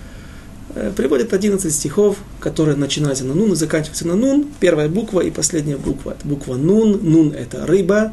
Э, 0.77 0.93
приводит 0.95 1.33
11 1.33 1.73
стихов, 1.73 2.19
которые 2.41 2.77
начинаются 2.77 3.25
на 3.25 3.35
нун 3.35 3.53
и 3.53 3.55
заканчиваются 3.55 4.09
на 4.09 4.17
нун. 4.17 4.49
Первая 4.59 4.89
буква 4.89 5.21
и 5.21 5.31
последняя 5.31 5.77
буква. 5.77 6.13
Это 6.13 6.27
буква 6.27 6.57
нун. 6.57 6.99
Нун– 7.03 7.33
это 7.35 7.65
рыба 7.65 8.13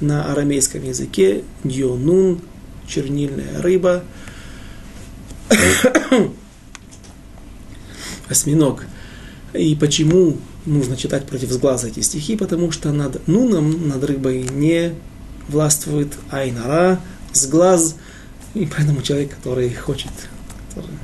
на 0.00 0.30
арамейском 0.30 0.84
языке. 0.84 1.44
Нун– 1.62 2.40
чернильная 2.86 3.62
рыба. 3.62 4.04
Осьминог. 8.28 8.84
И 9.54 9.74
почему 9.74 10.36
нужно 10.66 10.98
читать 10.98 11.24
против 11.26 11.50
сглаза 11.52 11.88
эти 11.88 12.00
стихи? 12.00 12.36
Потому 12.36 12.70
что 12.70 12.92
над 12.92 13.26
нуном, 13.26 13.88
над 13.88 14.04
рыбой 14.04 14.46
не 14.52 14.92
властвует 15.48 16.12
айнара, 16.30 17.00
сглаз. 17.32 17.96
И 18.54 18.66
поэтому 18.66 19.02
человек, 19.02 19.34
который 19.34 19.72
хочет, 19.74 20.12
который 20.68 20.96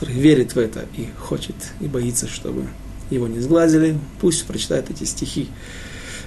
который 0.00 0.14
верит 0.14 0.54
в 0.54 0.58
это 0.58 0.86
и 0.96 1.08
хочет, 1.18 1.54
и 1.78 1.86
боится, 1.86 2.26
чтобы 2.26 2.66
его 3.10 3.28
не 3.28 3.38
сглазили, 3.40 3.98
пусть 4.18 4.46
прочитает 4.46 4.90
эти 4.90 5.04
стихи. 5.04 5.50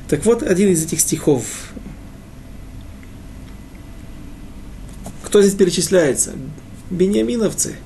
Так 0.07 0.25
вот, 0.25 0.43
один 0.43 0.69
из 0.69 0.83
этих 0.83 0.99
стихов. 0.99 1.43
Кто 5.23 5.41
здесь 5.41 5.55
перечисляется? 5.55 6.33
Бениаминовцы, 6.91 7.77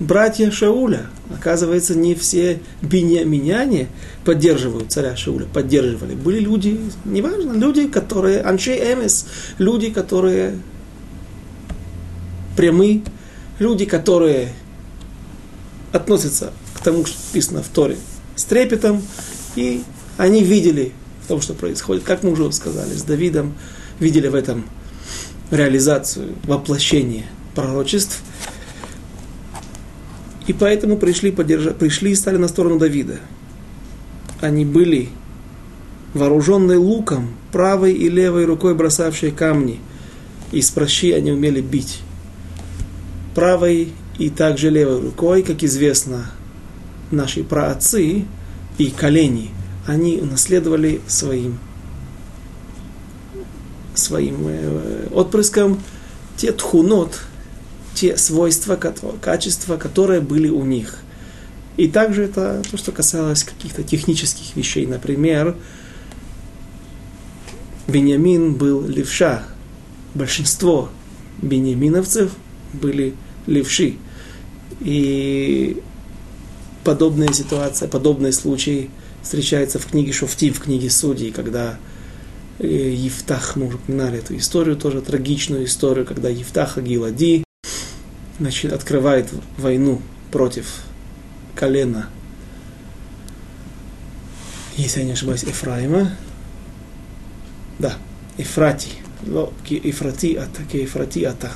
братья 0.00 0.50
Шауля. 0.50 1.06
Оказывается, 1.32 1.94
не 1.94 2.16
все 2.16 2.60
бениаминяне 2.82 3.88
поддерживают 4.24 4.90
царя 4.90 5.14
Шауля, 5.14 5.46
поддерживали. 5.46 6.14
Были 6.14 6.40
люди, 6.40 6.80
неважно, 7.04 7.52
люди, 7.52 7.86
которые, 7.86 8.40
аншей 8.40 8.78
эмес, 8.78 9.26
люди, 9.58 9.90
которые 9.90 10.58
прямы, 12.56 13.02
люди, 13.58 13.84
которые 13.84 14.52
относятся 15.92 16.52
к 16.74 16.82
тому, 16.82 17.04
что 17.04 17.16
написано 17.28 17.62
в 17.62 17.68
Торе, 17.68 17.96
с 18.34 18.44
трепетом, 18.44 19.02
и 19.54 19.82
они 20.16 20.42
видели 20.42 20.92
то, 21.28 21.40
что 21.40 21.54
происходит, 21.54 22.02
как 22.02 22.22
мы 22.22 22.32
уже 22.32 22.50
сказали, 22.52 22.94
с 22.94 23.02
Давидом, 23.02 23.54
видели 24.00 24.28
в 24.28 24.34
этом 24.34 24.64
реализацию, 25.50 26.34
воплощение 26.44 27.26
пророчеств, 27.54 28.20
и 30.50 30.52
поэтому 30.52 30.96
пришли, 30.96 31.30
поддержать, 31.30 31.76
пришли 31.76 32.10
и 32.10 32.16
стали 32.16 32.36
на 32.36 32.48
сторону 32.48 32.76
Давида. 32.76 33.20
Они 34.40 34.64
были 34.64 35.08
вооруженные 36.12 36.76
луком, 36.76 37.28
правой 37.52 37.92
и 37.92 38.08
левой 38.08 38.46
рукой 38.46 38.74
бросавшие 38.74 39.30
камни, 39.30 39.78
и 40.50 40.60
с 40.60 40.74
они 40.76 41.30
умели 41.30 41.60
бить. 41.60 42.00
Правой 43.36 43.92
и 44.18 44.28
также 44.28 44.70
левой 44.70 45.00
рукой, 45.00 45.44
как 45.44 45.62
известно, 45.62 46.32
наши 47.12 47.44
праотцы 47.44 48.24
и 48.76 48.90
колени, 48.90 49.50
они 49.86 50.18
унаследовали 50.18 51.00
своим, 51.06 51.60
своим 53.94 54.48
э, 54.48 55.06
отпрыском 55.12 55.78
те 56.36 56.50
тхунот, 56.50 57.20
те 57.94 58.16
свойства, 58.16 58.76
качества, 59.20 59.76
которые 59.76 60.20
были 60.20 60.48
у 60.48 60.64
них. 60.64 60.98
И 61.76 61.88
также 61.88 62.24
это 62.24 62.62
то, 62.70 62.76
что 62.76 62.92
касалось 62.92 63.44
каких-то 63.44 63.82
технических 63.82 64.54
вещей. 64.56 64.86
Например, 64.86 65.56
Беньямин 67.88 68.54
был 68.54 68.86
левша. 68.86 69.44
Большинство 70.14 70.90
беньяминовцев 71.40 72.32
были 72.72 73.14
левши. 73.46 73.96
И 74.80 75.82
подобная 76.84 77.32
ситуация, 77.32 77.88
подобные 77.88 78.32
случаи 78.32 78.90
встречаются 79.22 79.78
в 79.78 79.86
книге 79.86 80.12
Шофти, 80.12 80.50
в 80.50 80.60
книге 80.60 80.90
Судей, 80.90 81.30
когда 81.30 81.78
э, 82.58 82.66
Евтах, 82.66 83.56
мы 83.56 83.66
уже 83.66 83.76
упоминали 83.76 84.18
эту 84.18 84.36
историю, 84.36 84.76
тоже 84.76 85.00
трагичную 85.02 85.64
историю, 85.64 86.06
когда 86.06 86.28
Евтаха 86.28 86.80
Гилади 86.80 87.44
значит, 88.40 88.72
открывает 88.72 89.28
войну 89.58 90.00
против 90.32 90.82
колена, 91.54 92.08
если 94.76 95.00
я 95.00 95.06
не 95.06 95.12
ошибаюсь, 95.12 95.42
Ефраима, 95.42 96.12
да, 97.78 97.94
Ефрати, 98.38 98.90
Ефрати 99.68 100.36
ата, 100.36 100.62
Ефрати 100.72 101.24
ата. 101.24 101.52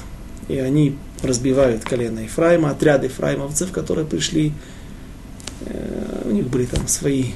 И 0.48 0.58
они 0.58 0.98
разбивают 1.22 1.84
колено 1.84 2.20
Ефраима, 2.20 2.70
отряд 2.70 3.02
ефраимовцев, 3.02 3.72
которые 3.72 4.06
пришли, 4.06 4.52
э, 5.60 6.22
у 6.26 6.32
них 6.32 6.48
были 6.48 6.66
там 6.66 6.86
свои 6.86 7.32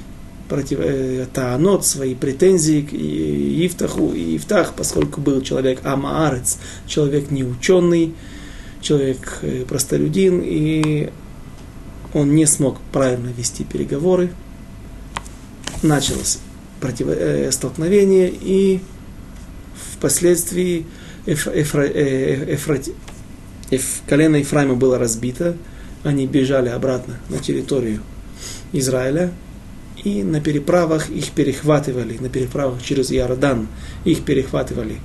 против, 0.51 0.81
э, 0.81 1.27
таанот, 1.33 1.87
свои 1.87 2.15
претензии 2.15 2.83
к 2.83 2.93
Ифтаху. 2.93 4.13
И 4.13 4.37
Ифтах, 4.37 4.75
поскольку 4.75 5.23
был 5.23 5.41
человек 5.41 5.81
амаарец, 5.85 6.59
человек 6.87 7.31
неученый, 7.31 8.15
человек 8.81 9.39
э, 9.43 9.65
простолюдин, 9.67 10.43
и 10.45 11.11
он 12.15 12.35
не 12.35 12.47
смог 12.47 12.81
правильно 12.93 13.29
вести 13.29 13.65
переговоры. 13.65 14.31
Началось 15.83 16.39
против, 16.81 17.09
э, 17.09 17.51
столкновение, 17.53 18.31
и 18.31 18.81
впоследствии 19.95 20.87
Эф, 21.27 21.47
Эфра, 21.49 21.83
э, 21.83 22.55
Эфрати, 22.55 22.95
Эф, 23.71 24.03
колено 24.09 24.37
Ефраима 24.37 24.75
было 24.75 24.99
разбито, 24.99 25.57
они 26.05 26.27
бежали 26.27 26.69
обратно 26.69 27.19
на 27.29 27.39
территорию 27.39 28.01
Израиля, 28.73 29.33
и 30.05 30.23
на 30.23 30.41
переправах 30.41 31.11
их 31.11 31.33
перехватывали, 31.33 32.19
на 32.19 32.29
переправах 32.29 32.83
через 32.83 33.11
Иордан 33.11 33.67
их 34.05 34.25
перехватывали 34.25 34.99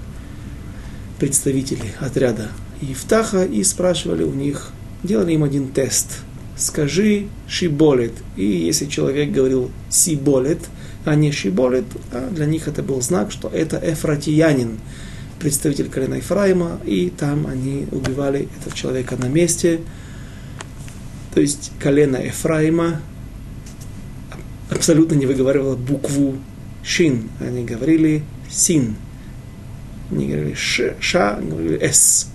представители 1.20 1.94
отряда 2.00 2.50
Ифтаха 2.92 3.44
и 3.44 3.64
спрашивали 3.64 4.24
у 4.24 4.34
них, 4.34 4.72
делали 5.04 5.34
им 5.34 5.44
один 5.44 5.70
тест. 5.70 6.20
Скажи 6.58 7.28
шиболет. 7.48 8.14
И 8.36 8.46
если 8.46 8.86
человек 8.86 9.32
говорил 9.32 9.72
сиболет, 9.90 10.60
а 11.06 11.16
не 11.16 11.32
шиболет, 11.32 11.86
а 12.12 12.30
для 12.30 12.46
них 12.46 12.68
это 12.68 12.84
был 12.84 13.02
знак, 13.02 13.32
что 13.32 13.48
это 13.50 13.80
эфратиянин, 13.82 14.80
представитель 15.40 15.90
колена 15.90 16.16
Ефраима, 16.16 16.80
и 16.86 17.10
там 17.10 17.48
они 17.48 17.88
убивали 17.92 18.48
этого 18.60 18.76
человека 18.76 19.16
на 19.18 19.26
месте. 19.26 19.82
То 21.34 21.42
есть 21.42 21.72
колено 21.80 22.18
Ефраима 22.18 23.02
абсолютно 24.70 25.16
не 25.16 25.26
выговаривало 25.26 25.76
букву 25.76 26.38
шин, 26.84 27.30
они 27.40 27.66
говорили 27.66 28.24
син. 28.50 28.96
Не 30.12 30.28
говорили 30.28 30.54
ш, 30.54 30.96
ша, 31.00 31.40
говорили 31.42 31.80
с. 31.84 32.30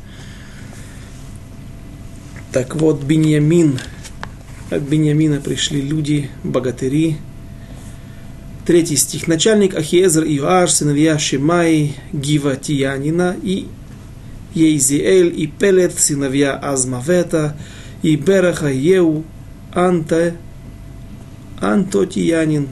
Так 2.52 2.76
вот, 2.76 3.02
Беньямин, 3.02 3.78
от 4.70 4.82
Беньямина 4.82 5.40
пришли 5.40 5.82
люди, 5.82 6.30
богатыри. 6.44 7.18
Третий 8.66 8.96
стих. 8.96 9.28
Начальник 9.28 9.74
Ахиезер 9.74 10.24
Иоаш, 10.24 10.70
сыновья 10.70 11.18
Шимай, 11.18 11.94
Гива 12.12 12.56
Тиянина, 12.56 13.36
и 13.42 13.66
Ейзиэль, 14.54 15.38
и 15.38 15.46
Пелет, 15.46 15.98
сыновья 15.98 16.54
Азмавета, 16.54 17.56
и 18.02 18.16
Бераха 18.16 18.68
Еу, 18.68 19.24
Анте, 19.72 20.34
Антотиянин, 21.60 22.68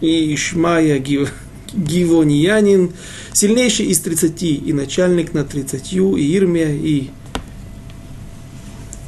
и 0.00 0.34
Ишмая 0.34 0.98
Гив, 0.98 1.32
Гивониянин, 1.74 2.92
сильнейший 3.32 3.86
из 3.86 4.00
тридцати, 4.00 4.54
и 4.54 4.72
начальник 4.72 5.34
над 5.34 5.50
тридцатью, 5.50 6.16
и 6.16 6.34
Ирмия, 6.34 6.74
и 6.74 7.10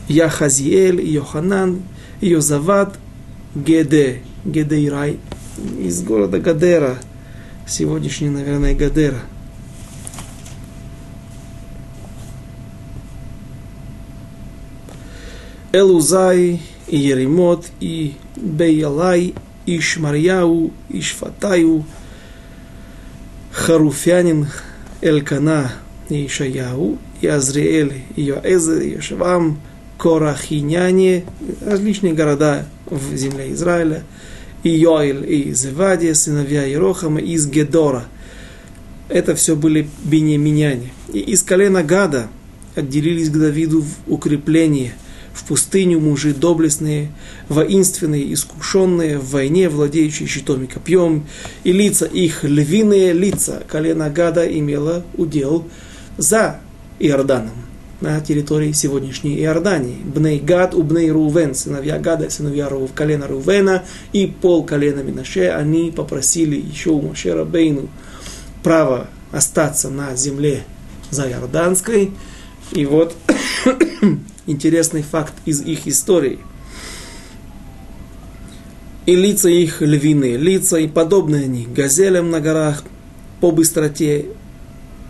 Яхазиэль, 0.09 1.01
Йоханан, 1.01 1.83
Йозават, 2.21 2.99
Геде, 3.55 4.23
Гедейрай, 4.45 5.19
из 5.81 6.03
города 6.03 6.39
Гадера, 6.39 6.99
сегодняшний, 7.67 8.29
наверное, 8.29 8.75
Гадера. 8.75 9.21
Элузай, 15.73 16.61
и 16.87 16.97
Еремот, 16.97 17.67
и 17.81 18.15
Бейалай, 18.37 19.35
и 19.67 19.81
Шмарьяу, 19.81 20.73
и 20.89 21.01
Шфатаю, 21.01 21.85
Харуфянин, 23.51 24.47
Элькана, 25.03 25.73
и 26.09 26.27
Ишаяу, 26.27 26.99
и 27.21 27.27
Азриэль, 27.27 28.05
и 28.15 28.23
Йоэзер, 28.23 28.81
и 28.81 28.91
Йошевам, 28.93 29.59
Корахиняне, 29.99 31.25
различные 31.65 32.13
города 32.13 32.67
в 32.87 33.15
земле 33.17 33.53
Израиля, 33.53 34.03
и 34.63 34.71
Йоэль, 34.71 35.25
и 35.31 35.53
Зевадия, 35.53 36.15
сыновья 36.15 36.65
Ерохама, 36.65 37.21
из 37.21 37.47
Гедора. 37.47 38.05
Это 39.09 39.35
все 39.35 39.55
были 39.55 39.89
бенеминяне. 40.05 40.93
И 41.13 41.21
из 41.21 41.43
колена 41.43 41.83
Гада 41.83 42.29
отделились 42.75 43.31
к 43.31 43.39
Давиду 43.39 43.83
в 43.83 44.13
укрепление– 44.13 44.95
в 45.37 45.45
пустыню 45.45 46.01
мужи 46.01 46.33
доблестные, 46.33 47.13
воинственные, 47.49 48.33
искушенные, 48.33 49.19
в 49.19 49.31
войне 49.31 49.69
владеющие 49.69 50.27
щитом 50.27 50.65
и 50.65 50.67
копьем, 50.67 51.27
и 51.63 51.73
лица 51.73 52.07
их 52.07 52.43
львиные 52.43 53.13
лица. 53.13 53.63
Колено 53.69 54.09
Гада 54.09 54.47
имело 54.47 55.05
удел 55.15 55.69
за 56.17 56.61
Иорданом 56.99 57.66
на 58.01 58.21
территории 58.21 58.73
сегодняшней 58.73 59.39
Иордании. 59.41 59.97
Бней 59.97 60.39
Гад 60.39 60.75
у 60.75 60.83
Бней 60.83 61.11
Рувен, 61.11 61.55
сыновья 61.55 61.99
Гада, 61.99 62.29
сыновья 62.31 62.69
Рув, 62.69 62.93
колена 62.93 63.27
Рувена 63.27 63.85
и 64.13 64.27
пол 64.27 64.65
колена 64.65 65.01
Минаше, 65.01 65.49
они 65.49 65.91
попросили 65.91 66.57
еще 66.57 66.91
у 66.91 67.01
Машера 67.01 67.45
Бейну 67.45 67.89
право 68.63 69.09
остаться 69.33 69.89
на 69.89 70.15
земле 70.17 70.65
за 71.11 71.29
Иорданской. 71.29 72.13
И 72.73 72.85
вот 72.85 73.15
интересный 74.47 75.03
факт 75.03 75.35
из 75.45 75.63
их 75.63 75.87
истории. 75.87 76.39
И 79.07 79.15
лица 79.15 79.49
их 79.49 79.81
львиные, 79.83 80.37
лица 80.37 80.79
и 80.79 80.89
подобные 80.89 81.45
они, 81.45 81.65
газелям 81.65 82.31
на 82.31 82.41
горах, 82.41 82.83
по 83.41 83.53
быстроте 83.53 84.27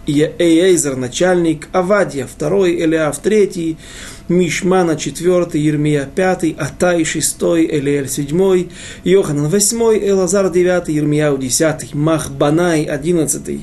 Эйзер 0.07 0.97
начальник, 0.97 1.69
Авадья 1.73 2.27
второй, 2.27 2.81
Элиав 2.81 3.19
третий, 3.19 3.77
Мишмана 4.29 4.97
четвертый, 4.97 5.61
Ермия 5.61 6.09
пятый, 6.13 6.57
Атай 6.59 7.05
шестой, 7.05 7.67
Элиэль 7.67 8.09
седьмой, 8.09 8.71
Йоханан 9.05 9.49
восьмой, 9.49 9.99
Элазар 10.09 10.51
девятый, 10.51 10.95
Ермияу 10.95 11.39
десятый, 11.39 11.91
Махбанай 11.93 12.85
одиннадцатый. 12.85 13.63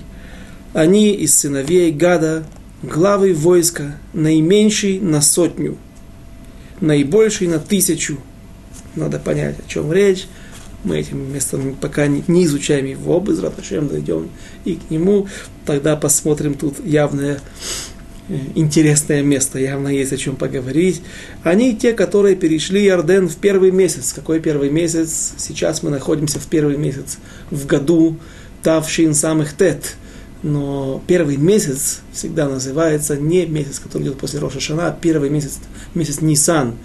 Они 0.74 1.14
из 1.14 1.38
сыновей 1.38 1.92
Гада, 1.92 2.44
главы 2.82 3.34
войска, 3.34 3.98
наименьший 4.14 5.00
на 5.00 5.22
сотню, 5.22 5.78
наибольший 6.82 7.48
на 7.48 7.60
тысячу. 7.60 8.20
Надо 8.96 9.20
понять, 9.20 9.56
о 9.60 9.70
чем 9.70 9.92
речь 9.94 10.28
мы 10.84 11.00
этим 11.00 11.34
местом 11.34 11.76
пока 11.80 12.08
не, 12.08 12.46
изучаем 12.46 12.86
его, 12.86 13.20
без 13.20 13.40
Раташем 13.40 13.88
дойдем 13.88 14.30
и 14.66 14.76
к 14.76 14.90
нему, 14.90 15.28
тогда 15.66 15.96
посмотрим 15.96 16.56
тут 16.56 16.86
явное 16.86 17.40
э, 18.28 18.38
интересное 18.56 19.22
место, 19.24 19.60
явно 19.60 19.88
есть 19.88 20.14
о 20.14 20.18
чем 20.18 20.36
поговорить. 20.36 21.02
Они 21.44 21.76
те, 21.76 21.94
которые 21.94 22.36
перешли 22.36 22.84
Ярден 22.84 23.30
в 23.30 23.38
первый 23.38 23.72
месяц. 23.72 24.14
Какой 24.14 24.40
первый 24.40 24.70
месяц? 24.70 25.34
Сейчас 25.38 25.84
мы 25.84 25.90
находимся 25.90 26.40
в 26.40 26.48
первый 26.48 26.78
месяц 26.78 27.18
в 27.50 27.66
году 27.66 28.18
Тавшин 28.62 29.14
самых 29.14 29.56
Тет. 29.56 29.96
Но 30.42 31.02
первый 31.08 31.38
месяц 31.38 32.02
всегда 32.12 32.50
называется 32.50 33.16
не 33.16 33.46
месяц, 33.46 33.80
который 33.80 34.04
идет 34.04 34.18
после 34.18 34.40
Роша 34.40 34.60
Шана, 34.60 34.88
а 34.88 34.92
первый 34.92 35.30
месяц, 35.30 35.60
месяц 35.96 36.20
Нисан. 36.20 36.76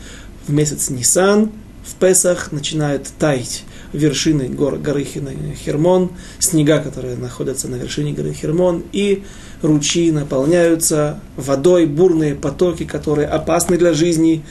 В 0.47 0.53
месяц 0.53 0.91
Нисан 0.91 1.51
в 1.85 1.95
Песах 1.95 2.53
начинают 2.53 3.09
таять 3.19 3.65
вершины 3.93 4.49
гор, 4.49 4.77
горы 4.77 5.05
Хермон, 5.05 6.11
снега, 6.39 6.81
которые 6.81 7.17
находятся 7.17 7.69
на 7.69 7.77
вершине 7.77 8.13
горы 8.13 8.33
Хермон, 8.33 8.85
и 8.93 9.25
ручьи 9.63 10.11
наполняются 10.11 11.21
водой, 11.37 11.87
бурные 11.87 12.35
потоки, 12.35 12.85
которые 12.85 13.27
опасны 13.27 13.79
для 13.79 13.93
жизни. 13.93 14.45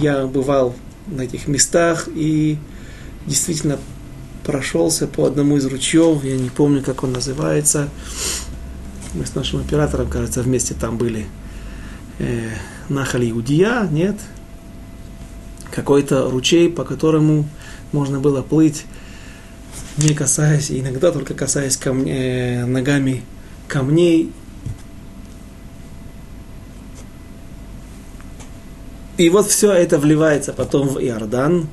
Я 0.00 0.26
бывал 0.26 0.74
на 1.06 1.22
этих 1.22 1.48
местах 1.48 2.08
и 2.14 2.58
действительно 3.26 3.78
прошелся 4.44 5.06
по 5.06 5.26
одному 5.26 5.56
из 5.56 5.66
ручьев, 5.66 6.24
я 6.24 6.36
не 6.36 6.50
помню, 6.50 6.82
как 6.82 7.04
он 7.04 7.12
называется. 7.12 7.88
Мы 9.14 9.26
с 9.26 9.34
нашим 9.34 9.60
оператором, 9.60 10.08
кажется, 10.08 10.42
вместе 10.42 10.74
там 10.74 10.96
были. 10.96 11.26
Э, 12.18 12.50
Нахали 12.88 13.30
Иудия, 13.30 13.88
нет? 13.90 14.16
Какой-то 15.70 16.30
ручей, 16.30 16.68
по 16.68 16.84
которому 16.84 17.46
можно 17.92 18.20
было 18.20 18.42
плыть, 18.42 18.84
не 19.96 20.14
касаясь, 20.14 20.70
иногда 20.70 21.12
только 21.12 21.34
касаясь 21.34 21.76
камне, 21.76 22.60
э, 22.60 22.64
ногами 22.64 23.22
камней. 23.68 24.32
И 29.16 29.28
вот 29.28 29.48
все 29.48 29.72
это 29.72 29.98
вливается 29.98 30.52
потом 30.52 30.88
в 30.88 30.98
Иордан, 30.98 31.68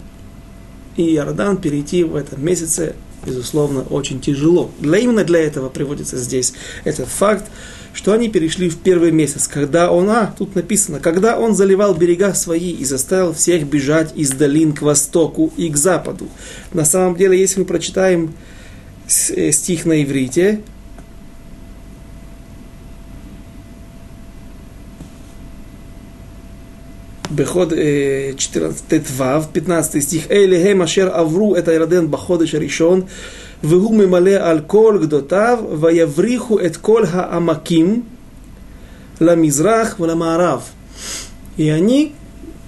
и 0.97 1.15
Иордан 1.15 1.57
перейти 1.57 2.03
в 2.03 2.15
этом 2.15 2.43
месяце, 2.43 2.95
безусловно, 3.25 3.81
очень 3.81 4.19
тяжело. 4.19 4.71
Для, 4.79 4.99
именно 4.99 5.23
для 5.23 5.39
этого 5.41 5.69
приводится 5.69 6.17
здесь 6.17 6.53
этот 6.83 7.07
факт, 7.07 7.45
что 7.93 8.13
они 8.13 8.29
перешли 8.29 8.69
в 8.69 8.77
первый 8.77 9.11
месяц, 9.11 9.47
когда 9.47 9.91
он, 9.91 10.09
а, 10.09 10.35
тут 10.37 10.55
написано, 10.55 10.99
когда 10.99 11.39
он 11.39 11.55
заливал 11.55 11.95
берега 11.95 12.33
свои 12.35 12.71
и 12.71 12.85
заставил 12.85 13.33
всех 13.33 13.65
бежать 13.67 14.13
из 14.15 14.31
долин 14.31 14.73
к 14.73 14.83
востоку 14.83 15.51
и 15.57 15.69
к 15.69 15.77
западу. 15.77 16.29
На 16.73 16.85
самом 16.85 17.15
деле, 17.15 17.39
если 17.39 17.61
мы 17.61 17.65
прочитаем 17.65 18.33
э, 19.29 19.51
стих 19.51 19.85
на 19.85 20.03
иврите, 20.03 20.61
Беход 27.29 27.71
14 27.71 29.09
вав, 29.17 29.49
15 29.51 30.03
стих. 30.03 30.31
Эйлихей 30.31 30.81
ашер 30.81 31.11
авру 31.13 31.55
это 31.55 31.73
Ироден 31.73 32.07
баходыш 32.07 32.53
решен. 32.53 33.07
Вегу 33.61 33.93
мемале 33.93 34.37
ал 34.37 34.61
кол 34.61 34.97
гдотав, 34.99 35.59
ваявриху 35.61 36.57
эт 36.57 36.77
кол 36.77 37.05
хаамаким, 37.05 38.05
ламизрах 39.19 39.99
валамаарав. 39.99 40.63
И 41.57 41.67
они, 41.67 42.13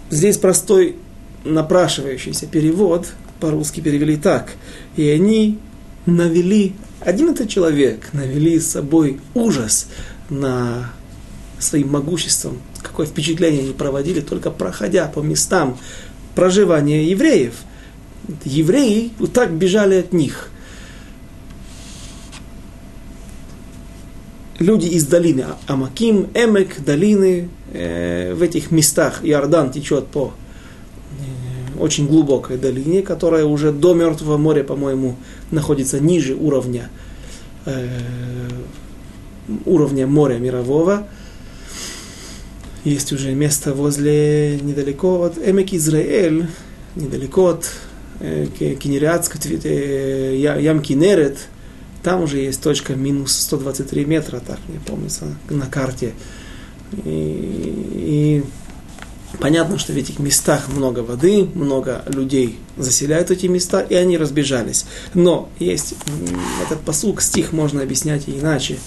здесь 0.09 0.37
простой 0.37 0.97
напрашивающийся 1.45 2.45
перевод, 2.47 3.07
по-русски 3.39 3.79
перевели 3.79 4.17
так. 4.17 4.49
И 4.97 5.07
они 5.07 5.57
навели, 6.05 6.73
один 6.99 7.29
этот 7.29 7.47
человек 7.47 8.09
навели 8.11 8.59
с 8.59 8.71
собой 8.71 9.21
ужас 9.35 9.87
на 10.29 10.91
своим 11.59 11.91
могуществом 11.91 12.59
какое 12.81 13.05
впечатление 13.05 13.63
они 13.63 13.73
проводили, 13.73 14.21
только 14.21 14.51
проходя 14.51 15.07
по 15.07 15.19
местам 15.19 15.77
проживания 16.35 17.05
евреев. 17.05 17.53
Евреи 18.45 19.11
вот 19.19 19.33
так 19.33 19.51
бежали 19.51 19.95
от 19.95 20.13
них. 20.13 20.49
Люди 24.59 24.87
из 24.87 25.05
долины 25.05 25.45
Амаким, 25.67 26.27
Эмек, 26.33 26.81
долины, 26.83 27.49
э, 27.71 28.33
в 28.33 28.41
этих 28.41 28.71
местах 28.71 29.21
Иордан 29.23 29.71
течет 29.71 30.07
по 30.07 30.33
э, 31.11 31.81
очень 31.81 32.07
глубокой 32.07 32.57
долине, 32.57 33.01
которая 33.01 33.45
уже 33.45 33.71
до 33.71 33.93
Мертвого 33.93 34.37
моря, 34.37 34.63
по-моему, 34.63 35.15
находится 35.49 36.01
ниже 36.01 36.35
уровня, 36.35 36.89
э, 37.65 37.87
уровня 39.65 40.07
моря 40.07 40.39
мирового. 40.39 41.07
Есть 42.83 43.11
уже 43.11 43.33
место 43.33 43.73
возле, 43.73 44.59
недалеко 44.61 45.23
от 45.23 45.37
Эмек 45.37 45.73
Израиль, 45.73 46.47
недалеко 46.95 47.47
от 47.47 47.71
э, 48.19 48.47
Кенериатска, 48.79 49.37
э, 49.63 50.35
Ям 50.37 50.81
Кинерет, 50.81 51.37
там 52.03 52.23
уже 52.23 52.37
есть 52.37 52.61
точка 52.61 52.95
минус 52.95 53.35
123 53.35 54.05
метра, 54.05 54.39
так 54.39 54.59
мне 54.67 54.79
помнится, 54.85 55.25
на 55.49 55.65
карте. 55.65 56.13
И, 57.03 58.43
и 59.33 59.37
понятно, 59.39 59.77
что 59.77 59.91
в 59.91 59.97
этих 59.97 60.19
местах 60.19 60.69
много 60.69 60.99
воды, 60.99 61.43
много 61.53 62.03
людей 62.07 62.57
заселяют 62.77 63.31
эти 63.31 63.47
места, 63.47 63.81
и 63.81 63.95
они 63.95 64.17
разбежались. 64.17 64.85
Но 65.13 65.49
есть 65.59 65.95
этот 66.63 66.79
посук, 66.81 67.21
стих 67.21 67.51
можно 67.51 67.81
объяснять 67.81 68.27
и 68.27 68.39
иначе 68.39 68.77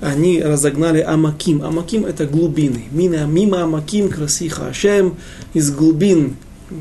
они 0.00 0.40
разогнали 0.40 1.00
Амаким. 1.00 1.62
Амаким 1.62 2.04
это 2.04 2.26
глубины. 2.26 2.84
Мина, 2.90 3.26
мимо 3.26 3.62
Амаким 3.62 4.08
красиха 4.08 4.68
Ашем, 4.68 5.16
из 5.54 5.70
глубин, 5.70 6.36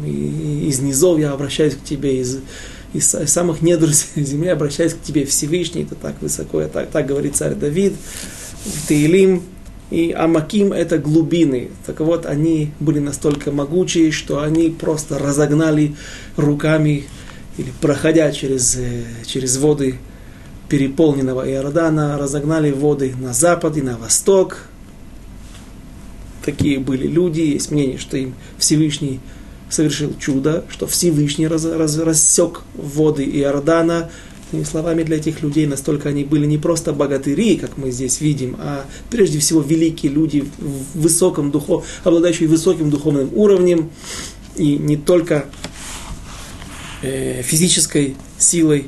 из 0.05 0.80
низов 0.80 1.20
я 1.20 1.32
обращаюсь 1.32 1.76
к 1.76 1.84
тебе, 1.84 2.20
из, 2.20 2.39
из 2.93 3.07
самых 3.07 3.61
недр 3.61 3.89
земли 4.15 4.49
обращаюсь 4.49 4.93
к 4.93 5.01
тебе, 5.01 5.26
Всевышний, 5.26 5.84
это 5.84 5.95
так 5.95 6.22
высоко, 6.22 6.63
так, 6.65 6.89
так 6.89 7.05
говорит 7.05 7.36
царь 7.36 7.55
Давид, 7.55 7.93
в 8.65 8.88
Таилим, 8.88 9.43
и 9.89 10.11
Амаким 10.11 10.74
это 10.74 10.97
глубины. 10.97 11.70
Так 11.86 12.01
вот, 12.01 12.26
они 12.26 12.72
были 12.80 12.99
настолько 12.99 13.51
могучие, 13.51 14.11
что 14.11 14.41
они 14.41 14.70
просто 14.70 15.18
разогнали 15.18 15.95
руками 16.36 17.05
или 17.57 17.72
проходя 17.82 18.32
через, 18.32 18.76
э, 18.76 19.03
через 19.26 19.57
воды 19.57 19.97
переполненного 20.70 21.49
Иордана, 21.49 22.18
разогнали 22.18 22.72
воды 22.72 23.13
на 23.20 23.34
запад 23.34 23.78
и 23.78 23.82
на 23.82 23.97
восток. 23.97 24.68
Такие 26.43 26.80
были 26.80 27.07
люди, 27.07 27.41
есть 27.41 27.72
мнение, 27.72 27.97
что 27.97 28.18
им 28.18 28.34
Всевышний 28.57 29.20
совершил 29.70 30.13
чудо, 30.18 30.65
что 30.70 30.88
Всевышний 30.88 31.47
раз, 31.47 31.65
раз, 31.65 31.97
рассек 31.97 32.61
воды 32.76 33.24
Иордана. 33.26 34.09
Иными 34.51 34.63
словами, 34.63 35.03
для 35.03 35.18
этих 35.18 35.41
людей 35.41 35.65
настолько 35.65 36.07
они 36.07 36.24
были 36.24 36.45
не 36.45 36.57
просто 36.57 36.93
богатыри, 36.93 37.57
как 37.57 37.78
мы 37.78 37.91
здесь 37.91 38.22
видим, 38.22 38.55
а 38.59 38.86
прежде 39.09 39.39
всего 39.39 39.61
великие 39.61 40.09
люди, 40.09 40.47
в 40.57 41.01
высоком 41.01 41.51
духов, 41.51 41.86
обладающие 42.05 42.47
высоким 42.47 42.89
духовным 42.89 43.30
уровнем, 43.34 43.89
и 44.55 44.78
не 44.78 44.95
только 44.95 45.47
э, 47.01 47.41
физической 47.41 48.15
силой, 48.38 48.88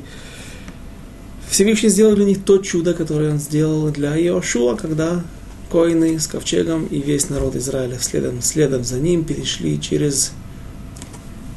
Всевышний 1.50 1.88
сделал 1.88 2.14
для 2.14 2.24
них 2.24 2.44
то 2.44 2.58
чудо, 2.58 2.94
которое 2.94 3.32
он 3.32 3.38
сделал 3.38 3.90
для 3.90 4.16
Иошуа, 4.16 4.76
когда 4.76 5.22
коины 5.70 6.18
с 6.20 6.28
ковчегом 6.28 6.86
и 6.86 7.00
весь 7.00 7.28
народ 7.28 7.56
Израиля 7.56 7.98
следом, 8.00 8.40
следом 8.40 8.84
за 8.84 9.00
ним 9.00 9.24
перешли 9.24 9.80
через, 9.80 10.32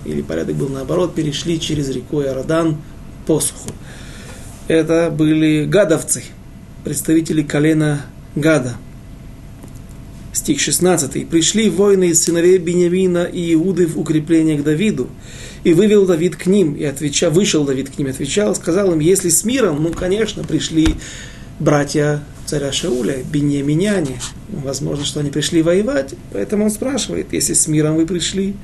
или 0.04 0.24
порядок 0.24 0.56
был 0.56 0.70
наоборот, 0.70 1.14
перешли 1.14 1.60
через 1.60 1.90
реку 1.90 2.22
Иордан 2.22 2.78
по 3.28 3.40
суху. 3.40 3.70
Это 4.68 5.12
были 5.12 5.66
гадовцы, 5.66 6.24
представители 6.84 7.44
колена 7.44 8.02
Гада. 8.36 8.76
Стих 10.34 10.60
16. 10.60 11.30
«Пришли 11.30 11.70
воины 11.70 12.10
из 12.10 12.24
сыновей 12.24 12.58
Бениамина 12.58 13.26
и 13.26 13.54
Иуды 13.54 13.86
в 13.86 14.00
укрепление 14.00 14.58
к 14.58 14.64
Давиду, 14.64 15.08
и 15.64 15.74
вывел 15.74 16.08
Давид 16.08 16.36
к 16.36 16.48
ним, 16.48 16.74
и 16.74 16.84
отвечал, 16.84 17.32
вышел 17.32 17.64
Давид 17.64 17.92
к 17.92 18.00
ним, 18.00 18.08
отвечал, 18.08 18.56
сказал 18.56 18.92
им, 18.94 19.00
если 19.00 19.30
с 19.30 19.44
миром, 19.44 19.82
ну, 19.84 19.92
конечно, 19.92 20.44
пришли 20.44 20.96
братья 21.60 22.24
царя 22.48 22.72
Шауля, 22.72 23.18
беньяминяне, 23.32 24.20
возможно, 24.50 25.06
что 25.06 25.20
они 25.20 25.30
пришли 25.30 25.62
воевать, 25.62 26.16
поэтому 26.32 26.66
он 26.66 26.72
спрашивает, 26.72 27.32
если 27.32 27.54
с 27.54 27.68
миром 27.68 27.96
вы 27.96 28.08
пришли, 28.08 28.56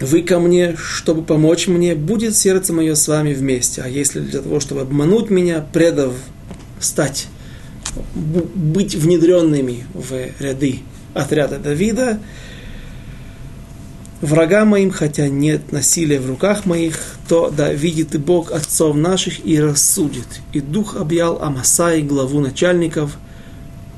вы 0.00 0.22
ко 0.22 0.38
мне, 0.38 0.76
чтобы 0.76 1.24
помочь 1.24 1.66
мне, 1.66 1.96
будет 1.96 2.36
сердце 2.36 2.72
мое 2.72 2.94
с 2.94 3.08
вами 3.08 3.34
вместе. 3.34 3.82
А 3.82 3.88
если 3.88 4.20
для 4.20 4.40
того, 4.40 4.60
чтобы 4.60 4.82
обмануть 4.82 5.30
меня, 5.30 5.66
предав 5.72 6.14
стать, 6.78 7.26
быть 8.14 8.94
внедренными 8.94 9.86
в 9.94 10.12
ряды 10.40 10.80
отряда 11.14 11.58
Давида, 11.58 12.20
врагам 14.20 14.68
моим, 14.68 14.90
хотя 14.90 15.28
нет 15.28 15.72
насилия 15.72 16.20
в 16.20 16.28
руках 16.28 16.66
моих, 16.66 16.98
то 17.28 17.50
да 17.50 17.72
видит 17.72 18.14
и 18.14 18.18
Бог 18.18 18.52
отцов 18.52 18.96
наших 18.96 19.44
и 19.46 19.60
рассудит. 19.60 20.26
И 20.52 20.60
дух 20.60 20.96
объял 20.96 21.40
Амасай, 21.42 22.02
главу 22.02 22.40
начальников, 22.40 23.18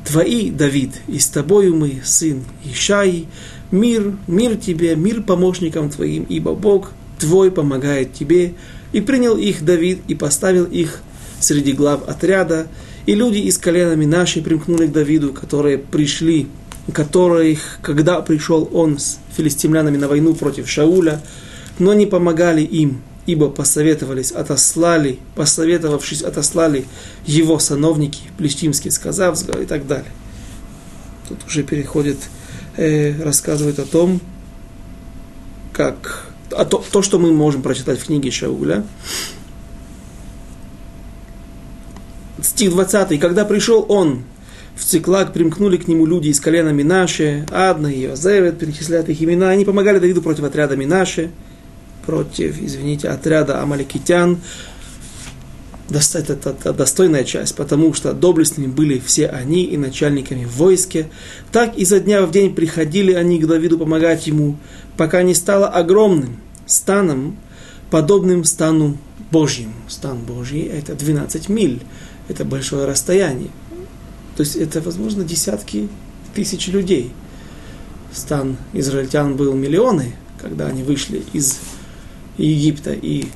Твои, 0.05 0.51
Давид, 0.51 0.93
и 1.09 1.19
с 1.19 1.29
тобою 1.29 1.77
мы, 1.77 2.01
сын 2.05 2.43
Ишай, 2.65 3.27
мир, 3.71 4.17
мир 4.27 4.57
тебе, 4.57 4.97
мир 4.97 5.23
помощникам 5.23 5.91
твоим, 5.91 6.25
ибо 6.25 6.55
Бог 6.55 6.93
твой 7.19 7.51
помогает 7.51 8.13
тебе. 8.13 8.55
И 8.93 9.01
принял 9.01 9.37
их 9.37 9.65
Давид 9.65 10.01
и 10.09 10.15
поставил 10.15 10.65
их 10.65 11.03
среди 11.39 11.73
глав 11.73 12.09
отряда, 12.09 12.67
и 13.07 13.15
люди 13.15 13.39
из 13.39 13.59
коленами 13.59 14.05
наши 14.05 14.43
примкнули 14.43 14.87
к 14.87 14.93
Давиду, 14.93 15.33
которые 15.33 15.79
пришли 15.79 16.49
которых, 16.93 17.79
когда 17.83 18.21
пришел 18.21 18.69
он 18.73 18.99
с 18.99 19.19
филистимлянами 19.37 19.97
на 19.97 20.09
войну 20.09 20.35
против 20.35 20.69
Шауля, 20.69 21.21
но 21.79 21.95
не 21.95 22.07
помогали 22.07 22.63
им, 22.63 23.03
ибо 23.27 23.49
посоветовались, 23.49 24.33
отослали, 24.33 25.19
посоветовавшись, 25.35 26.23
отослали 26.23 26.85
его 27.27 27.59
сановники, 27.59 28.23
плештимские, 28.39 28.91
сказав, 28.91 29.41
и 29.43 29.67
так 29.67 29.87
далее. 29.87 30.11
Тут 31.29 31.39
уже 31.47 31.63
переходит, 31.63 32.19
э, 32.77 33.23
рассказывает 33.23 33.79
о 33.79 33.85
том, 33.85 34.21
как, 35.73 36.27
а 36.51 36.65
то, 36.65 36.85
то, 36.91 37.03
что 37.03 37.19
мы 37.19 37.33
можем 37.33 37.63
прочитать 37.63 38.01
в 38.01 38.07
книге 38.07 38.31
Шауля. 38.31 38.85
Стих 42.43 42.71
20. 42.71 43.19
Когда 43.21 43.45
пришел 43.45 43.85
он 43.89 44.25
в 44.75 44.85
Циклак, 44.85 45.33
примкнули 45.33 45.77
к 45.77 45.89
нему 45.89 46.07
люди 46.07 46.29
из 46.29 46.41
колена 46.41 46.71
Минаше, 46.71 47.47
Адна 47.51 47.89
и 47.89 48.01
Йозевет, 48.01 48.59
перечисляют 48.59 49.09
их 49.09 49.23
имена, 49.23 49.51
они 49.51 49.65
помогали 49.65 49.99
Давиду 49.99 50.23
против 50.23 50.45
отряда 50.45 50.77
Минаше, 50.77 51.31
против, 52.07 52.61
извините, 52.61 53.09
отряда 53.09 53.63
амаликитян. 53.63 54.39
Это, 55.91 56.19
это, 56.19 56.51
это 56.51 56.73
достойная 56.73 57.25
часть, 57.25 57.57
потому 57.57 57.93
что 57.95 58.13
доблестными 58.13 58.69
были 58.69 59.01
все 59.05 59.27
они 59.27 59.65
и 59.65 59.77
начальниками 59.77 60.45
в 60.45 60.57
войске. 60.57 61.09
Так 61.51 61.77
изо 61.77 61.99
дня 61.99 62.23
в 62.23 62.31
день 62.31 62.55
приходили 62.55 63.13
они 63.13 63.41
к 63.41 63.47
Давиду 63.47 63.77
помогать 63.77 64.27
ему, 64.29 64.57
пока 64.97 65.23
не 65.23 65.35
стало 65.35 65.69
огромным 65.69 66.37
станом, 66.67 67.37
подобным 67.91 68.45
стану 68.45 68.99
Божьему. 69.31 69.75
Стан 69.89 70.19
Божий– 70.19 70.63
это 70.63 70.95
12 70.95 71.49
миль, 71.49 71.81
это 72.31 72.45
большое 72.45 72.87
расстояние. 72.87 73.51
То 74.37 74.43
есть 74.43 74.57
это, 74.57 74.81
возможно, 74.81 75.25
десятки 75.25 75.89
тысяч 76.35 76.69
людей. 76.69 77.13
Стан 78.13 78.57
израильтян 78.73 79.37
был 79.37 79.53
миллионы, 79.55 80.15
когда 80.41 80.69
они 80.69 80.83
вышли 80.83 81.23
из 81.33 81.59
Египта 82.39 82.93
и 82.93 83.27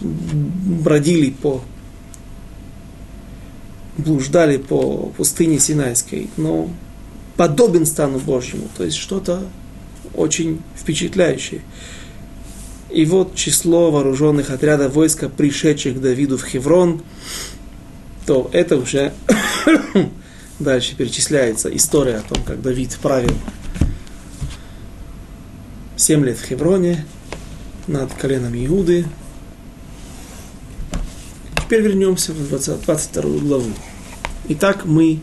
бродили 0.00 1.30
по 1.30 1.62
блуждали 3.96 4.56
по 4.56 5.12
пустыне 5.16 5.60
Синайской, 5.60 6.28
но 6.36 6.68
подобен 7.36 7.86
стану 7.86 8.18
Божьему, 8.18 8.68
то 8.76 8.84
есть 8.84 8.96
что-то 8.96 9.44
очень 10.14 10.60
впечатляющее. 10.76 11.60
И 12.90 13.04
вот 13.04 13.34
число 13.34 13.90
вооруженных 13.90 14.50
отрядов 14.50 14.94
войска, 14.94 15.28
пришедших 15.28 15.96
к 15.96 16.00
Давиду 16.00 16.38
в 16.38 16.44
Хеврон, 16.44 17.02
то 18.26 18.48
это 18.52 18.76
уже 18.76 19.12
дальше 20.58 20.96
перечисляется 20.96 21.74
история 21.74 22.16
о 22.16 22.22
том, 22.22 22.42
как 22.44 22.62
Давид 22.62 22.96
правил 23.00 23.34
7 25.96 26.24
лет 26.24 26.38
в 26.38 26.44
Хевроне 26.44 27.04
над 27.86 28.12
коленом 28.14 28.54
Иуды. 28.54 29.04
Теперь 31.56 31.82
вернемся 31.82 32.32
в 32.32 32.48
20, 32.48 32.82
22 32.84 33.22
главу. 33.40 33.70
Итак, 34.48 34.84
мы 34.84 35.20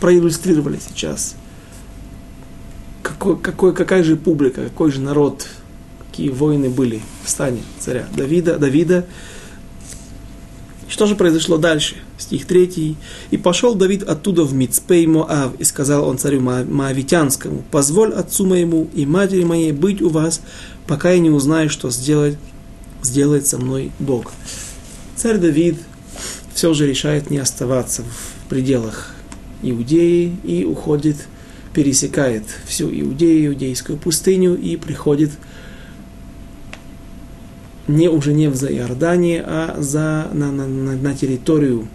проиллюстрировали 0.00 0.78
сейчас, 0.78 1.34
какой, 3.02 3.38
какой, 3.38 3.74
какая 3.74 4.02
же 4.02 4.16
публика, 4.16 4.64
какой 4.64 4.90
же 4.92 5.00
народ, 5.00 5.46
какие 6.06 6.30
войны 6.30 6.70
были 6.70 7.00
в 7.24 7.30
стане 7.30 7.62
царя 7.78 8.06
Давида, 8.16 8.58
Давида 8.58 9.06
что 10.90 11.06
же 11.06 11.14
произошло 11.14 11.56
дальше? 11.56 11.94
Стих 12.18 12.46
3. 12.46 12.96
«И 13.30 13.36
пошел 13.36 13.74
Давид 13.74 14.02
оттуда 14.02 14.42
в 14.42 14.52
Мицпей 14.52 15.06
Моав, 15.06 15.52
и 15.58 15.64
сказал 15.64 16.06
он 16.08 16.18
царю 16.18 16.40
Моавитянскому, 16.40 17.64
«Позволь 17.70 18.12
отцу 18.12 18.44
моему 18.44 18.90
и 18.92 19.06
матери 19.06 19.44
моей 19.44 19.72
быть 19.72 20.02
у 20.02 20.08
вас, 20.08 20.40
пока 20.86 21.12
я 21.12 21.20
не 21.20 21.30
узнаю, 21.30 21.70
что 21.70 21.90
сделать, 21.90 22.36
сделает 23.02 23.46
со 23.46 23.56
мной 23.56 23.92
Бог». 24.00 24.32
Царь 25.16 25.38
Давид 25.38 25.76
все 26.54 26.74
же 26.74 26.86
решает 26.86 27.30
не 27.30 27.38
оставаться 27.38 28.02
в 28.02 28.48
пределах 28.48 29.14
Иудеи 29.62 30.36
и 30.42 30.64
уходит, 30.64 31.16
пересекает 31.72 32.44
всю 32.66 32.90
Иудею, 32.90 33.52
Иудейскую 33.52 33.96
пустыню 33.96 34.56
и 34.56 34.76
приходит 34.76 35.30
не 37.96 38.08
уже 38.08 38.32
не 38.32 38.48
в 38.48 38.62
Иордании, 38.64 39.42
а 39.44 39.76
за, 39.78 40.28
на, 40.32 40.50
на, 40.50 40.66
на, 40.66 40.96
на 40.96 41.14
территорию, 41.14 41.88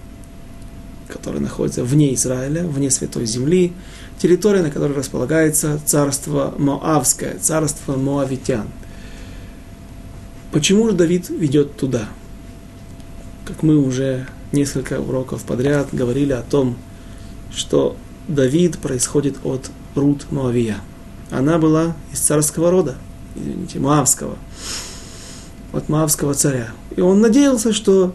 которая 1.07 1.41
находится 1.41 1.83
вне 1.83 2.13
Израиля, 2.13 2.63
вне 2.63 2.89
Святой 2.91 3.25
Земли, 3.25 3.73
территория, 4.17 4.61
на 4.61 4.71
которой 4.71 4.93
располагается 4.93 5.79
царство 5.85 6.53
Моавское, 6.57 7.37
царство 7.39 7.95
Моавитян. 7.95 8.67
Почему 10.51 10.87
же 10.89 10.95
Давид 10.95 11.29
ведет 11.29 11.75
туда? 11.75 12.07
Как 13.45 13.61
мы 13.61 13.77
уже 13.77 14.27
несколько 14.51 14.99
уроков 14.99 15.43
подряд 15.43 15.89
говорили 15.91 16.31
о 16.31 16.41
том, 16.41 16.77
что 17.53 17.95
Давид 18.27 18.79
происходит 18.79 19.37
от 19.43 19.69
Рут 19.95 20.31
Моавия. 20.31 20.77
Она 21.29 21.57
была 21.57 21.95
из 22.11 22.19
царского 22.19 22.71
рода, 22.71 22.95
извините, 23.35 23.79
Моавского 23.79 24.37
от 25.75 25.89
Моавского 25.89 26.33
царя. 26.33 26.69
И 26.95 27.01
он 27.01 27.19
надеялся, 27.19 27.73
что 27.73 28.13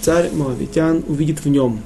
царь 0.00 0.30
Моавитян 0.32 1.04
увидит 1.06 1.44
в 1.44 1.48
нем 1.48 1.82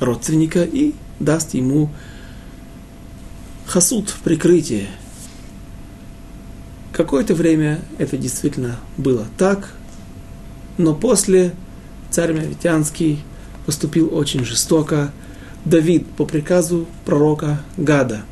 родственника 0.00 0.64
и 0.64 0.94
даст 1.20 1.54
ему 1.54 1.90
хасуд, 3.66 4.14
прикрытие. 4.24 4.88
Какое-то 6.92 7.34
время 7.34 7.80
это 7.98 8.16
действительно 8.16 8.76
было 8.96 9.26
так, 9.36 9.74
но 10.78 10.94
после 10.94 11.52
царь 12.10 12.32
Моавитянский 12.32 13.22
поступил 13.66 14.14
очень 14.14 14.44
жестоко. 14.44 15.12
Давид 15.64 16.06
по 16.06 16.26
приказу 16.26 16.86
пророка 17.06 17.62
Гада 17.78 18.22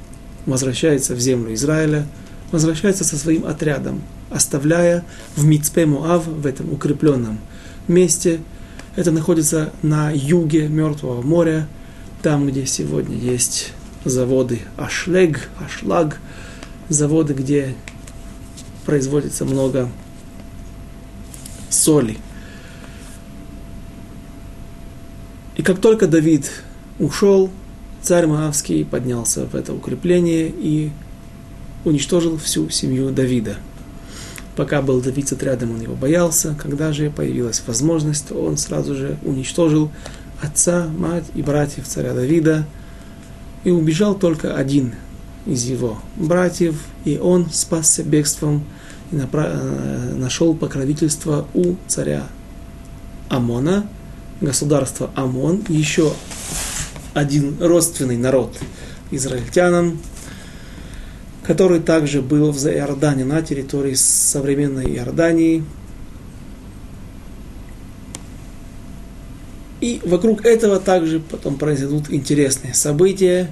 возвращается 0.45 1.14
в 1.14 1.20
землю 1.20 1.55
Израиля, 1.55 2.07
возвращается 2.51 3.05
со 3.05 3.16
своим 3.16 3.47
отрядом 3.47 4.03
оставляя 4.33 5.05
в 5.37 5.45
Мицпе 5.45 5.87
Муав, 5.87 6.26
в 6.26 6.47
этом 6.47 6.72
укрепленном 6.72 7.39
месте. 7.89 8.41
Это 8.97 9.11
находится 9.11 9.72
на 9.83 10.11
юге 10.11 10.68
Мертвого 10.68 11.22
моря, 11.22 11.66
там, 12.22 12.47
где 12.47 12.66
сегодня 12.66 13.16
есть 13.16 13.72
заводы 14.05 14.61
Ашлег, 14.76 15.49
Ашлаг, 15.59 16.18
заводы, 16.89 17.35
где 17.35 17.74
производится 18.85 19.45
много 19.45 19.89
соли. 21.70 22.18
И 25.57 25.62
как 25.62 25.80
только 25.80 26.07
Давид 26.07 26.51
ушел, 26.99 27.51
царь 28.03 28.26
Маавский 28.26 28.85
поднялся 28.85 29.47
в 29.47 29.55
это 29.55 29.72
укрепление 29.72 30.49
и 30.49 30.91
уничтожил 31.85 32.37
всю 32.39 32.68
семью 32.68 33.11
Давида– 33.11 33.57
Пока 34.57 34.82
был 34.82 35.00
Давид 35.00 35.28
с 35.28 35.32
отрядом, 35.32 35.72
он 35.72 35.80
его 35.80 35.94
боялся. 35.94 36.55
Когда 36.61 36.92
же 36.92 37.11
появилась 37.11 37.62
возможность, 37.66 38.28
то 38.28 38.34
он 38.34 38.57
сразу 38.57 38.94
же 38.94 39.16
уничтожил 39.22 39.90
отца, 40.42 40.88
мать 40.98 41.24
и 41.34 41.42
братьев 41.42 41.86
царя 41.86 42.12
Давида. 42.12 42.66
И 43.64 43.70
убежал 43.70 44.14
только 44.14 44.57
один 44.57 44.94
из 45.46 45.64
его 45.64 45.98
братьев, 46.16 46.76
и 47.05 47.18
он 47.18 47.48
спасся 47.50 48.03
бегством 48.03 48.64
и 49.12 49.16
э, 49.16 50.14
нашел 50.16 50.55
покровительство 50.55 51.46
у 51.55 51.76
царя 51.86 52.26
Амона, 53.28 53.86
государства 54.40 55.11
Амон, 55.14 55.62
еще 55.68 56.12
один 57.14 57.57
родственный 57.61 58.16
народ 58.16 58.57
израильтянам, 59.11 60.00
который 61.45 61.80
также 61.80 62.22
был 62.22 62.53
в 62.53 62.66
Иордане, 62.66 63.24
на 63.24 63.43
территории 63.43 63.95
современной 63.95 64.86
Иордании. 64.95 65.64
И 69.80 70.01
вокруг 70.05 70.45
этого 70.47 70.78
также 70.78 71.18
потом 71.18 71.59
произойдут 71.59 72.11
интересные 72.11 72.72
события, 72.72 73.51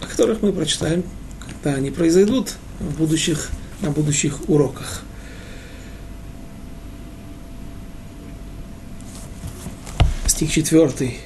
о 0.00 0.06
которых 0.06 0.40
мы 0.40 0.52
прочитаем, 0.52 1.04
когда 1.46 1.76
они 1.76 1.90
произойдут 1.90 2.54
в 2.80 2.96
будущих, 2.96 3.50
на 3.82 3.90
будущих 3.90 4.48
уроках. 4.48 5.02
Стих 10.26 10.50
четвертый. 10.50 11.18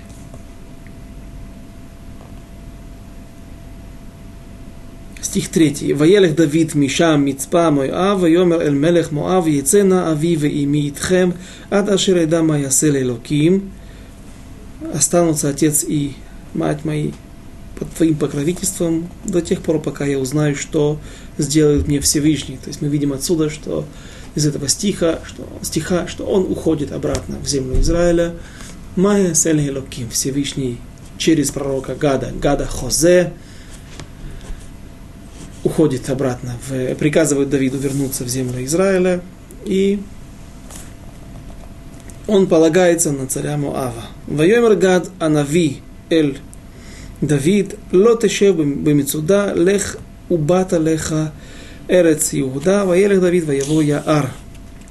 Стих 5.28 5.50
3. 5.50 5.92
«Ваелех 5.92 6.34
Давид 6.34 6.74
Мишам 6.74 7.26
Мицпа 7.26 7.70
Моав, 7.70 8.18
Вайомер 8.18 8.62
Эль 8.62 8.72
Мелех 8.72 9.12
Моав, 9.12 9.46
Яцена 9.46 10.10
Ави 10.10 10.38
Ваими 10.38 10.88
Итхем, 10.88 11.34
Ад 11.68 11.90
Ашир 11.90 12.16
Эдам 12.16 12.48
Маясел 12.48 12.96
Элоким». 12.96 13.70
Останутся 14.94 15.50
отец 15.50 15.84
и 15.86 16.14
мать 16.54 16.86
мои 16.86 17.10
под 17.78 17.92
твоим 17.92 18.14
покровительством 18.14 19.10
до 19.26 19.42
тех 19.42 19.60
пор, 19.60 19.82
пока 19.82 20.06
я 20.06 20.18
узнаю, 20.18 20.56
что 20.56 20.98
сделает 21.36 21.88
мне 21.88 22.00
Всевышний. 22.00 22.56
То 22.56 22.68
есть 22.68 22.80
мы 22.80 22.88
видим 22.88 23.12
отсюда, 23.12 23.50
что 23.50 23.84
из 24.34 24.46
этого 24.46 24.66
стиха, 24.66 25.18
что, 25.26 25.46
стиха, 25.60 26.08
что 26.08 26.24
он 26.24 26.50
уходит 26.50 26.90
обратно 26.90 27.36
в 27.44 27.46
землю 27.46 27.78
Израиля. 27.82 28.32
Майя 28.96 29.34
Сель 29.34 29.60
Всевышний 30.10 30.78
через 31.18 31.50
пророка 31.50 31.94
Гада, 31.94 32.32
Гада 32.40 32.64
Хозе, 32.64 33.34
уходит 35.64 36.08
обратно, 36.10 36.56
в, 36.68 36.94
приказывает 36.94 37.50
Давиду 37.50 37.78
вернуться 37.78 38.24
в 38.24 38.28
землю 38.28 38.64
Израиля, 38.64 39.20
и 39.64 40.00
он 42.26 42.46
полагается 42.46 43.10
на 43.12 43.26
царя 43.26 43.56
Моава. 43.56 44.04
Вайомер 44.26 44.74
Гад 44.76 45.08
Анави 45.18 45.78
Эль 46.10 46.38
Давид, 47.20 47.74
лотешев 47.90 48.56
бемицуда, 48.56 49.52
лех 49.54 49.96
убата 50.28 50.78
леха 50.78 51.32
Эрец 51.88 52.30
Иуда, 52.32 52.84
воелех 52.84 53.20
Давид, 53.20 53.44
воево 53.44 53.80
Яар. 53.80 54.30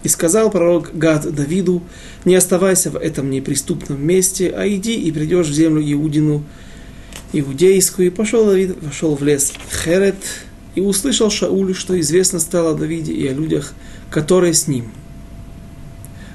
И 0.04 0.10
сказал 0.10 0.50
пророк 0.50 0.98
Гад 0.98 1.34
Давиду, 1.34 1.84
не 2.26 2.36
оставайся 2.36 2.92
в 2.92 2.96
этом 2.96 3.30
неприступном 3.30 4.06
месте, 4.06 4.54
а 4.56 4.68
иди 4.68 4.96
и 4.96 5.12
придешь 5.12 5.48
в 5.48 5.54
землю 5.54 5.82
Иудину, 5.82 6.44
иудейскую. 7.34 8.08
И 8.08 8.12
пошел 8.12 8.46
Давид, 8.46 8.78
вошел 8.82 9.16
в 9.16 9.24
лес 9.24 9.54
Херет, 9.84 10.18
и 10.78 10.80
услышал 10.80 11.32
Шауль, 11.32 11.74
что 11.74 12.00
известно 12.00 12.38
стало 12.38 12.70
о 12.70 12.74
Давиде 12.76 13.12
и 13.12 13.28
о 13.28 13.34
людях, 13.34 13.74
которые 14.12 14.54
с 14.54 14.68
ним. 14.68 14.92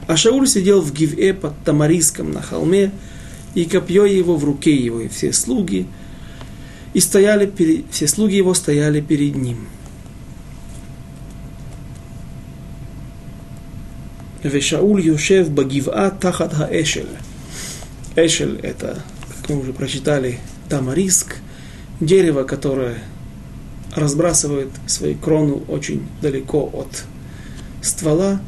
А 0.09 0.16
Шауль 0.16 0.49
сидел 0.49 0.80
в 0.80 0.93
Гиве 0.93 1.32
под 1.32 1.57
Тамариском 1.62 2.32
на 2.32 2.43
холме, 2.43 2.90
и 3.55 3.66
копье 3.66 4.05
его 4.05 4.34
в 4.34 4.43
руке 4.43 4.74
его, 4.74 5.01
и 5.01 5.07
все 5.07 5.32
слуги, 5.32 5.86
и 6.93 6.99
стояли 6.99 7.47
перед, 7.47 7.84
все 7.93 8.09
слуги 8.09 8.34
его 8.34 8.53
стояли 8.53 9.01
перед 9.01 9.36
ним. 9.36 9.68
Вешауль 14.43 15.07
Йошев 15.07 15.53
Багива 15.53 16.11
Тахат 16.20 16.53
Хаэшель. 16.53 17.07
Эшель– 18.16 18.59
это, 18.64 19.05
как 19.28 19.51
мы 19.51 19.61
уже 19.61 19.72
прочитали, 19.72 20.40
тамариск, 20.68 21.36
дерево, 22.01 22.43
которое 22.43 22.99
разбрасывает 23.95 24.70
свою 24.86 25.16
крону 25.16 25.62
очень 25.68 26.07
далеко 26.20 26.70
от 26.72 27.05
ствола, 27.82 28.40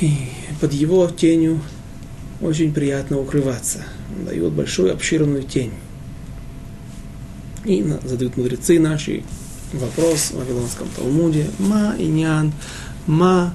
и 0.00 0.12
под 0.60 0.72
его 0.72 1.06
тенью 1.08 1.60
очень 2.40 2.72
приятно 2.72 3.18
укрываться. 3.18 3.84
Он 4.16 4.26
дает 4.26 4.52
большую 4.52 4.92
обширную 4.92 5.42
тень. 5.42 5.72
И 7.64 7.82
задают 8.04 8.36
мудрецы 8.36 8.78
наши 8.78 9.22
вопрос 9.72 10.30
в 10.30 10.38
Вавилонском 10.38 10.88
Талмуде. 10.96 11.46
Ма 11.58 11.94
иньян, 11.98 12.52
ма 13.06 13.54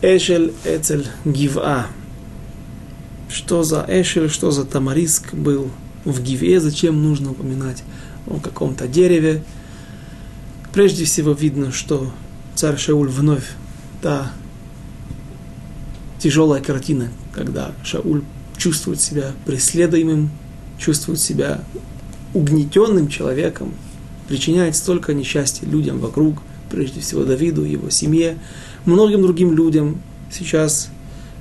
эшель 0.00 0.52
эцель 0.64 1.06
гива. 1.24 1.86
Что 3.28 3.62
за 3.62 3.84
эшель, 3.88 4.30
что 4.30 4.50
за 4.50 4.64
тамариск 4.64 5.34
был 5.34 5.70
в 6.04 6.22
гиве, 6.22 6.60
зачем 6.60 7.02
нужно 7.02 7.32
упоминать 7.32 7.82
о 8.26 8.38
каком-то 8.38 8.88
дереве. 8.88 9.42
Прежде 10.72 11.04
всего 11.04 11.32
видно, 11.32 11.72
что 11.72 12.10
царь 12.54 12.78
Шауль 12.78 13.08
вновь, 13.08 13.50
та 14.00 14.32
тяжелая 16.18 16.62
картина, 16.62 17.10
когда 17.32 17.72
Шауль 17.84 18.22
чувствует 18.56 19.00
себя 19.00 19.32
преследуемым, 19.44 20.30
чувствует 20.78 21.20
себя 21.20 21.62
угнетенным 22.34 23.08
человеком, 23.08 23.74
причиняет 24.28 24.76
столько 24.76 25.14
несчастья 25.14 25.66
людям 25.66 25.98
вокруг, 25.98 26.38
прежде 26.70 27.00
всего 27.00 27.24
Давиду, 27.24 27.64
его 27.64 27.90
семье, 27.90 28.38
многим 28.84 29.22
другим 29.22 29.54
людям. 29.54 30.00
Сейчас 30.30 30.88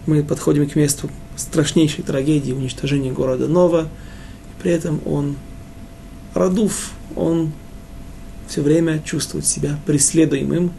мы 0.05 0.23
подходим 0.23 0.67
к 0.67 0.75
месту 0.75 1.09
страшнейшей 1.37 2.03
трагедии 2.03 2.51
уничтожения 2.51 3.11
города 3.11 3.47
Нова, 3.47 3.83
и 3.83 4.61
при 4.61 4.71
этом 4.71 4.99
он 5.05 5.35
Радув, 6.33 6.91
он 7.15 7.51
все 8.47 8.61
время 8.61 9.01
чувствует 9.03 9.45
себя 9.45 9.79
преследуемым, 9.85 10.71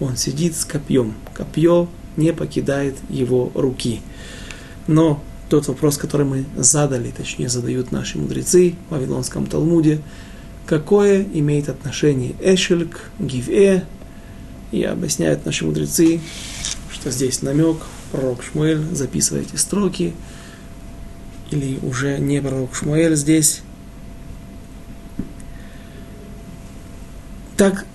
он 0.00 0.16
сидит 0.16 0.56
с 0.56 0.64
копьем. 0.64 1.14
Копье 1.32 1.88
не 2.16 2.32
покидает 2.32 2.96
его 3.08 3.50
руки. 3.54 4.00
Но 4.86 5.22
тот 5.48 5.68
вопрос, 5.68 5.98
который 5.98 6.26
мы 6.26 6.44
задали, 6.56 7.10
точнее 7.10 7.48
задают 7.48 7.92
наши 7.92 8.18
мудрецы 8.18 8.74
в 8.88 8.92
Вавилонском 8.92 9.46
Талмуде, 9.46 10.00
какое 10.66 11.22
имеет 11.22 11.68
отношение 11.68 12.34
Эшель 12.40 12.88
к 12.88 13.10
Гиве, 13.20 13.84
и 14.72 14.82
объясняют 14.82 15.46
наши 15.46 15.64
мудрецы, 15.64 16.20
что 16.92 17.10
здесь 17.10 17.42
намек, 17.42 17.76
пророк 18.10 18.42
Шмуэль, 18.42 18.82
записывайте 18.92 19.56
строки, 19.56 20.14
или 21.50 21.78
уже 21.82 22.18
не 22.18 22.40
пророк 22.40 22.74
Шмуэль 22.74 23.14
здесь, 23.14 23.62
так 27.56 27.86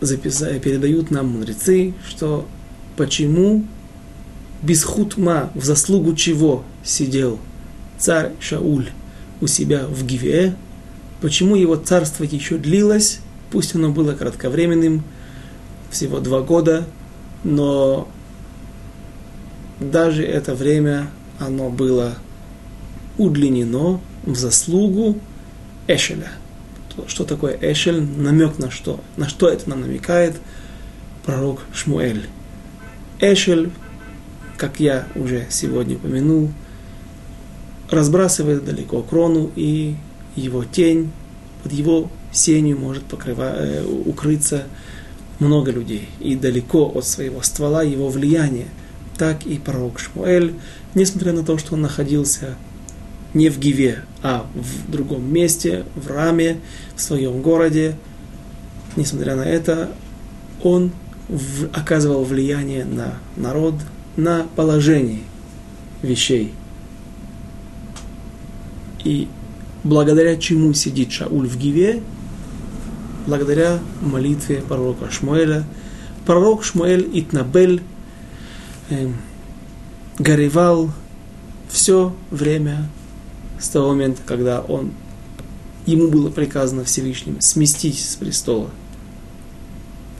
записали, 0.00 0.58
передают 0.58 1.10
нам 1.10 1.28
мудрецы, 1.28 1.94
что 2.06 2.46
почему 2.96 3.64
без 4.62 4.84
хутма, 4.84 5.50
в 5.54 5.64
заслугу 5.64 6.14
чего 6.14 6.64
сидел 6.82 7.38
царь 7.98 8.32
Шауль 8.40 8.90
у 9.40 9.46
себя 9.46 9.86
в 9.86 10.04
Гиве, 10.04 10.56
почему 11.20 11.56
его 11.56 11.76
царство 11.76 12.24
еще 12.24 12.58
длилось, 12.58 13.20
пусть 13.50 13.74
оно 13.74 13.90
было 13.90 14.12
кратковременным, 14.12 15.02
всего 15.90 16.20
два 16.20 16.40
года, 16.40 16.86
но 17.44 18.08
даже 19.78 20.24
это 20.24 20.54
время 20.54 21.10
оно 21.38 21.70
было 21.70 22.14
удлинено 23.18 24.00
в 24.24 24.34
заслугу 24.36 25.18
Эшеля– 25.86 26.32
что 27.06 27.24
такое 27.24 27.58
Эшель, 27.60 28.02
намек 28.02 28.58
на 28.58 28.70
что, 28.70 29.00
на 29.16 29.28
что 29.28 29.48
это 29.48 29.68
нам 29.68 29.82
намекает 29.82 30.36
пророк 31.24 31.60
Шмуэль. 31.74 32.26
Эшель, 33.20 33.70
как 34.56 34.80
я 34.80 35.06
уже 35.14 35.46
сегодня 35.50 35.96
упомянул, 35.96 36.50
разбрасывает 37.90 38.64
далеко 38.64 39.02
крону, 39.02 39.50
и 39.56 39.96
его 40.34 40.64
тень, 40.64 41.10
под 41.62 41.72
его 41.72 42.10
сенью 42.32 42.78
может 42.78 43.04
покрывать, 43.04 43.56
э, 43.58 43.84
укрыться 43.84 44.64
много 45.38 45.70
людей. 45.70 46.08
И 46.20 46.36
далеко 46.36 46.90
от 46.94 47.06
своего 47.06 47.42
ствола 47.42 47.82
его 47.82 48.08
влияния. 48.08 48.66
Так 49.16 49.46
и 49.46 49.58
пророк 49.58 49.98
Шмуэль, 49.98 50.54
несмотря 50.94 51.32
на 51.32 51.42
то, 51.42 51.56
что 51.58 51.74
он 51.74 51.80
находился 51.80 52.56
не 53.36 53.50
в 53.50 53.58
Гиве, 53.58 54.02
а 54.22 54.46
в 54.54 54.90
другом 54.90 55.30
месте, 55.30 55.84
в 55.94 56.08
Раме, 56.08 56.58
в 56.96 57.00
своем 57.02 57.42
городе. 57.42 57.94
Несмотря 58.96 59.36
на 59.36 59.42
это, 59.42 59.90
он 60.62 60.90
в, 61.28 61.66
оказывал 61.74 62.24
влияние 62.24 62.86
на 62.86 63.18
народ, 63.36 63.74
на 64.16 64.46
положение 64.56 65.20
вещей. 66.00 66.54
И 69.04 69.28
благодаря 69.84 70.36
чему 70.38 70.72
сидит 70.72 71.12
Шауль 71.12 71.46
в 71.46 71.58
Гиве? 71.58 72.02
Благодаря 73.26 73.80
молитве 74.00 74.62
пророка 74.66 75.10
Шмуэля. 75.10 75.64
Пророк 76.24 76.64
Шмуэль 76.64 77.06
Итнабель 77.12 77.82
э, 78.88 79.10
горевал 80.18 80.90
все 81.68 82.16
время 82.30 82.88
с 83.58 83.68
того 83.68 83.88
момента, 83.88 84.22
когда 84.24 84.60
он, 84.60 84.92
ему 85.86 86.08
было 86.08 86.30
приказано 86.30 86.84
Всевышним 86.84 87.40
сместить 87.40 87.98
с 87.98 88.16
престола. 88.16 88.70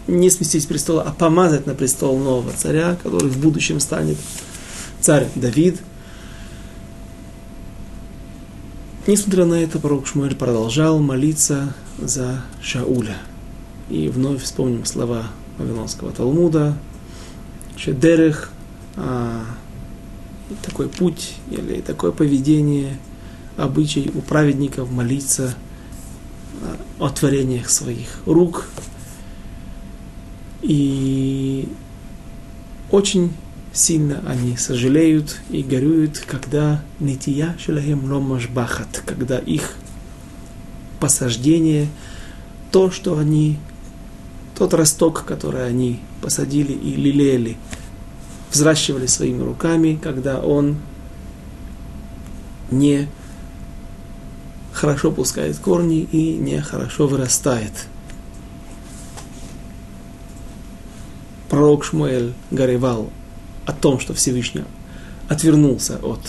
Не 0.07 0.31
сместить 0.31 0.63
с 0.63 0.67
престола, 0.67 1.03
а 1.03 1.13
помазать 1.13 1.67
на 1.67 1.75
престол 1.75 2.19
нового 2.19 2.53
царя, 2.53 2.97
который 3.03 3.29
в 3.29 3.39
будущем 3.39 3.81
станет 3.81 4.17
царь 5.01 5.29
Давид. 5.35 5.81
Несмотря 9.07 9.45
на 9.45 9.55
это, 9.55 9.79
пророк 9.79 10.07
Шмуэль 10.07 10.35
продолжал 10.35 10.99
молиться 10.99 11.75
за 11.99 12.43
Шауля. 12.63 13.17
И 13.89 14.09
вновь 14.09 14.43
вспомним 14.43 14.85
слова 14.85 15.29
Вавилонского 15.59 16.11
Талмуда, 16.11 16.77
Шедерех, 17.77 18.51
а, 18.97 19.45
такой 20.63 20.89
путь 20.89 21.35
или 21.51 21.81
такое 21.81 22.11
поведение– 22.11 22.99
обычай 23.57 24.11
у 24.15 24.21
праведников 24.21 24.91
молиться 24.91 25.55
о 26.99 27.09
творениях 27.09 27.69
своих 27.69 28.21
рук. 28.27 28.67
И 30.63 31.69
очень 32.91 33.33
сильно 33.73 34.23
они 34.27 34.57
сожалеют 34.57 35.41
и 35.51 35.63
горюют, 35.63 36.19
когда 36.27 36.83
нития 36.99 37.57
шелахем 37.59 38.11
ломашбахат, 38.11 39.03
когда 39.05 39.39
их 39.39 39.75
посаждение, 40.99 41.89
то, 42.73 42.91
что 42.91 43.19
они, 43.19 43.59
тот 44.57 44.73
росток, 44.75 45.25
который 45.25 45.67
они 45.67 46.01
посадили 46.23 46.73
и 46.73 46.95
лелеяли, 46.95 47.57
взращивали 48.51 49.07
своими 49.07 49.43
руками, 49.43 49.99
когда 50.03 50.41
он 50.41 50.77
не 52.71 53.09
хорошо 54.77 55.11
пускает 55.11 55.59
корни 55.59 56.01
и 56.13 56.37
не 56.37 56.61
хорошо 56.61 57.07
вырастает. 57.07 57.73
Пророк 61.49 61.85
Шмуэль 61.85 62.35
горевал 62.51 63.11
о 63.65 63.73
том, 63.73 63.99
что 63.99 64.13
Всевышний 64.13 64.65
отвернулся 65.29 65.99
от 66.03 66.21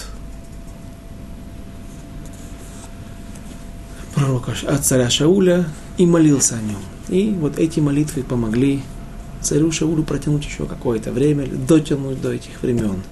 пророка, 4.16 4.54
от 4.66 4.86
царя 4.86 5.10
Шауля 5.10 5.66
и 5.98 6.06
молился 6.06 6.56
о 6.56 6.62
нем. 6.62 6.80
И 7.10 7.36
вот 7.38 7.60
эти 7.60 7.82
молитвы 7.82 8.24
помогли 8.24 8.82
царю 9.42 9.72
Шаулю 9.72 10.04
протянуть 10.04 10.46
еще 10.46 10.66
какое-то 10.66 11.12
время, 11.12 11.48
дотянуть 11.48 12.22
до 12.22 12.32
этих 12.32 12.62
времен. 12.62 13.04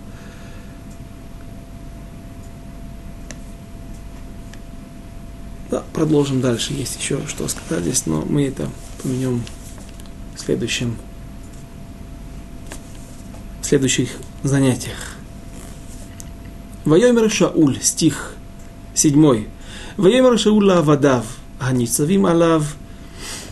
Да, 5.75 5.83
продолжим 5.91 6.39
дальше. 6.39 6.71
Есть 6.71 6.97
еще 6.97 7.19
что 7.27 7.49
сказать 7.49 7.83
здесь, 7.83 8.05
но 8.05 8.23
мы 8.29 8.45
это 8.47 8.69
поменем 9.03 9.43
в 10.33 10.39
следующем 10.39 10.95
в 13.61 13.65
следующих 13.65 14.07
занятиях. 14.41 15.17
Вайомер 16.85 17.29
Шауль, 17.29 17.77
стих 17.81 18.35
7. 18.93 19.47
Вайомер 19.97 20.39
Шауль 20.39 20.71
Авадав, 20.71 21.25
Аницавим 21.59 22.25
Алав, 22.25 22.77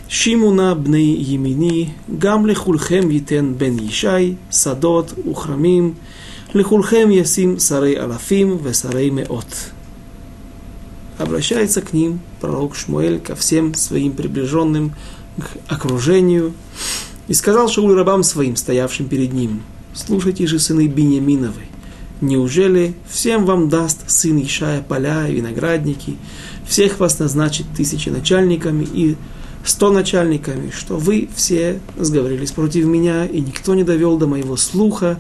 Шимуна 0.07 0.75
бней 0.75 1.17
Емини, 1.17 1.93
Гам 2.07 2.47
лехульхем 2.47 3.09
Витен 3.09 3.53
бен 3.53 3.77
Ишай, 3.85 4.37
Садот, 4.49 5.13
Ухрамим, 5.25 5.97
лехульхем 6.53 7.09
Ясим 7.09 7.59
сарей 7.59 7.95
Алафим, 7.95 8.59
Весарей 8.59 9.09
Меот. 9.09 9.72
Обращается 11.23 11.81
к 11.81 11.93
ним 11.93 12.19
пророк 12.41 12.75
Шмуэль 12.75 13.17
ко 13.17 13.33
всем 13.37 13.75
своим 13.75 14.11
приближенным 14.11 14.93
к 15.39 15.71
окружению 15.71 16.53
и 17.29 17.33
сказал 17.33 17.69
Шауль 17.69 17.95
рабам 17.95 18.23
своим, 18.23 18.57
стоявшим 18.57 19.07
перед 19.07 19.31
ним, 19.31 19.61
Слушайте 19.93 20.45
же, 20.47 20.59
сыны 20.59 20.87
Бениаминовы, 20.87 21.61
неужели 22.19 22.93
всем 23.09 23.45
вам 23.45 23.69
даст 23.69 24.09
сын 24.11 24.37
Ишая 24.43 24.81
поля 24.81 25.25
и 25.29 25.35
виноградники, 25.35 26.17
всех 26.67 26.99
вас 26.99 27.19
назначит 27.19 27.67
тысячи 27.73 28.09
начальниками 28.09 28.83
и 28.83 29.15
сто 29.63 29.91
начальниками, 29.93 30.71
что 30.71 30.97
вы 30.97 31.29
все 31.33 31.79
сговорились 31.97 32.51
против 32.51 32.83
меня, 32.83 33.25
и 33.25 33.39
никто 33.39 33.75
не 33.75 33.85
довел 33.85 34.17
до 34.17 34.27
моего 34.27 34.57
слуха, 34.57 35.17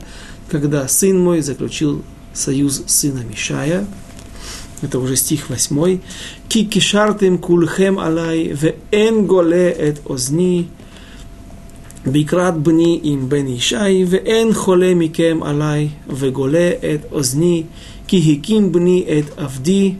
когда 0.51 0.85
сын 0.89 1.17
мой 1.17 1.39
заключил 1.39 2.03
союз 2.33 2.83
с 2.87 2.93
сыном 2.93 3.31
Ишая 3.33 3.87
это 4.83 4.99
уже 4.99 5.15
стих 5.15 5.49
8, 5.49 5.99
«Ки 6.49 6.65
кишартим 6.65 7.37
кульхем 7.37 7.99
алай, 7.99 8.53
ве 8.53 8.75
эн 8.91 9.25
голе 9.25 9.71
эт 9.71 10.01
озни, 10.05 10.69
бикрат 12.05 12.59
бни 12.59 12.97
им 12.97 13.27
бен 13.27 13.55
ишай, 13.55 14.03
ве 14.03 14.19
эн 14.19 14.53
холе 14.53 14.93
микем 14.93 15.43
алай, 15.43 15.91
ве 16.07 16.29
голе 16.29 16.71
эт 16.81 17.11
озни, 17.11 17.67
ки 18.07 18.19
хиким 18.19 18.71
бни 18.71 19.01
эт 19.01 19.27
авди, 19.37 19.99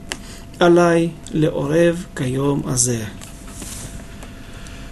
алай 0.60 1.14
ле 1.32 1.50
орев 1.50 1.98
кайом 2.14 2.66
азе». 2.68 3.00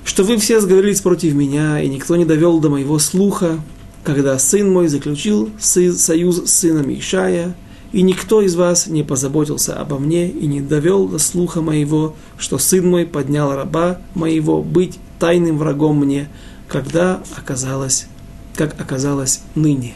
Что 0.03 0.23
вы 0.23 0.37
все 0.37 0.59
сговорились 0.59 1.01
против 1.01 1.33
меня, 1.33 1.81
и 1.81 1.87
никто 1.87 2.15
не 2.15 2.25
довел 2.25 2.59
до 2.59 2.69
моего 2.69 2.99
слуха, 2.99 3.61
когда 4.03 4.37
сын 4.39 4.71
мой 4.71 4.87
заключил 4.87 5.51
союз 5.59 6.43
с 6.49 6.53
сыном 6.53 6.91
Ишая, 6.93 7.55
и 7.91 8.01
никто 8.01 8.41
из 8.41 8.55
вас 8.55 8.87
не 8.87 9.03
позаботился 9.03 9.79
обо 9.79 9.99
мне 9.99 10.29
и 10.29 10.47
не 10.47 10.61
довел 10.61 11.07
до 11.07 11.19
слуха 11.19 11.61
моего, 11.61 12.15
что 12.37 12.57
сын 12.57 12.89
мой 12.89 13.05
поднял 13.05 13.53
раба 13.53 13.99
моего 14.15 14.63
быть 14.63 14.99
тайным 15.19 15.57
врагом 15.57 15.99
мне, 15.99 16.29
когда 16.67 17.21
оказалось, 17.35 18.07
как 18.55 18.79
оказалось 18.79 19.41
ныне. 19.55 19.93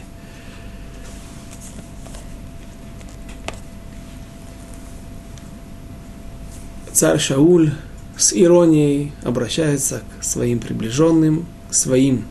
Царь 6.92 7.18
Шауль 7.18 7.72
с 8.16 8.32
иронией 8.32 9.12
обращается 9.22 10.02
к 10.18 10.24
своим 10.24 10.60
приближенным, 10.60 11.46
к 11.68 11.74
своим 11.74 12.24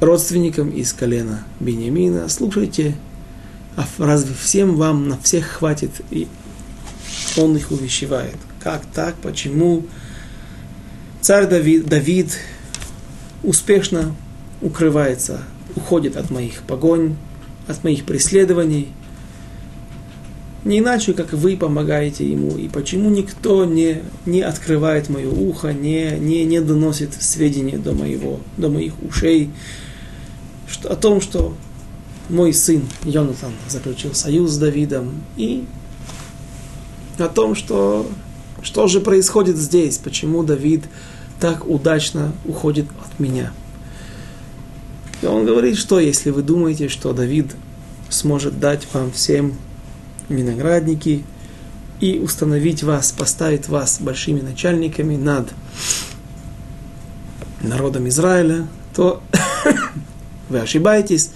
родственникам 0.00 0.70
из 0.70 0.92
колена 0.92 1.44
Бениамина. 1.60 2.28
Слушайте, 2.28 2.96
а 3.76 3.86
разве 3.98 4.34
всем 4.34 4.76
вам 4.76 5.08
на 5.08 5.18
всех 5.18 5.46
хватит? 5.46 5.90
И 6.10 6.28
он 7.36 7.56
их 7.56 7.70
увещевает. 7.70 8.36
Как 8.60 8.82
так? 8.94 9.14
Почему? 9.16 9.84
Царь 11.20 11.46
Давид, 11.46 11.86
Давид 11.86 12.38
успешно 13.42 14.14
укрывается, 14.60 15.42
уходит 15.76 16.16
от 16.16 16.30
моих 16.30 16.62
погонь, 16.62 17.16
от 17.66 17.82
моих 17.84 18.04
преследований. 18.04 18.88
Не 20.64 20.78
иначе, 20.78 21.12
как 21.12 21.32
вы 21.32 21.56
помогаете 21.56 22.26
ему. 22.30 22.56
И 22.56 22.68
почему 22.68 23.10
никто 23.10 23.66
не, 23.66 24.02
не 24.24 24.40
открывает 24.40 25.10
мое 25.10 25.30
ухо, 25.30 25.72
не, 25.72 26.12
не, 26.18 26.44
не 26.44 26.60
доносит 26.60 27.10
сведения 27.20 27.76
до, 27.76 27.92
моего, 27.92 28.40
до 28.56 28.70
моих 28.70 28.94
ушей 29.02 29.50
что, 30.66 30.90
о 30.90 30.96
том, 30.96 31.20
что 31.20 31.54
мой 32.28 32.52
сын 32.52 32.82
Йонатан 33.04 33.52
заключил 33.68 34.14
союз 34.14 34.52
с 34.52 34.58
Давидом, 34.58 35.12
и 35.36 35.64
о 37.18 37.28
том, 37.28 37.54
что, 37.54 38.06
что 38.62 38.86
же 38.88 39.00
происходит 39.00 39.56
здесь, 39.56 39.98
почему 39.98 40.42
Давид 40.42 40.84
так 41.40 41.68
удачно 41.68 42.32
уходит 42.46 42.86
от 43.04 43.18
меня. 43.20 43.52
И 45.22 45.26
он 45.26 45.44
говорит, 45.44 45.76
что 45.76 46.00
если 46.00 46.30
вы 46.30 46.42
думаете, 46.42 46.88
что 46.88 47.12
Давид 47.12 47.54
сможет 48.08 48.58
дать 48.58 48.86
вам 48.92 49.12
всем 49.12 49.54
виноградники 50.28 51.24
и 52.00 52.18
установить 52.18 52.82
вас, 52.82 53.12
поставить 53.12 53.68
вас 53.68 53.98
большими 54.00 54.40
начальниками 54.40 55.16
над 55.16 55.52
народом 57.62 58.08
Израиля, 58.08 58.66
то 58.94 59.22
вы 60.48 60.60
ошибаетесь, 60.60 61.30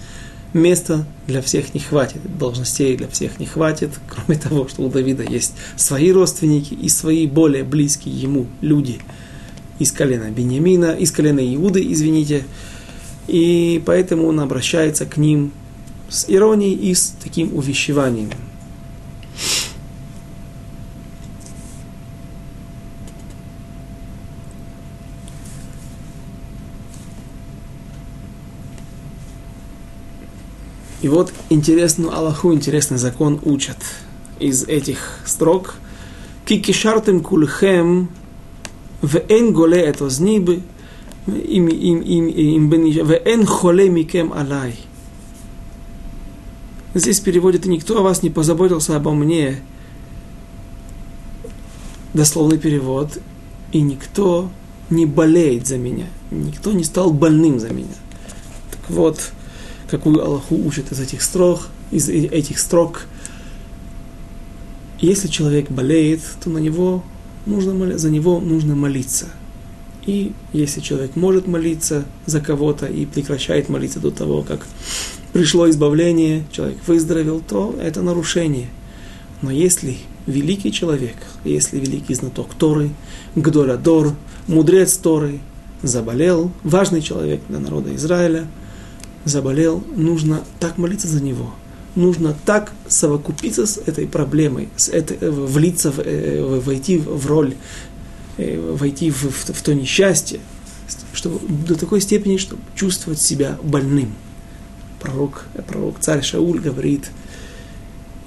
места 0.53 1.05
для 1.27 1.41
всех 1.41 1.73
не 1.73 1.79
хватит, 1.79 2.21
должностей 2.37 2.97
для 2.97 3.07
всех 3.07 3.39
не 3.39 3.45
хватит, 3.45 3.91
кроме 4.09 4.39
того, 4.39 4.67
что 4.67 4.83
у 4.83 4.89
Давида 4.89 5.23
есть 5.23 5.53
свои 5.75 6.11
родственники 6.11 6.73
и 6.73 6.89
свои 6.89 7.27
более 7.27 7.63
близкие 7.63 8.19
ему 8.19 8.47
люди– 8.61 8.99
из 9.79 9.93
колена 9.93 10.29
Бениамина, 10.29 10.91
из 10.91 11.11
колена 11.11 11.39
Иуды, 11.55 11.81
извините, 11.91 12.43
и 13.27 13.81
поэтому 13.85 14.27
он 14.27 14.39
обращается 14.41 15.05
к 15.05 15.17
ним 15.17 15.51
с 16.09 16.25
иронией 16.27 16.73
и 16.75 16.93
с 16.93 17.15
таким 17.23 17.55
увещеванием. 17.55 18.29
И 31.01 31.07
вот 31.07 31.33
интересную 31.49 32.13
Аллаху, 32.13 32.53
интересный 32.53 32.97
закон 32.97 33.39
учат 33.43 33.77
из 34.39 34.63
этих 34.63 35.19
строк. 35.25 35.75
Кикишартым 36.45 37.21
кульхем 37.21 38.09
в 39.01 39.17
энголе 39.29 39.79
это 39.79 40.09
знибы, 40.09 40.61
им, 41.27 41.67
им, 41.67 42.01
им, 42.01 42.27
им, 42.27 42.69
в 42.69 43.11
эн 43.13 43.45
холе 43.45 43.89
микем 43.89 44.33
алай. 44.33 44.75
Здесь 46.95 47.19
переводит, 47.19 47.65
никто 47.65 47.99
о 47.99 48.01
вас 48.01 48.23
не 48.23 48.29
позаботился 48.29 48.95
обо 48.95 49.11
мне. 49.11 49.61
Дословный 52.13 52.57
перевод. 52.57 53.19
И 53.71 53.81
никто 53.81 54.49
не 54.89 55.05
болеет 55.05 55.67
за 55.67 55.77
меня. 55.77 56.07
Никто 56.31 56.71
не 56.71 56.83
стал 56.83 57.13
больным 57.13 57.59
за 57.59 57.69
меня. 57.69 57.93
Так 58.71 58.89
вот, 58.89 59.31
какую 59.89 60.23
Аллаху 60.23 60.55
учит 60.55 60.91
из 60.91 60.99
этих 60.99 61.21
строк, 61.21 61.67
из 61.91 62.09
этих 62.09 62.59
строк. 62.59 63.05
Если 64.99 65.27
человек 65.27 65.69
болеет, 65.71 66.21
то 66.43 66.49
на 66.49 66.57
него 66.57 67.03
нужно, 67.45 67.97
за 67.97 68.09
него 68.09 68.39
нужно 68.39 68.75
молиться. 68.75 69.27
И 70.05 70.33
если 70.53 70.79
человек 70.81 71.15
может 71.15 71.47
молиться 71.47 72.05
за 72.25 72.41
кого-то 72.41 72.85
и 72.85 73.05
прекращает 73.05 73.69
молиться 73.69 73.99
до 73.99 74.11
того, 74.11 74.41
как 74.41 74.65
пришло 75.33 75.69
избавление, 75.69 76.45
человек 76.51 76.77
выздоровел, 76.87 77.41
то 77.41 77.75
это 77.81 78.01
нарушение. 78.01 78.69
Но 79.41 79.51
если 79.51 79.97
великий 80.25 80.71
человек, 80.71 81.15
если 81.43 81.79
великий 81.79 82.13
знаток 82.13 82.53
Торы, 82.55 82.89
Гдоладор, 83.35 84.15
мудрец 84.47 84.97
Торы, 84.97 85.39
заболел, 85.81 86.51
важный 86.63 87.01
человек 87.01 87.41
для 87.47 87.59
народа 87.59 87.95
Израиля, 87.95 88.47
заболел, 89.29 89.83
нужно 89.95 90.43
так 90.59 90.77
молиться 90.77 91.07
за 91.07 91.23
него, 91.23 91.53
нужно 91.95 92.35
так 92.45 92.71
совокупиться 92.87 93.65
с 93.65 93.77
этой 93.77 94.07
проблемой, 94.07 94.69
с 94.75 94.89
этой, 94.89 95.17
влиться, 95.29 95.91
в, 95.91 95.99
э, 95.99 96.43
войти 96.59 96.97
в 96.97 97.25
роль, 97.27 97.55
э, 98.37 98.75
войти 98.77 99.11
в, 99.11 99.23
в, 99.23 99.53
в 99.53 99.61
то 99.61 99.73
несчастье, 99.73 100.39
чтобы, 101.13 101.39
до 101.47 101.75
такой 101.75 102.01
степени, 102.01 102.37
чтобы 102.37 102.61
чувствовать 102.75 103.19
себя 103.19 103.57
больным. 103.63 104.13
Пророк, 104.99 105.45
пророк 105.67 105.99
царь 105.99 106.23
Шауль 106.23 106.59
говорит, 106.59 107.11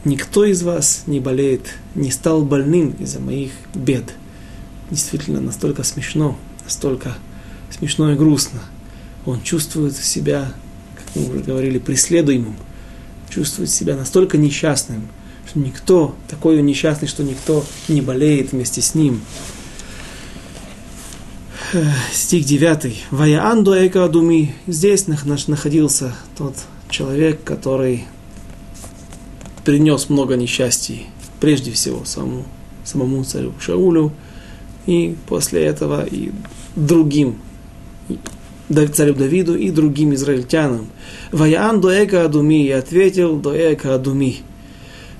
никто 0.05 0.45
из 0.45 0.63
вас 0.63 1.05
не 1.07 1.21
болеет, 1.21 1.75
не 1.95 2.11
стал 2.11 2.43
больным 2.45 2.91
из-за 2.99 3.21
моих 3.21 3.53
бед. 3.75 4.15
Действительно, 4.91 5.41
настолько 5.41 5.85
смешно, 5.85 6.39
настолько 6.65 7.17
смешно 7.71 8.13
и 8.13 8.17
грустно. 8.17 8.61
Он 9.25 9.41
чувствует 9.43 9.97
себя, 9.97 10.53
мы 11.15 11.29
уже 11.29 11.41
говорили, 11.41 11.79
преследуемым, 11.79 12.57
чувствует 13.29 13.71
себя 13.71 13.97
настолько 13.97 14.39
несчастным, 14.39 15.09
что 15.49 15.59
никто, 15.59 16.15
такой 16.29 16.59
он 16.59 16.67
несчастный, 16.67 17.09
что 17.09 17.23
никто 17.23 17.65
не 17.89 18.01
болеет 18.01 18.53
вместе 18.53 18.81
с 18.81 18.95
ним. 18.95 19.21
Стих 22.13 22.45
9. 22.45 23.05
Ваяан 23.11 23.65
дуэка 23.65 24.05
адуми. 24.05 24.55
Здесь 24.67 25.07
находился 25.07 26.15
тот 26.37 26.55
человек, 26.91 27.43
который 27.45 28.05
принес 29.65 30.11
много 30.11 30.37
несчастий, 30.37 31.07
прежде 31.41 31.73
всего 31.73 32.05
самому, 32.05 32.45
самому 32.85 33.25
царю 33.25 33.55
Шаулю, 33.61 34.13
и 34.87 35.17
после 35.27 35.65
этого 35.65 36.05
и 36.05 36.33
другим 36.77 37.39
царю 38.95 39.15
Давиду 39.15 39.55
и 39.55 39.71
другим 39.71 40.15
израильтянам. 40.15 40.89
Ваян 41.31 41.81
доэка 41.81 42.25
адуми, 42.25 42.67
и 42.67 42.71
ответил 42.71 43.37
доэка 43.37 43.95
адуми. 43.95 44.39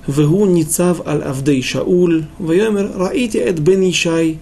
Вегу 0.07 0.45
ницав 0.45 1.07
аль 1.07 1.21
авдей 1.21 1.61
Шауль, 1.61 2.25
вайомер 2.37 2.91
раите 2.97 3.39
эт 3.39 3.59
бен 3.59 3.89
Ишай, 3.89 4.39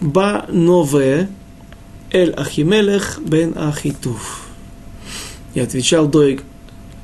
ба 0.00 0.46
нове 0.50 1.28
эль 2.10 2.32
Ахимелех 2.32 3.20
бен 3.24 3.54
Ахитув. 3.56 4.42
И 5.54 5.60
отвечал 5.60 6.08
Доeg 6.08 6.42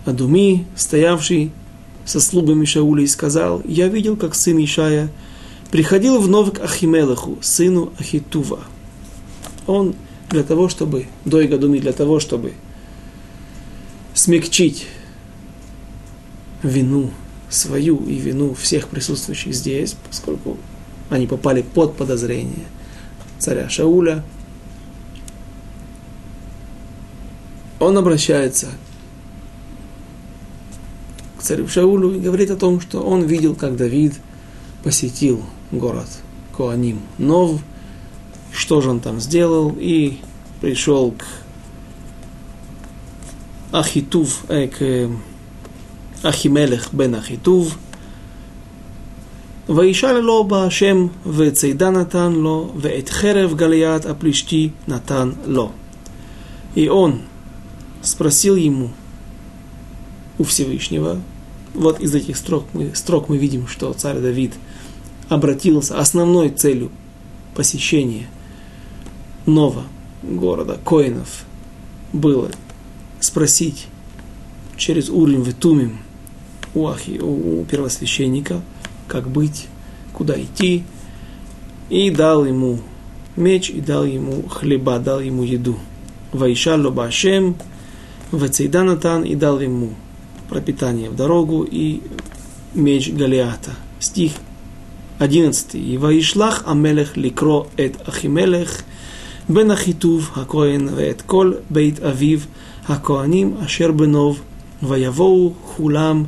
Адуми, 0.04 0.66
стоявший 0.76 1.50
со 2.04 2.20
слугами 2.20 2.64
Шауля, 2.64 3.02
и 3.04 3.06
сказал, 3.06 3.62
я 3.64 3.88
видел, 3.88 4.16
как 4.16 4.34
сын 4.34 4.62
Ишая 4.62 5.10
приходил 5.70 6.20
вновь 6.20 6.52
к 6.52 6.60
Ахимелеху, 6.62 7.38
сыну 7.40 7.92
Ахитува. 7.98 8.60
Он 9.66 9.94
для 10.34 10.42
того, 10.42 10.68
чтобы, 10.68 11.06
до 11.24 11.44
Игадуми, 11.44 11.78
для 11.78 11.92
того, 11.92 12.18
чтобы 12.18 12.54
смягчить 14.14 14.86
вину 16.62 17.10
свою 17.48 18.04
и 18.04 18.16
вину 18.16 18.54
всех 18.54 18.88
присутствующих 18.88 19.54
здесь, 19.54 19.94
поскольку 20.08 20.56
они 21.08 21.28
попали 21.28 21.62
под 21.62 21.96
подозрение 21.96 22.66
царя 23.38 23.68
Шауля, 23.68 24.24
он 27.78 27.96
обращается 27.96 28.68
к 31.38 31.42
царю 31.42 31.68
Шаулю 31.68 32.12
и 32.16 32.18
говорит 32.18 32.50
о 32.50 32.56
том, 32.56 32.80
что 32.80 33.02
он 33.02 33.22
видел, 33.22 33.54
как 33.54 33.76
Давид 33.76 34.14
посетил 34.82 35.44
город 35.70 36.08
Коаним 36.56 37.00
Нов, 37.18 37.60
что 38.53 38.81
же 38.81 38.89
он 38.89 38.99
там 38.99 39.19
сделал, 39.19 39.75
и 39.77 40.19
пришел 40.61 41.11
к 41.11 41.25
Ахитув, 43.71 44.43
э, 44.49 44.67
к 44.67 45.09
Ахимелех 46.23 46.89
бен 46.93 47.15
Ахитув, 47.15 47.77
וישאל 49.69 50.19
לו 50.19 50.43
בהשם, 50.43 51.07
וצידה 51.25 51.89
נתן 51.89 52.31
לו, 52.31 52.73
ואת 52.77 53.09
חרב 53.09 53.53
גליית 53.55 54.05
הפלישתי 54.05 54.69
נתן 54.87 55.31
לו. 55.45 55.71
И 56.75 56.87
он 56.87 57.21
спросил 58.01 58.55
ему 58.55 58.91
у 60.37 60.43
Всевышнего, 60.43 61.19
вот 61.73 61.99
из 61.99 62.13
этих 62.15 62.37
строк 62.37 62.65
мы, 62.73 62.91
строк 62.95 63.29
мы 63.29 63.37
видим, 63.37 63.67
что 63.67 63.91
царь 63.93 64.19
Давид 64.19 64.53
обратился 65.29 65.99
основной 65.99 66.49
целью 66.49 66.91
посещения 67.55 68.27
Нова, 69.46 69.84
города 70.22 70.78
Коинов, 70.84 71.44
было 72.12 72.50
спросить 73.20 73.86
через 74.76 75.08
уровень 75.10 75.42
Ветумим 75.42 75.98
у, 76.74 76.88
Ахи, 76.88 77.18
у 77.20 77.64
первосвященника, 77.64 78.60
как 79.06 79.28
быть, 79.28 79.66
куда 80.12 80.40
идти, 80.40 80.84
и 81.90 82.10
дал 82.10 82.44
ему 82.44 82.80
меч, 83.36 83.70
и 83.70 83.80
дал 83.80 84.04
ему 84.04 84.48
хлеба, 84.48 84.98
дал 84.98 85.20
ему 85.20 85.42
еду. 85.42 85.76
Вайшалу 86.32 86.90
Башем, 86.90 87.56
Вацейданатан, 88.30 89.24
и 89.24 89.34
дал 89.34 89.60
ему 89.60 89.90
пропитание 90.48 91.10
в 91.10 91.16
дорогу 91.16 91.66
и 91.70 92.00
меч 92.74 93.10
Галиата. 93.10 93.72
Стих 94.00 94.32
11. 95.18 95.74
И 95.74 95.96
Ваишлах 95.96 96.64
Амелех 96.66 97.16
ликро 97.16 97.66
эт 97.76 97.96
Ахимелех, 98.06 98.84
בן 99.49 99.71
אחיטוב 99.71 100.31
הכהן 100.35 100.89
ואת 100.95 101.21
כל 101.21 101.53
בית 101.69 101.99
אביו 101.99 102.39
הכהנים 102.87 103.57
אשר 103.65 103.91
בנוב, 103.91 104.41
ויבואו 104.83 105.53
כולם 105.75 106.23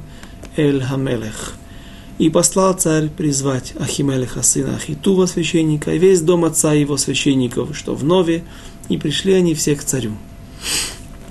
эль 0.58 0.82
Хамелех. 0.84 1.56
И 2.20 2.30
послал 2.30 2.74
царь 2.74 3.10
призвать 3.10 3.74
Ахимелеха, 3.80 4.44
сына 4.44 4.76
Ахитува, 4.76 5.26
священника, 5.26 5.94
и 5.94 5.98
весь 5.98 6.22
дом 6.22 6.46
отца 6.46 6.74
его 6.74 6.98
священников, 6.98 7.76
что 7.76 7.96
в 7.96 8.04
Нове, 8.04 8.44
и 8.90 8.98
пришли 8.98 9.34
они 9.34 9.56
все 9.56 9.76
к 9.76 9.84
царю. 9.84 10.12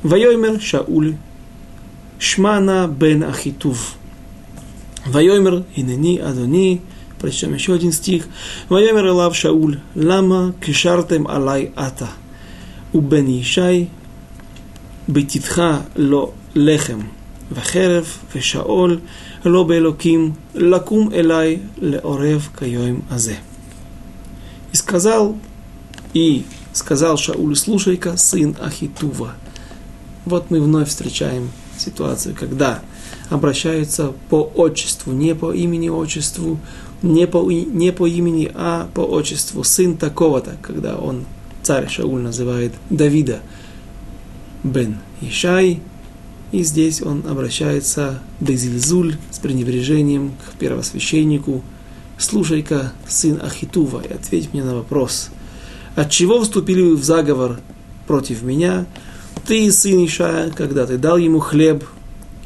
Вайоймер 0.03 0.61
Шауль, 0.61 1.17
Шмана 2.19 2.89
бен 2.89 3.23
Ахитув. 3.23 3.95
Вайоймер 5.07 5.65
Инени 5.77 6.19
Адони, 6.19 6.81
Прочтем 7.19 7.55
еще 7.55 7.75
один 7.75 7.93
стих. 7.93 8.27
Ваямер 8.69 9.09
Элав 9.09 9.37
Шауль, 9.37 9.81
лама 9.95 10.55
кишартем 10.61 11.27
алай 11.29 11.73
ата. 11.77 12.09
ובן 12.95 13.29
ישי 13.29 13.87
בתתך 15.09 15.63
לא 15.97 16.33
לחם 16.55 16.99
וחרב 17.53 18.07
ושאול 18.35 18.99
לא 19.45 19.63
באלוקים 19.63 20.33
לקום 20.55 21.13
אליי 21.13 21.59
לעורב 21.79 22.49
כיום 22.59 23.01
הזה. 23.11 23.35
И 24.73 24.77
сказал, 24.77 25.37
и 26.15 26.45
сказал 26.73 27.17
Шауль, 27.17 27.57
слушай-ка, 27.57 28.17
сын 28.17 28.57
Ахитува. 28.61 29.35
Вот 30.25 30.51
мы 30.51 30.61
вновь 30.61 30.91
встречаем 30.91 31.51
ситуацию, 31.77 32.37
когда 32.39 32.81
обращаются 33.31 34.13
по 34.29 34.43
отчеству, 34.43 35.13
не 35.13 35.35
по 35.35 35.53
имени-отчеству, 35.53 36.61
не 37.02 37.28
по, 37.28 37.50
не 37.52 37.92
по 37.92 38.08
имени, 38.08 38.52
а 38.54 38.90
по 38.94 39.02
отчеству, 39.02 39.64
сын 39.64 39.98
такого-то, 39.98 40.58
когда 40.62 40.98
он, 40.98 41.26
царь 41.64 41.90
Шауль, 41.90 42.22
называет 42.22 42.74
Давида 42.90 43.42
бен 44.64 44.98
Ишай, 45.22 45.82
и 46.52 46.64
здесь 46.64 47.02
он 47.02 47.24
обращается 47.28 48.22
Безильзуль 48.40 49.18
с 49.32 49.40
пренебрежением 49.40 50.34
к 50.48 50.58
первосвященнику. 50.58 51.64
Слушай-ка, 52.18 52.94
сын 53.08 53.42
Ахитува, 53.42 54.02
и 54.02 54.14
ответь 54.14 54.54
мне 54.54 54.64
на 54.64 54.76
вопрос. 54.76 55.30
От 55.96 56.10
чего 56.12 56.42
вступили 56.42 56.82
вы 56.82 56.96
в 56.96 57.04
заговор 57.04 57.60
против 58.08 58.42
меня? 58.42 58.86
Ты, 59.46 59.72
сын 59.72 60.06
Ишая, 60.06 60.50
когда 60.52 60.86
ты 60.86 60.98
дал 60.98 61.18
ему 61.18 61.40
хлеб 61.40 61.84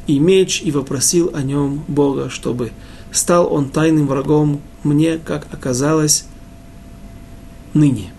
и 0.06 0.18
меч, 0.18 0.60
и 0.62 0.70
вопросил 0.70 1.30
о 1.32 1.42
нем 1.42 1.84
Бога, 1.86 2.30
чтобы 2.30 2.72
стал 3.12 3.52
он 3.52 3.70
тайным 3.70 4.06
врагом 4.06 4.60
мне, 4.82 5.18
как 5.18 5.46
оказалось, 5.52 6.24
ныне. 7.74 8.12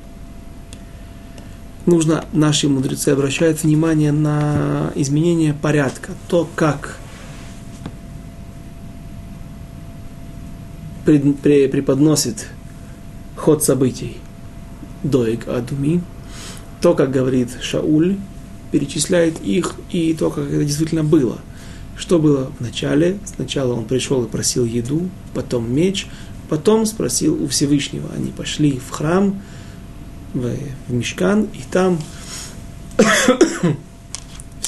Нужно, 1.86 2.26
наши 2.32 2.70
мудрецы 2.70 3.10
обращают 3.10 3.64
внимание 3.64 4.12
на 4.12 4.92
изменение 4.96 5.54
порядка, 5.54 6.12
то, 6.28 6.48
как 6.56 6.98
преподносит 11.06 12.48
ход 13.36 13.64
событий 13.64 14.18
Доик 15.04 15.48
Адуми. 15.48 16.04
то, 16.80 16.94
как 16.94 17.12
говорит 17.12 17.50
Шауль, 17.62 18.18
перечисляет 18.72 19.42
их, 19.42 19.76
и 19.92 20.14
то, 20.14 20.30
как 20.30 20.46
это 20.46 20.64
действительно 20.64 21.04
было. 21.04 21.39
Что 22.02 22.18
было 22.18 22.52
в 22.58 22.62
начале? 22.62 23.20
Сначала 23.26 23.74
он 23.74 23.86
пришел 23.86 24.24
и 24.24 24.28
просил 24.28 24.66
еду, 24.66 25.08
потом 25.36 25.72
меч, 25.72 26.08
потом 26.49 26.88
спросил 26.88 27.41
у 27.41 27.47
Всевышнего. 27.47 28.10
Они 28.16 28.32
пошли 28.32 28.80
в 28.80 28.89
храм, 28.89 29.39
в, 30.34 30.52
в 30.88 30.93
Мешкан, 30.93 31.43
и 31.43 31.62
там 31.72 31.99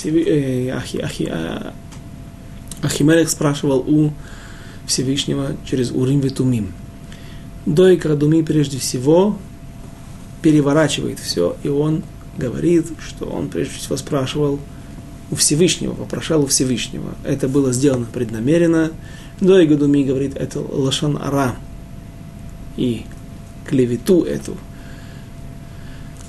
э, 0.03 0.69
Ахи, 0.69 1.27
а, 1.27 1.73
Ахимелех 2.83 3.31
спрашивал 3.31 3.79
у 3.79 4.11
Всевышнего 4.85 5.57
через 5.65 5.89
Урим 5.89 6.19
Ветумим. 6.19 6.71
Дой 7.65 7.97
Крадуми 7.97 8.43
прежде 8.43 8.77
всего 8.77 9.39
переворачивает 10.43 11.17
все, 11.17 11.57
и 11.63 11.67
он 11.67 12.03
говорит, 12.37 12.85
что 12.99 13.25
он 13.25 13.49
прежде 13.49 13.73
всего 13.73 13.97
спрашивал 13.97 14.59
у 15.33 15.35
Всевышнего, 15.35 15.93
вопрошал 15.93 16.43
у 16.43 16.45
Всевышнего. 16.45 17.15
Это 17.23 17.47
было 17.47 17.73
сделано 17.73 18.05
преднамеренно. 18.05 18.91
Дой 19.41 19.65
Гадуми 19.65 20.03
говорит, 20.03 20.37
это 20.37 20.59
Лашан 20.59 21.17
Ара. 21.17 21.55
И 22.77 23.05
клевету 23.65 24.23
эту 24.23 24.55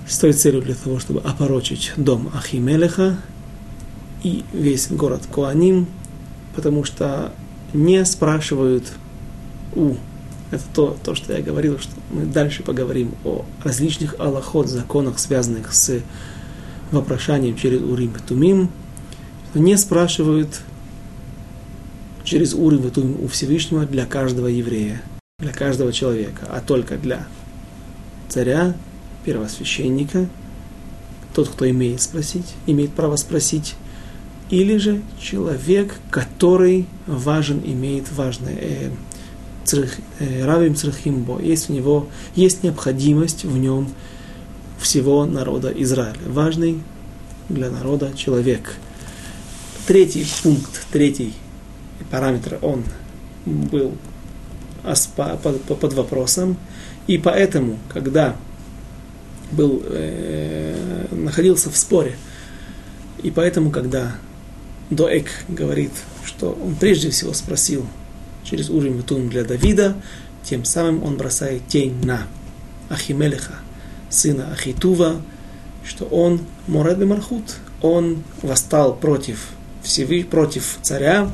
с 0.08 0.18
той 0.18 0.32
целью 0.32 0.62
для 0.62 0.74
того, 0.74 0.98
чтобы 0.98 1.20
опорочить 1.20 1.92
дом 1.96 2.30
Ахимелеха 2.34 3.18
и 4.22 4.42
весь 4.54 4.88
город 4.88 5.22
Куаним, 5.30 5.86
потому 6.56 6.84
что 6.84 7.32
не 7.74 8.04
спрашивают 8.06 8.90
у 9.74 9.96
это 10.50 10.62
то, 10.74 10.96
то, 11.02 11.14
что 11.14 11.34
я 11.34 11.42
говорил, 11.42 11.78
что 11.78 11.90
мы 12.10 12.24
дальше 12.24 12.62
поговорим 12.62 13.12
о 13.24 13.44
различных 13.62 14.14
аллахот, 14.18 14.68
законах, 14.68 15.18
связанных 15.18 15.74
с 15.74 16.00
вопрошанием 16.90 17.56
через 17.56 17.82
Урим 17.82 18.12
Тумим. 18.26 18.70
Не 19.54 19.76
спрашивают 19.76 20.60
через 22.24 22.50
Тумим 22.50 23.22
у 23.22 23.28
Всевышнего 23.28 23.86
для 23.86 24.04
каждого 24.04 24.48
еврея, 24.48 25.00
для 25.38 25.52
каждого 25.52 25.92
человека, 25.92 26.48
а 26.50 26.60
только 26.60 26.96
для 26.96 27.26
царя, 28.28 28.74
первосвященника, 29.24 30.28
тот, 31.34 31.48
кто 31.48 31.68
имеет 31.70 32.02
спросить, 32.02 32.54
имеет 32.66 32.92
право 32.92 33.14
спросить, 33.14 33.74
или 34.50 34.76
же 34.76 35.02
человек, 35.20 35.94
который 36.10 36.86
важен, 37.06 37.62
имеет 37.64 38.10
важное, 38.12 38.56
э, 38.60 38.90
э, 40.18 40.44
равим 40.44 40.74
црахимбо, 40.74 41.40
есть 41.40 41.70
у 41.70 41.72
него, 41.72 42.08
есть 42.34 42.62
необходимость 42.62 43.44
в 43.44 43.56
нем 43.56 43.88
всего 44.78 45.24
народа 45.26 45.72
Израиля. 45.76 46.18
Важный 46.26 46.80
для 47.48 47.70
народа 47.70 48.12
человек. 48.16 48.74
Третий 49.86 50.26
пункт, 50.42 50.86
третий 50.90 51.34
параметр, 52.10 52.58
он 52.62 52.84
был 53.44 53.94
под 54.82 55.92
вопросом. 55.92 56.56
И 57.06 57.18
поэтому, 57.18 57.78
когда 57.92 58.36
был, 59.52 59.82
э, 59.84 61.06
находился 61.10 61.70
в 61.70 61.76
споре, 61.76 62.16
и 63.22 63.30
поэтому, 63.30 63.70
когда 63.70 64.16
Доэк 64.90 65.28
говорит, 65.48 65.92
что 66.24 66.52
он 66.52 66.74
прежде 66.76 67.10
всего 67.10 67.32
спросил 67.32 67.86
через 68.42 68.70
уровень 68.70 69.02
Тум 69.02 69.28
для 69.28 69.44
Давида, 69.44 69.96
тем 70.42 70.64
самым 70.64 71.02
он 71.02 71.16
бросает 71.16 71.66
тень 71.68 72.04
на 72.04 72.26
Ахимелеха, 72.88 73.54
сына 74.10 74.52
Ахитува, 74.52 75.22
что 75.84 76.04
он 76.06 76.40
Моред 76.66 76.98
Мархут, 77.04 77.56
он 77.80 78.22
восстал 78.42 78.94
против, 78.96 79.48
всевы, 79.84 80.24
против 80.24 80.78
царя, 80.82 81.30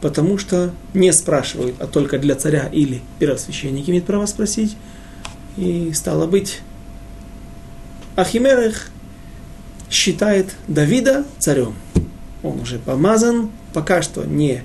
потому 0.00 0.38
что 0.38 0.72
не 0.92 1.12
спрашивают, 1.12 1.76
а 1.80 1.86
только 1.86 2.18
для 2.18 2.36
царя 2.36 2.68
или 2.70 3.02
первосвященник 3.18 3.88
имеет 3.88 4.04
право 4.04 4.26
спросить. 4.26 4.76
И 5.56 5.92
стало 5.92 6.26
быть, 6.26 6.60
Ахимелех 8.16 8.90
считает 9.90 10.54
Давида 10.68 11.24
царем 11.38 11.74
он 12.44 12.60
уже 12.60 12.78
помазан, 12.78 13.50
пока 13.72 14.02
что 14.02 14.24
не 14.24 14.62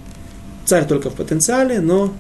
царь 0.66 0.86
только 0.86 1.10
в 1.10 1.16
потенциале, 1.16 1.80
но 1.80 2.14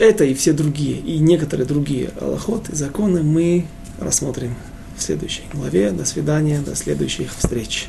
это 0.00 0.24
и 0.24 0.34
все 0.34 0.52
другие, 0.52 0.98
и 0.98 1.18
некоторые 1.18 1.66
другие 1.66 2.10
аллахоты, 2.20 2.74
законы 2.74 3.22
мы 3.22 3.66
рассмотрим 3.98 4.54
в 4.96 5.02
следующей 5.02 5.42
главе. 5.52 5.90
До 5.90 6.04
свидания, 6.04 6.60
до 6.60 6.76
следующих 6.76 7.34
встреч. 7.36 7.88